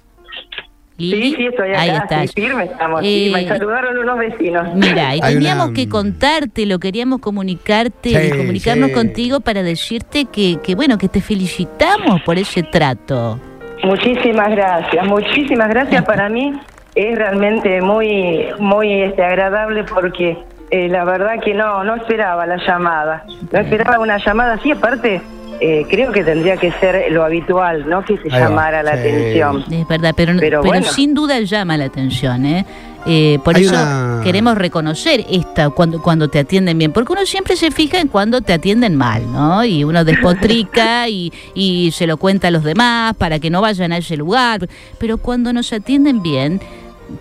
Lili? 0.99 1.30
Sí, 1.30 1.36
sí, 1.36 1.47
estoy 1.47 1.70
acá. 1.70 1.80
Ahí 1.80 1.90
sí, 1.90 1.97
estás. 2.03 2.32
firme 2.32 2.64
estamos. 2.64 3.01
sí, 3.03 3.28
Eh, 3.28 3.32
me 3.32 3.49
saludaron 3.49 3.99
unos 3.99 4.18
vecinos. 4.18 4.74
Mira, 4.74 5.14
y 5.16 5.20
teníamos 5.20 5.66
una- 5.66 5.74
que 5.74 5.88
contártelo, 5.88 6.78
queríamos 6.78 7.20
comunicarte, 7.20 8.09
Sí, 8.11 8.30
comunicarnos 8.36 8.88
sí. 8.88 8.94
contigo 8.94 9.40
para 9.40 9.62
decirte 9.62 10.24
que, 10.26 10.59
que, 10.62 10.74
bueno, 10.74 10.97
que 10.99 11.09
te 11.09 11.20
felicitamos 11.20 12.22
por 12.22 12.38
ese 12.38 12.62
trato. 12.62 13.38
Muchísimas 13.84 14.51
gracias, 14.51 15.07
muchísimas 15.07 15.68
gracias. 15.68 16.05
Para 16.07 16.28
mí 16.30 16.53
es 16.94 17.16
realmente 17.18 17.80
muy, 17.82 18.47
muy 18.59 19.03
este, 19.03 19.22
agradable 19.22 19.84
porque 19.84 20.38
eh, 20.70 20.88
la 20.88 21.05
verdad 21.05 21.38
que 21.44 21.53
no, 21.53 21.84
no 21.84 21.94
esperaba 21.97 22.47
la 22.47 22.57
llamada. 22.57 23.24
No 23.53 23.61
esperaba 23.61 23.99
una 24.01 24.16
llamada 24.18 24.55
así, 24.55 24.70
aparte 24.72 25.20
eh, 25.61 25.86
creo 25.88 26.12
que 26.12 26.22
tendría 26.24 26.57
que 26.57 26.70
ser 26.72 27.11
lo 27.12 27.24
habitual, 27.24 27.88
¿no? 27.88 28.04
Que 28.04 28.16
se 28.18 28.24
Ahí 28.24 28.40
va, 28.42 28.48
llamara 28.48 28.82
la 28.82 28.92
sí. 28.94 28.98
atención. 29.00 29.64
Es 29.70 29.88
verdad, 29.88 30.12
pero, 30.16 30.32
Pero 30.38 30.61
pero, 30.61 30.62
bueno. 30.62 30.86
sin 30.86 31.14
duda 31.14 31.40
llama 31.40 31.76
la 31.76 31.84
atención, 31.86 32.44
¿eh? 32.46 32.66
Eh, 33.09 33.38
por 33.44 33.54
Hay 33.57 33.62
eso 33.62 33.72
una- 33.74 34.20
queremos 34.24 34.59
reconocer 34.59 35.24
esta 35.30 35.70
cuando 35.70 36.02
cuando 36.02 36.26
te 36.28 36.40
atienden 36.40 36.76
bien, 36.76 36.92
porque 36.92 37.12
uno 37.12 37.24
siempre 37.24 37.54
se 37.54 37.70
fija 37.70 38.00
en 38.00 38.09
cuando 38.09 38.40
te 38.40 38.52
atienden 38.52 38.96
mal, 38.96 39.22
¿no? 39.32 39.64
Y 39.64 39.84
uno 39.84 40.04
despotrica 40.04 41.09
y, 41.09 41.32
y 41.54 41.92
se 41.92 42.07
lo 42.09 42.16
cuenta 42.16 42.48
a 42.48 42.50
los 42.50 42.64
demás 42.64 43.14
para 43.14 43.38
que 43.38 43.48
no 43.48 43.61
vayan 43.61 43.92
a 43.92 43.98
ese 43.98 44.16
lugar, 44.16 44.66
pero 44.98 45.18
cuando 45.18 45.52
nos 45.52 45.72
atienden 45.72 46.20
bien, 46.20 46.61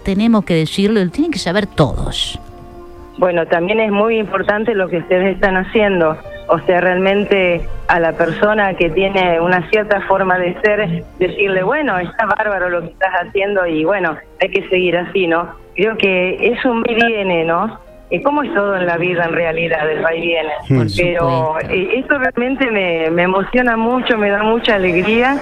tenemos 0.04 0.44
que 0.44 0.56
decirlo, 0.56 1.04
lo 1.04 1.12
tienen 1.12 1.32
que 1.32 1.38
saber 1.38 1.68
todos. 1.68 2.40
Bueno, 3.20 3.46
también 3.46 3.80
es 3.80 3.92
muy 3.92 4.18
importante 4.18 4.74
lo 4.74 4.90
que 4.90 4.98
ustedes 4.98 5.36
están 5.36 5.56
haciendo. 5.56 6.18
O 6.48 6.60
sea, 6.60 6.80
realmente 6.80 7.62
a 7.88 8.00
la 8.00 8.14
persona 8.14 8.74
que 8.76 8.90
tiene 8.92 9.40
una 9.40 9.68
cierta 9.70 10.02
forma 10.02 10.38
de 10.38 10.56
ser, 10.62 11.04
decirle, 11.18 11.64
bueno, 11.64 11.98
está 11.98 12.26
bárbaro 12.26 12.70
lo 12.70 12.82
que 12.82 12.90
estás 12.90 13.14
haciendo 13.26 13.66
y 13.66 13.84
bueno, 13.84 14.16
hay 14.40 14.50
que 14.50 14.68
seguir 14.70 14.96
así, 14.98 15.26
¿no? 15.28 15.50
Creo 15.76 15.98
que 15.98 16.38
es 16.52 16.64
un 16.66 16.84
viene, 16.84 17.46
¿no? 17.46 17.80
Eh, 18.12 18.22
¿Cómo 18.22 18.44
es 18.44 18.54
todo 18.54 18.76
en 18.76 18.86
la 18.86 18.98
vida 18.98 19.26
en 19.26 19.34
realidad, 19.34 19.90
el 19.90 20.06
va 20.06 20.14
y 20.14 20.22
viene? 20.22 20.52
Por 20.70 20.86
Pero 20.96 21.48
supuesto. 21.48 21.74
eh, 21.74 21.90
esto 22.00 22.18
realmente 22.20 22.70
me, 22.70 23.10
me 23.10 23.24
emociona 23.24 23.76
mucho, 23.76 24.16
me 24.18 24.30
da 24.30 24.44
mucha 24.44 24.76
alegría 24.76 25.38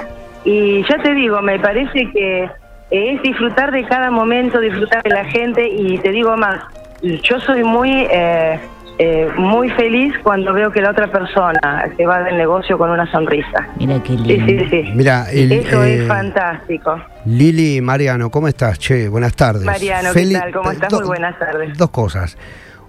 y 0.46 0.84
ya 0.84 0.98
te 1.04 1.14
digo, 1.14 1.42
me 1.42 1.60
parece 1.60 2.10
que 2.12 2.50
es 2.92 3.22
disfrutar 3.22 3.72
de 3.72 3.84
cada 3.84 4.10
momento, 4.12 4.60
disfrutar 4.62 5.04
de 5.04 5.10
la 5.10 5.26
gente 5.26 5.68
y 5.68 5.98
te 5.98 6.12
digo 6.12 6.38
más, 6.38 6.62
yo 7.02 7.40
soy 7.42 7.64
muy 7.64 8.08
eh, 8.10 8.60
eh, 9.00 9.28
muy 9.38 9.70
feliz 9.72 10.14
cuando 10.24 10.54
veo 10.54 10.72
que 10.72 10.82
la 10.82 10.92
otra 10.92 11.12
persona 11.12 11.92
se 11.98 12.06
va 12.06 12.22
del 12.24 12.38
negocio 12.38 12.78
con 12.78 12.90
una 12.92 13.10
sonrisa. 13.12 13.68
Mira 13.78 14.02
qué 14.04 14.14
Sí, 14.16 14.18
lindo. 14.24 14.64
sí, 14.66 14.70
sí. 14.70 14.92
Mira, 14.96 15.32
el, 15.32 15.52
Eso 15.52 15.84
eh, 15.84 16.02
es 16.04 16.08
fantástico. 16.08 16.96
Lili 17.26 17.82
Mariano, 17.82 18.30
¿cómo 18.30 18.48
estás? 18.48 18.78
Che, 18.80 19.08
buenas 19.10 19.36
tardes. 19.36 19.64
Mariano, 19.64 20.10
Feli- 20.12 20.34
¿qué 20.34 20.40
tal? 20.40 20.54
¿Cómo 20.54 20.72
estás? 20.72 20.90
do- 20.90 20.98
Muy 21.00 21.08
buenas 21.08 21.38
tardes. 21.40 21.78
Dos 21.78 21.90
cosas. 21.90 22.38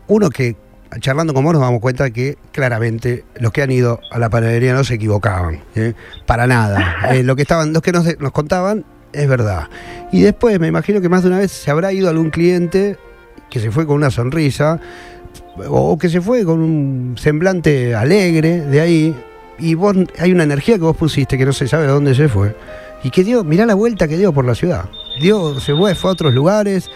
Uno 0.07 0.29
que, 0.29 0.57
charlando 1.01 1.33
con 1.33 1.43
vos, 1.45 1.55
nos 1.55 1.63
damos 1.63 1.81
cuenta 1.81 2.11
que 2.11 2.37
claramente 2.53 3.25
los 3.41 3.51
que 3.53 3.63
han 3.63 3.71
ido 3.71 4.01
a 4.11 4.19
la 4.19 4.29
panadería 4.29 4.75
no 4.75 4.85
se 4.85 4.95
equivocaban. 4.95 5.61
¿eh? 5.75 5.95
Para 6.27 6.47
nada. 6.47 6.97
Eh, 7.13 7.23
lo 7.23 7.35
que 7.37 7.43
estaban, 7.43 7.73
los 7.73 7.81
que 7.83 7.93
nos, 7.93 8.19
nos 8.21 8.33
contaban 8.33 8.85
es 9.13 9.29
verdad. 9.29 9.69
Y 10.13 10.21
después, 10.23 10.59
me 10.61 10.67
imagino 10.67 11.01
que 11.01 11.09
más 11.09 11.23
de 11.23 11.29
una 11.29 11.39
vez 11.39 11.51
se 11.51 11.71
habrá 11.71 11.93
ido 11.93 12.09
algún 12.11 12.31
cliente 12.31 12.97
que 13.51 13.61
se 13.61 13.71
fue 13.71 13.87
con 13.87 13.97
una 13.97 14.11
sonrisa 14.11 14.81
o 15.69 15.97
que 15.99 16.09
se 16.09 16.21
fue 16.21 16.45
con 16.45 16.61
un 16.61 17.17
semblante 17.19 17.95
alegre 17.95 18.61
de 18.61 18.81
ahí 18.81 19.15
y 19.59 19.75
vos 19.75 19.97
hay 20.19 20.33
una 20.33 20.43
energía 20.43 20.77
que 20.77 20.83
vos 20.83 20.97
pusiste 20.97 21.39
que 21.39 21.47
no 21.47 21.53
se 21.53 21.69
sabe 21.69 21.87
dónde 21.87 22.15
se 22.15 22.29
fue 22.29 22.57
y 23.03 23.11
que 23.11 23.23
dio, 23.23 23.45
mirá 23.45 23.67
la 23.67 23.75
vuelta 23.75 24.09
que 24.09 24.17
dio 24.17 24.33
por 24.33 24.47
la 24.47 24.55
ciudad. 24.55 24.87
Dio, 25.21 25.61
se 25.61 25.75
fue, 25.75 25.95
fue 25.95 26.11
a 26.11 26.13
otros 26.15 26.35
lugares 26.35 26.91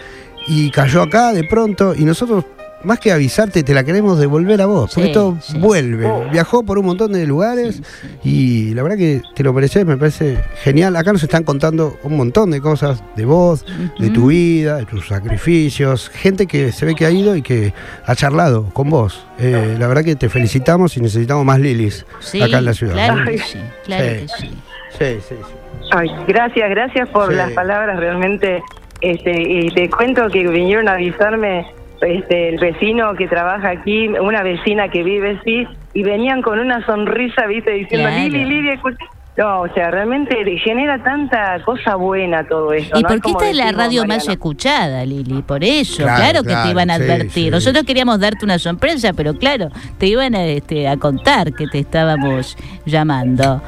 y 0.47 0.71
cayó 0.71 1.03
acá 1.03 1.33
de 1.33 1.43
pronto 1.43 1.93
y 1.95 2.03
nosotros 2.03 2.45
más 2.83 2.99
que 2.99 3.11
avisarte, 3.11 3.63
te 3.63 3.73
la 3.73 3.83
queremos 3.83 4.19
devolver 4.19 4.61
a 4.61 4.65
vos. 4.65 4.91
Porque 4.93 5.01
Sí, 5.03 5.07
esto 5.09 5.37
sí. 5.41 5.57
vuelve. 5.59 6.05
Oh. 6.05 6.25
Viajó 6.31 6.63
por 6.63 6.77
un 6.79 6.85
montón 6.85 7.11
de 7.13 7.25
lugares 7.27 7.81
y 8.23 8.73
la 8.73 8.83
verdad 8.83 8.97
que 8.97 9.21
te 9.35 9.43
lo 9.43 9.53
mereces, 9.53 9.85
me 9.85 9.97
parece 9.97 10.37
genial. 10.63 10.95
Acá 10.95 11.11
nos 11.13 11.23
están 11.23 11.43
contando 11.43 11.97
un 12.03 12.15
montón 12.17 12.51
de 12.51 12.61
cosas 12.61 13.03
de 13.15 13.25
vos, 13.25 13.65
de 13.99 14.09
tu 14.09 14.27
vida, 14.27 14.77
de 14.77 14.85
tus 14.85 15.07
sacrificios. 15.07 16.09
Gente 16.09 16.47
que 16.47 16.71
se 16.71 16.85
ve 16.85 16.95
que 16.95 17.05
ha 17.05 17.11
ido 17.11 17.35
y 17.35 17.41
que 17.41 17.73
ha 18.05 18.15
charlado 18.15 18.69
con 18.73 18.89
vos. 18.89 19.25
Eh, 19.39 19.75
la 19.79 19.87
verdad 19.87 20.03
que 20.03 20.15
te 20.15 20.29
felicitamos 20.29 20.95
y 20.97 21.01
necesitamos 21.01 21.45
más 21.45 21.59
Lilis 21.59 22.05
Sí, 22.19 22.41
acá 22.41 22.59
en 22.59 22.65
la 22.65 22.73
ciudad. 22.73 22.93
claro 22.93 23.15
¿no? 23.15 23.25
que 23.31 23.37
sí, 23.39 23.59
claro 23.85 24.05
Sí. 24.05 24.09
que 24.19 24.27
sí. 24.27 24.49
Sí, 24.97 25.05
sí, 25.29 25.35
sí. 25.37 25.85
Ay, 25.91 26.09
gracias, 26.27 26.69
gracias 26.69 27.07
por 27.09 27.29
Sí. 27.29 27.35
las 27.35 27.51
palabras 27.51 27.97
realmente. 27.99 28.61
Este, 29.01 29.31
y 29.41 29.69
te 29.73 29.89
cuento 29.89 30.27
que 30.29 30.45
vinieron 30.47 30.87
a 30.89 30.93
avisarme 30.93 31.65
este, 32.01 32.49
el 32.49 32.57
vecino 32.59 33.13
que 33.15 33.27
trabaja 33.27 33.69
aquí, 33.69 34.07
una 34.07 34.43
vecina 34.43 34.89
que 34.89 35.03
vive 35.03 35.39
sí, 35.43 35.67
y 35.93 36.03
venían 36.03 36.41
con 36.41 36.59
una 36.59 36.85
sonrisa, 36.85 37.45
viste, 37.47 37.71
diciendo, 37.71 38.07
Claro. 38.09 38.23
Lili, 38.23 38.45
Lili, 38.45 38.69
escucha". 38.69 39.05
No, 39.37 39.61
o 39.61 39.69
sea, 39.73 39.89
realmente 39.89 40.35
genera 40.57 41.01
tanta 41.01 41.61
cosa 41.63 41.95
buena 41.95 42.43
todo 42.45 42.73
esto. 42.73 42.99
Y 42.99 43.03
¿no? 43.03 43.07
porque 43.07 43.15
Es 43.15 43.21
como 43.33 43.39
esta 43.41 43.49
es 43.51 43.55
la 43.55 43.71
radio 43.71 44.05
más 44.05 44.27
escuchada, 44.27 45.05
Lili, 45.05 45.41
por 45.43 45.63
eso, 45.63 46.03
Claro, 46.03 46.17
claro, 46.17 46.39
que 46.43 46.49
claro, 46.49 46.63
te 46.65 46.71
iban 46.71 46.89
a 46.89 46.95
advertir. 46.95 47.31
sí. 47.31 47.49
Nosotros 47.49 47.85
queríamos 47.85 48.19
darte 48.19 48.43
una 48.43 48.59
sorpresa, 48.59 49.13
pero 49.13 49.33
claro, 49.35 49.69
te 49.97 50.07
iban 50.07 50.35
a, 50.35 50.45
este, 50.45 50.89
a 50.89 50.97
contar 50.97 51.53
que 51.53 51.67
te 51.67 51.79
estábamos 51.79 52.57
llamando. 52.85 53.61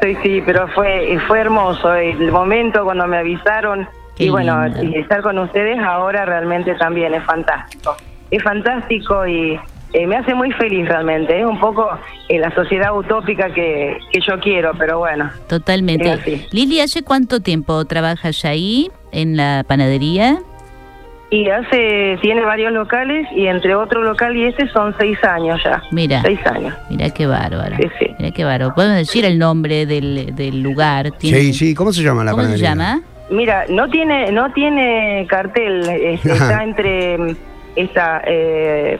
Sí, 0.00 0.16
sí, 0.22 0.42
pero 0.46 0.68
fue 0.68 1.18
fue 1.26 1.40
hermoso 1.40 1.92
el 1.94 2.30
momento 2.32 2.84
cuando 2.84 3.06
me 3.08 3.18
avisaron 3.18 3.86
Qué 4.18 4.24
y 4.24 4.28
bueno, 4.30 4.66
y 4.82 4.96
estar 4.98 5.22
con 5.22 5.38
ustedes 5.38 5.78
ahora 5.78 6.24
realmente 6.26 6.74
también 6.74 7.14
es 7.14 7.24
fantástico. 7.24 7.96
Es 8.30 8.42
fantástico 8.42 9.26
y 9.26 9.58
eh, 9.94 10.06
me 10.06 10.16
hace 10.16 10.34
muy 10.34 10.52
feliz 10.52 10.86
realmente. 10.88 11.38
Es 11.40 11.46
un 11.46 11.58
poco 11.58 11.88
eh, 12.28 12.38
la 12.38 12.54
sociedad 12.54 12.94
utópica 12.96 13.48
que, 13.54 13.96
que 14.12 14.20
yo 14.20 14.38
quiero, 14.40 14.72
pero 14.78 14.98
bueno. 14.98 15.30
Totalmente. 15.48 16.46
Lili, 16.52 16.80
¿hace 16.80 17.02
cuánto 17.02 17.40
tiempo 17.40 17.84
trabajas 17.86 18.44
ahí 18.44 18.90
en 19.12 19.36
la 19.36 19.64
panadería? 19.66 20.38
Y 21.30 21.48
hace 21.50 22.18
tiene 22.22 22.40
varios 22.42 22.72
locales 22.72 23.26
y 23.36 23.46
entre 23.48 23.74
otro 23.74 24.02
local 24.02 24.34
y 24.34 24.44
este 24.44 24.66
son 24.70 24.94
seis 24.98 25.22
años 25.24 25.60
ya. 25.62 25.82
Mira. 25.90 26.22
Seis 26.22 26.40
años. 26.46 26.74
Mira 26.88 27.10
qué 27.10 27.26
bárbaro. 27.26 27.76
Sí, 27.76 27.88
sí. 27.98 28.06
Mira 28.18 28.30
qué 28.30 28.44
bárbaro. 28.44 28.74
¿Podemos 28.74 28.96
decir 28.96 29.26
el 29.26 29.38
nombre 29.38 29.84
del, 29.84 30.34
del 30.34 30.62
lugar? 30.62 31.10
¿Tiene- 31.18 31.38
Sí, 31.40 31.52
sí, 31.52 31.74
¿cómo 31.74 31.92
se 31.92 32.02
llama 32.02 32.24
la 32.24 32.30
¿Cómo 32.30 32.44
se 32.44 32.48
panadería? 32.48 32.70
llama? 32.70 33.00
Mira, 33.30 33.66
no 33.68 33.88
tiene 33.90 34.32
no 34.32 34.52
tiene 34.52 35.26
cartel, 35.28 35.88
este, 35.88 36.32
está 36.32 36.62
entre 36.62 37.18
mm, 37.18 37.36
esta 37.76 38.22
eh, 38.24 38.98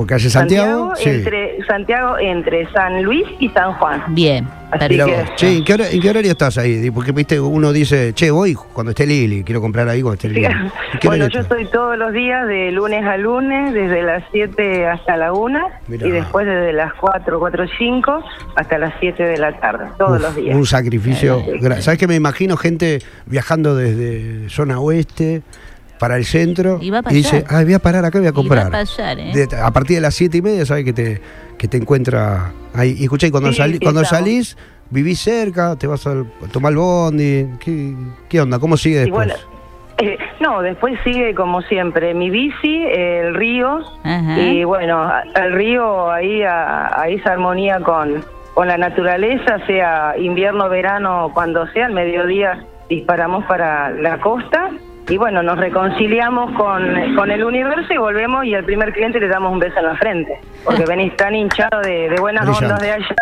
Por 0.00 0.06
calle 0.08 0.30
Santiago. 0.30 0.92
sí. 0.96 1.08
entre 1.10 1.64
Santiago 1.66 2.18
entre 2.18 2.70
San 2.72 3.02
Luis 3.02 3.24
y 3.38 3.48
San 3.50 3.72
Juan. 3.74 4.02
Bien. 4.08 4.48
Así 4.72 4.96
que. 4.96 5.24
Che, 5.34 5.56
¿en 5.58 5.64
qué, 5.64 5.74
hora- 5.74 5.90
en 5.90 6.00
qué 6.00 6.10
horario 6.10 6.30
estás 6.30 6.56
ahí? 6.56 6.90
Porque 6.92 7.10
viste, 7.10 7.40
uno 7.40 7.72
dice, 7.72 8.12
che, 8.14 8.30
voy 8.30 8.54
cuando 8.54 8.90
esté 8.90 9.04
Lili, 9.04 9.42
quiero 9.42 9.60
comprar 9.60 9.88
ahí 9.88 10.00
cuando 10.00 10.14
esté 10.14 10.28
Lili. 10.28 10.44
¿En 10.46 10.70
qué 11.00 11.08
bueno, 11.08 11.24
yo 11.26 11.40
estás? 11.40 11.58
estoy 11.58 11.66
todos 11.72 11.98
los 11.98 12.12
días 12.12 12.46
de 12.46 12.70
lunes 12.70 13.04
a 13.04 13.16
lunes, 13.16 13.74
desde 13.74 14.02
las 14.02 14.22
7 14.30 14.86
hasta 14.86 15.16
la 15.16 15.32
1 15.32 15.58
Mirá. 15.88 16.06
y 16.06 16.10
después 16.12 16.46
desde 16.46 16.72
las 16.72 16.94
4, 16.94 17.38
4 17.40 17.64
5 17.78 18.24
hasta 18.54 18.78
las 18.78 18.94
7 19.00 19.22
de 19.24 19.38
la 19.38 19.58
tarde, 19.58 19.86
todos 19.98 20.18
Uf, 20.18 20.22
los 20.22 20.36
días. 20.36 20.56
Un 20.56 20.66
sacrificio. 20.66 21.42
Gra- 21.60 21.80
¿Sabes 21.80 21.98
que 21.98 22.06
me 22.06 22.14
imagino 22.14 22.56
gente 22.56 23.00
viajando 23.26 23.74
desde 23.74 24.48
zona 24.50 24.78
oeste 24.78 25.42
para 26.00 26.16
el 26.16 26.24
centro 26.24 26.78
Y 26.80 26.90
va 26.90 27.00
a 27.04 27.10
dice, 27.12 27.44
ah, 27.48 27.62
voy 27.62 27.74
a 27.74 27.78
parar 27.78 28.04
acá, 28.06 28.18
voy 28.18 28.26
a 28.26 28.30
Y 28.30 28.32
va 28.32 28.34
comprar. 28.34 28.66
a 28.66 28.70
pasar, 28.70 29.18
¿eh? 29.20 29.32
De- 29.34 29.56
a 29.56 29.70
partir 29.70 29.98
de 29.98 30.00
las 30.00 30.14
siete 30.14 30.38
y 30.38 30.42
media, 30.42 30.64
sabes 30.64 30.84
que 30.84 30.94
te, 30.94 31.20
que 31.58 31.68
te 31.68 31.76
encuentra 31.76 32.52
ahí. 32.74 32.96
Y 32.98 33.04
escuché, 33.04 33.30
cuando, 33.30 33.52
Sí, 33.52 33.58
sali- 33.58 33.78
cuando 33.78 34.00
estamos. 34.00 34.24
salís, 34.26 34.56
vivís 34.88 35.20
cerca, 35.20 35.76
te 35.76 35.86
vas 35.86 36.06
a 36.06 36.14
tomar 36.50 36.72
el 36.72 36.78
bondi. 36.78 37.46
¿Qué, 37.60 37.94
qué 38.30 38.40
onda? 38.40 38.58
¿Cómo 38.58 38.78
sigue 38.78 39.00
después? 39.00 39.28
bueno, 39.28 39.34
eh, 39.98 40.16
no, 40.40 40.62
después 40.62 40.98
sigue 41.04 41.34
como 41.34 41.60
siempre, 41.60 42.14
mi 42.14 42.30
bici, 42.30 42.82
el 42.86 43.34
río, 43.34 43.80
Ajá. 44.02 44.40
y 44.40 44.64
bueno, 44.64 45.06
al 45.34 45.52
río 45.52 46.10
ahí 46.10 46.40
a, 46.42 46.98
a 46.98 47.08
esa 47.10 47.32
armonía 47.32 47.78
con, 47.80 48.24
con 48.54 48.66
la 48.68 48.78
naturaleza, 48.78 49.58
sea 49.66 50.14
invierno, 50.18 50.70
verano, 50.70 51.30
cuando 51.34 51.66
sea, 51.72 51.84
al 51.86 51.92
mediodía 51.92 52.64
disparamos 52.88 53.44
para 53.44 53.90
la 53.90 54.18
costa. 54.18 54.70
Y 55.10 55.18
bueno, 55.18 55.42
nos 55.42 55.58
reconciliamos 55.58 56.52
con, 56.56 57.14
con 57.16 57.30
el 57.30 57.42
universo 57.44 57.92
y 57.92 57.96
volvemos 57.98 58.44
y 58.44 58.54
al 58.54 58.64
primer 58.64 58.92
cliente 58.92 59.18
le 59.20 59.28
damos 59.28 59.52
un 59.52 59.58
beso 59.58 59.78
en 59.80 59.86
la 59.86 59.96
frente, 59.96 60.38
porque 60.64 60.84
venís 60.86 61.14
tan 61.16 61.34
hinchado 61.34 61.80
de, 61.82 62.08
de 62.10 62.20
buenas 62.20 62.44
Brillante. 62.46 62.64
ondas 62.66 62.80
de 62.80 62.90
allá. 62.92 63.16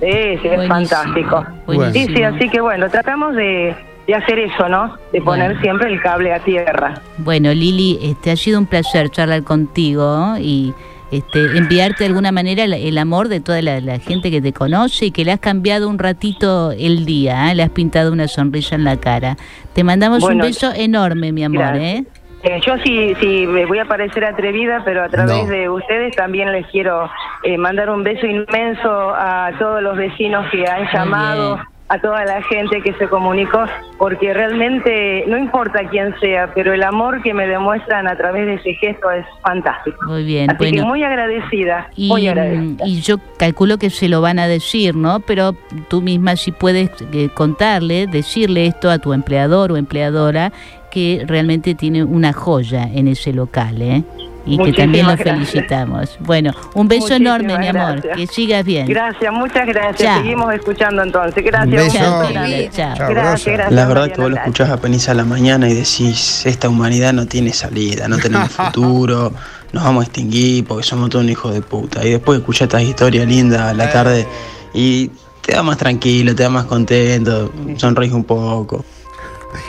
Sí, 0.00 0.38
sí, 0.42 0.48
es 0.48 0.68
fantástico. 0.68 1.44
buenísimo. 1.66 2.06
Sí, 2.08 2.14
sí, 2.16 2.22
así 2.22 2.48
que 2.50 2.60
bueno, 2.60 2.88
tratamos 2.90 3.34
de, 3.34 3.74
de 4.06 4.14
hacer 4.14 4.38
eso, 4.40 4.68
¿no? 4.68 4.96
De 5.12 5.22
poner 5.22 5.46
Bueno. 5.52 5.60
siempre 5.62 5.88
el 5.92 6.00
cable 6.02 6.34
a 6.34 6.40
tierra. 6.40 6.94
Bueno, 7.18 7.50
Lili, 7.52 7.98
este 8.02 8.32
ha 8.32 8.36
sido 8.36 8.58
un 8.58 8.66
placer 8.66 9.08
charlar 9.10 9.42
contigo 9.42 10.34
y 10.38 10.74
este, 11.12 11.56
enviarte 11.56 11.98
de 12.04 12.06
alguna 12.08 12.32
manera 12.32 12.64
el, 12.64 12.72
el 12.72 12.98
amor 12.98 13.28
de 13.28 13.40
toda 13.40 13.62
la, 13.62 13.80
la 13.80 13.98
gente 14.00 14.30
que 14.30 14.40
te 14.40 14.52
conoce 14.52 15.06
y 15.06 15.10
que 15.12 15.24
le 15.24 15.32
has 15.32 15.40
cambiado 15.40 15.88
un 15.88 15.98
ratito 15.98 16.72
el 16.72 17.04
día, 17.04 17.52
¿eh? 17.52 17.54
le 17.54 17.62
has 17.62 17.70
pintado 17.70 18.12
una 18.12 18.26
sonrisa 18.26 18.74
en 18.74 18.84
la 18.84 18.96
cara. 18.96 19.36
Te 19.74 19.84
mandamos 19.84 20.20
Bueno, 20.20 20.42
un 20.44 20.50
beso 20.50 20.72
enorme, 20.74 21.30
mi 21.32 21.44
amor. 21.44 21.76
¿eh? 21.76 22.04
Eh, 22.44 22.60
yo 22.66 22.74
sí, 22.84 23.14
sí, 23.20 23.46
me 23.46 23.66
voy 23.66 23.78
a 23.78 23.84
parecer 23.84 24.24
atrevida, 24.24 24.82
pero 24.84 25.04
a 25.04 25.08
través 25.08 25.44
No. 25.44 25.46
de 25.46 25.68
ustedes 25.68 26.16
también 26.16 26.50
les 26.50 26.66
quiero 26.68 27.08
eh, 27.44 27.56
mandar 27.56 27.88
un 27.90 28.02
beso 28.02 28.26
inmenso 28.26 28.90
a 29.14 29.52
todos 29.60 29.80
los 29.80 29.96
vecinos 29.96 30.44
que 30.50 30.66
han 30.66 30.90
llamado, 30.92 31.54
bien. 31.54 31.66
A 31.92 31.98
toda 31.98 32.24
la 32.24 32.40
gente 32.44 32.80
que 32.80 32.94
se 32.94 33.06
comunicó, 33.06 33.64
porque 33.98 34.32
realmente 34.32 35.24
no 35.28 35.36
importa 35.36 35.80
quién 35.90 36.14
sea, 36.20 36.50
pero 36.54 36.72
el 36.72 36.82
amor 36.82 37.22
que 37.22 37.34
me 37.34 37.46
demuestran 37.46 38.08
a 38.08 38.16
través 38.16 38.46
de 38.46 38.54
ese 38.54 38.72
gesto 38.74 39.10
es 39.10 39.26
fantástico. 39.42 39.98
Muy 40.06 40.24
bien, 40.24 40.48
Así 40.50 40.58
que 40.58 40.70
bueno. 40.70 40.86
muy 40.86 41.02
agradecida, 41.04 41.90
Y, 41.94 42.08
muy 42.08 42.26
agradecida. 42.28 42.86
y 42.86 43.02
yo 43.02 43.16
calculo 43.38 43.76
que 43.76 43.90
se 43.90 44.08
lo 44.08 44.22
van 44.22 44.38
a 44.38 44.48
decir, 44.48 44.96
¿no? 44.96 45.20
Pero 45.20 45.54
tú 45.88 46.00
misma 46.00 46.36
si 46.36 46.50
puedes 46.50 46.90
eh, 47.12 47.28
contarle, 47.34 48.06
decirle 48.06 48.64
esto 48.64 48.90
a 48.90 48.98
tu 48.98 49.12
empleador 49.12 49.70
o 49.72 49.76
empleadora 49.76 50.50
que 50.90 51.24
realmente 51.26 51.74
tiene 51.74 52.04
una 52.04 52.32
joya 52.32 52.84
en 52.84 53.06
ese 53.08 53.34
local, 53.34 53.82
¿eh? 53.82 54.02
Y 54.44 54.58
que 54.58 54.72
también 54.72 55.06
lo 55.06 55.12
Muchísimas 55.12 55.18
gracias. 55.18 55.50
felicitamos. 55.50 56.16
Bueno, 56.20 56.52
un 56.74 56.88
beso 56.88 57.02
Muchísimas 57.02 57.40
enorme, 57.40 57.58
mi 57.58 57.68
amor. 57.68 57.92
gracias. 58.02 58.16
Que 58.16 58.26
sigas 58.26 58.64
bien. 58.64 58.86
Gracias, 58.86 59.32
muchas 59.32 59.66
gracias. 59.66 59.98
Chao. 59.98 60.22
Seguimos 60.22 60.54
escuchando 60.54 61.02
entonces. 61.02 61.44
Gracias. 61.44 61.68
Un 61.68 61.70
beso. 61.70 62.76
Chao, 62.76 63.08
Gracias. 63.08 63.72
La 63.72 63.86
verdad 63.86 64.10
que 64.10 64.20
vos 64.20 64.30
lo 64.30 64.36
escuchás 64.36 64.70
apenas 64.70 65.08
a 65.08 65.14
la 65.14 65.24
mañana 65.24 65.68
y 65.68 65.74
decís, 65.74 66.44
esta 66.44 66.68
humanidad 66.68 67.12
no 67.12 67.26
tiene 67.26 67.52
salida, 67.52 68.08
no 68.08 68.18
tenemos 68.18 68.50
futuro, 68.52 69.32
nos 69.72 69.84
vamos 69.84 70.02
a 70.02 70.06
extinguir 70.06 70.64
porque 70.66 70.82
somos 70.82 71.08
todos 71.10 71.22
unos 71.24 71.32
hijos 71.32 71.54
de 71.54 71.62
puta. 71.62 72.04
Y 72.04 72.10
después 72.10 72.38
escuchás 72.40 72.62
estas 72.62 72.82
historias 72.82 73.26
lindas 73.28 73.60
a 73.60 73.74
la 73.74 73.90
tarde 73.92 74.26
y 74.74 75.10
te 75.40 75.52
da 75.52 75.62
más 75.62 75.76
tranquilo, 75.76 76.34
te 76.34 76.42
da 76.42 76.50
más 76.50 76.64
contento, 76.64 77.52
sonreís 77.76 78.12
un 78.12 78.24
poco. 78.24 78.84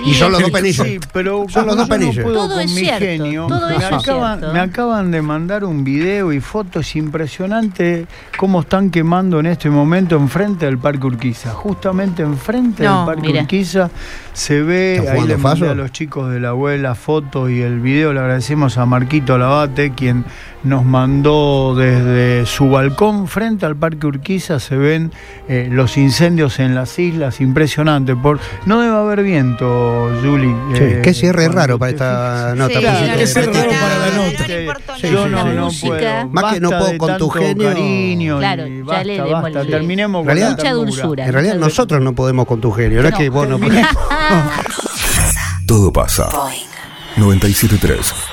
Y 0.06 0.14
son 0.14 0.32
los 0.32 0.42
dos 0.42 0.52
penillos. 0.52 0.86
Sí, 0.88 1.00
pero 1.12 1.46
Son 1.50 1.66
los 1.68 1.76
dos 1.78 1.88
no 1.88 1.94
penillos. 1.94 2.24
puedo 2.24 2.36
Todo 2.46 2.50
con 2.56 2.60
es 2.62 2.72
mi 2.72 2.82
cierto, 2.82 3.00
genio, 3.06 3.48
todo 3.48 3.68
me, 3.70 3.76
eso 3.76 3.96
acaban, 3.96 4.40
cierto. 4.40 4.54
me 4.54 4.60
acaban 4.60 5.12
de 5.12 5.22
mandar 5.22 5.64
un 5.66 5.84
video 5.84 6.32
y 6.34 6.40
fotos 6.40 6.96
impresionantes 6.96 8.08
cómo 8.38 8.62
están 8.62 8.90
quemando 8.90 9.40
en 9.40 9.48
este 9.48 9.70
momento 9.70 10.16
enfrente 10.16 10.66
del 10.66 10.78
Parque 10.78 11.06
Urquiza. 11.08 11.52
Justamente 11.52 12.24
enfrente 12.24 12.84
No, 12.84 12.98
del 13.06 13.06
Parque 13.16 13.28
mira. 13.28 13.42
Urquiza 13.42 13.90
se 14.34 14.62
ve, 14.64 14.96
¿Están 14.98 15.18
ahí 15.18 15.28
le 15.28 15.38
mandé 15.38 15.70
a 15.70 15.76
los 15.76 15.92
chicos 15.92 16.32
de 16.32 16.40
la 16.40 16.50
abuela 16.50 16.96
fotos 16.96 17.50
y 17.52 17.62
el 17.62 17.80
video, 17.80 18.14
le 18.14 18.20
agradecemos 18.20 18.78
a 18.78 18.86
Marquito 18.86 19.38
Lavate, 19.38 19.92
quien 19.92 20.26
nos 20.64 20.86
mandó 20.86 21.76
desde 21.76 22.46
su 22.46 22.70
balcón 22.70 23.28
frente 23.28 23.66
al 23.66 23.76
Parque 23.76 24.08
Urquiza, 24.08 24.60
se 24.60 24.78
ven 24.78 25.12
eh, 25.50 25.68
los 25.70 25.98
incendios 25.98 26.60
en 26.60 26.74
las 26.74 26.98
islas, 27.00 27.42
impresionante. 27.42 28.16
Por, 28.16 28.40
no 28.66 28.80
debe 28.82 28.96
haber 28.96 29.24
viento, 29.24 30.10
Juli. 30.24 30.48
Sí, 30.74 30.84
eh, 30.84 31.02
qué 31.04 31.14
cierre 31.14 31.50
raro 31.50 31.78
para 31.78 31.92
esta 31.92 32.54
nota. 32.56 32.74
Sí, 32.76 32.80
Claro, 32.80 32.98
pusiste. 33.00 33.20
qué 33.20 33.28
cierre 33.28 33.54
raro 33.54 33.72
para 33.72 33.98
la 33.98 34.16
No, 34.16 34.26
nota. 34.26 34.44
Sí, 34.96 35.10
Yo 35.12 35.26
sí, 35.26 35.30
no, 35.32 35.54
no 35.54 35.70
puedo. 35.82 36.28
Más 36.30 36.54
que 36.54 36.60
no 36.62 36.70
puedo 36.70 36.98
con 36.98 37.18
tu 37.18 37.30
genio. 37.30 37.70
cariño 37.70 38.38
Claro, 38.40 38.66
y 38.68 38.78
ya 38.80 38.84
basta, 38.86 39.04
le 39.04 39.22
basta. 39.22 39.66
Terminemos 39.66 40.20
con 40.20 40.26
realidad- 40.28 40.50
la 40.52 40.56
Mucha 40.56 40.72
dulzura. 40.74 41.26
En 41.26 41.34
realidad 41.34 41.56
nosotros 41.56 42.02
no 42.02 42.14
podemos 42.16 42.46
con 42.48 42.62
tu 42.62 42.72
genio, 42.72 43.02
no, 43.02 43.08
es 43.10 43.12
No, 43.14 43.18
que 43.20 43.30
vos 43.30 43.48
no 43.50 43.60
termina- 43.60 43.90
Todo 45.66 45.92
pasa. 45.92 46.30
973 47.16 48.33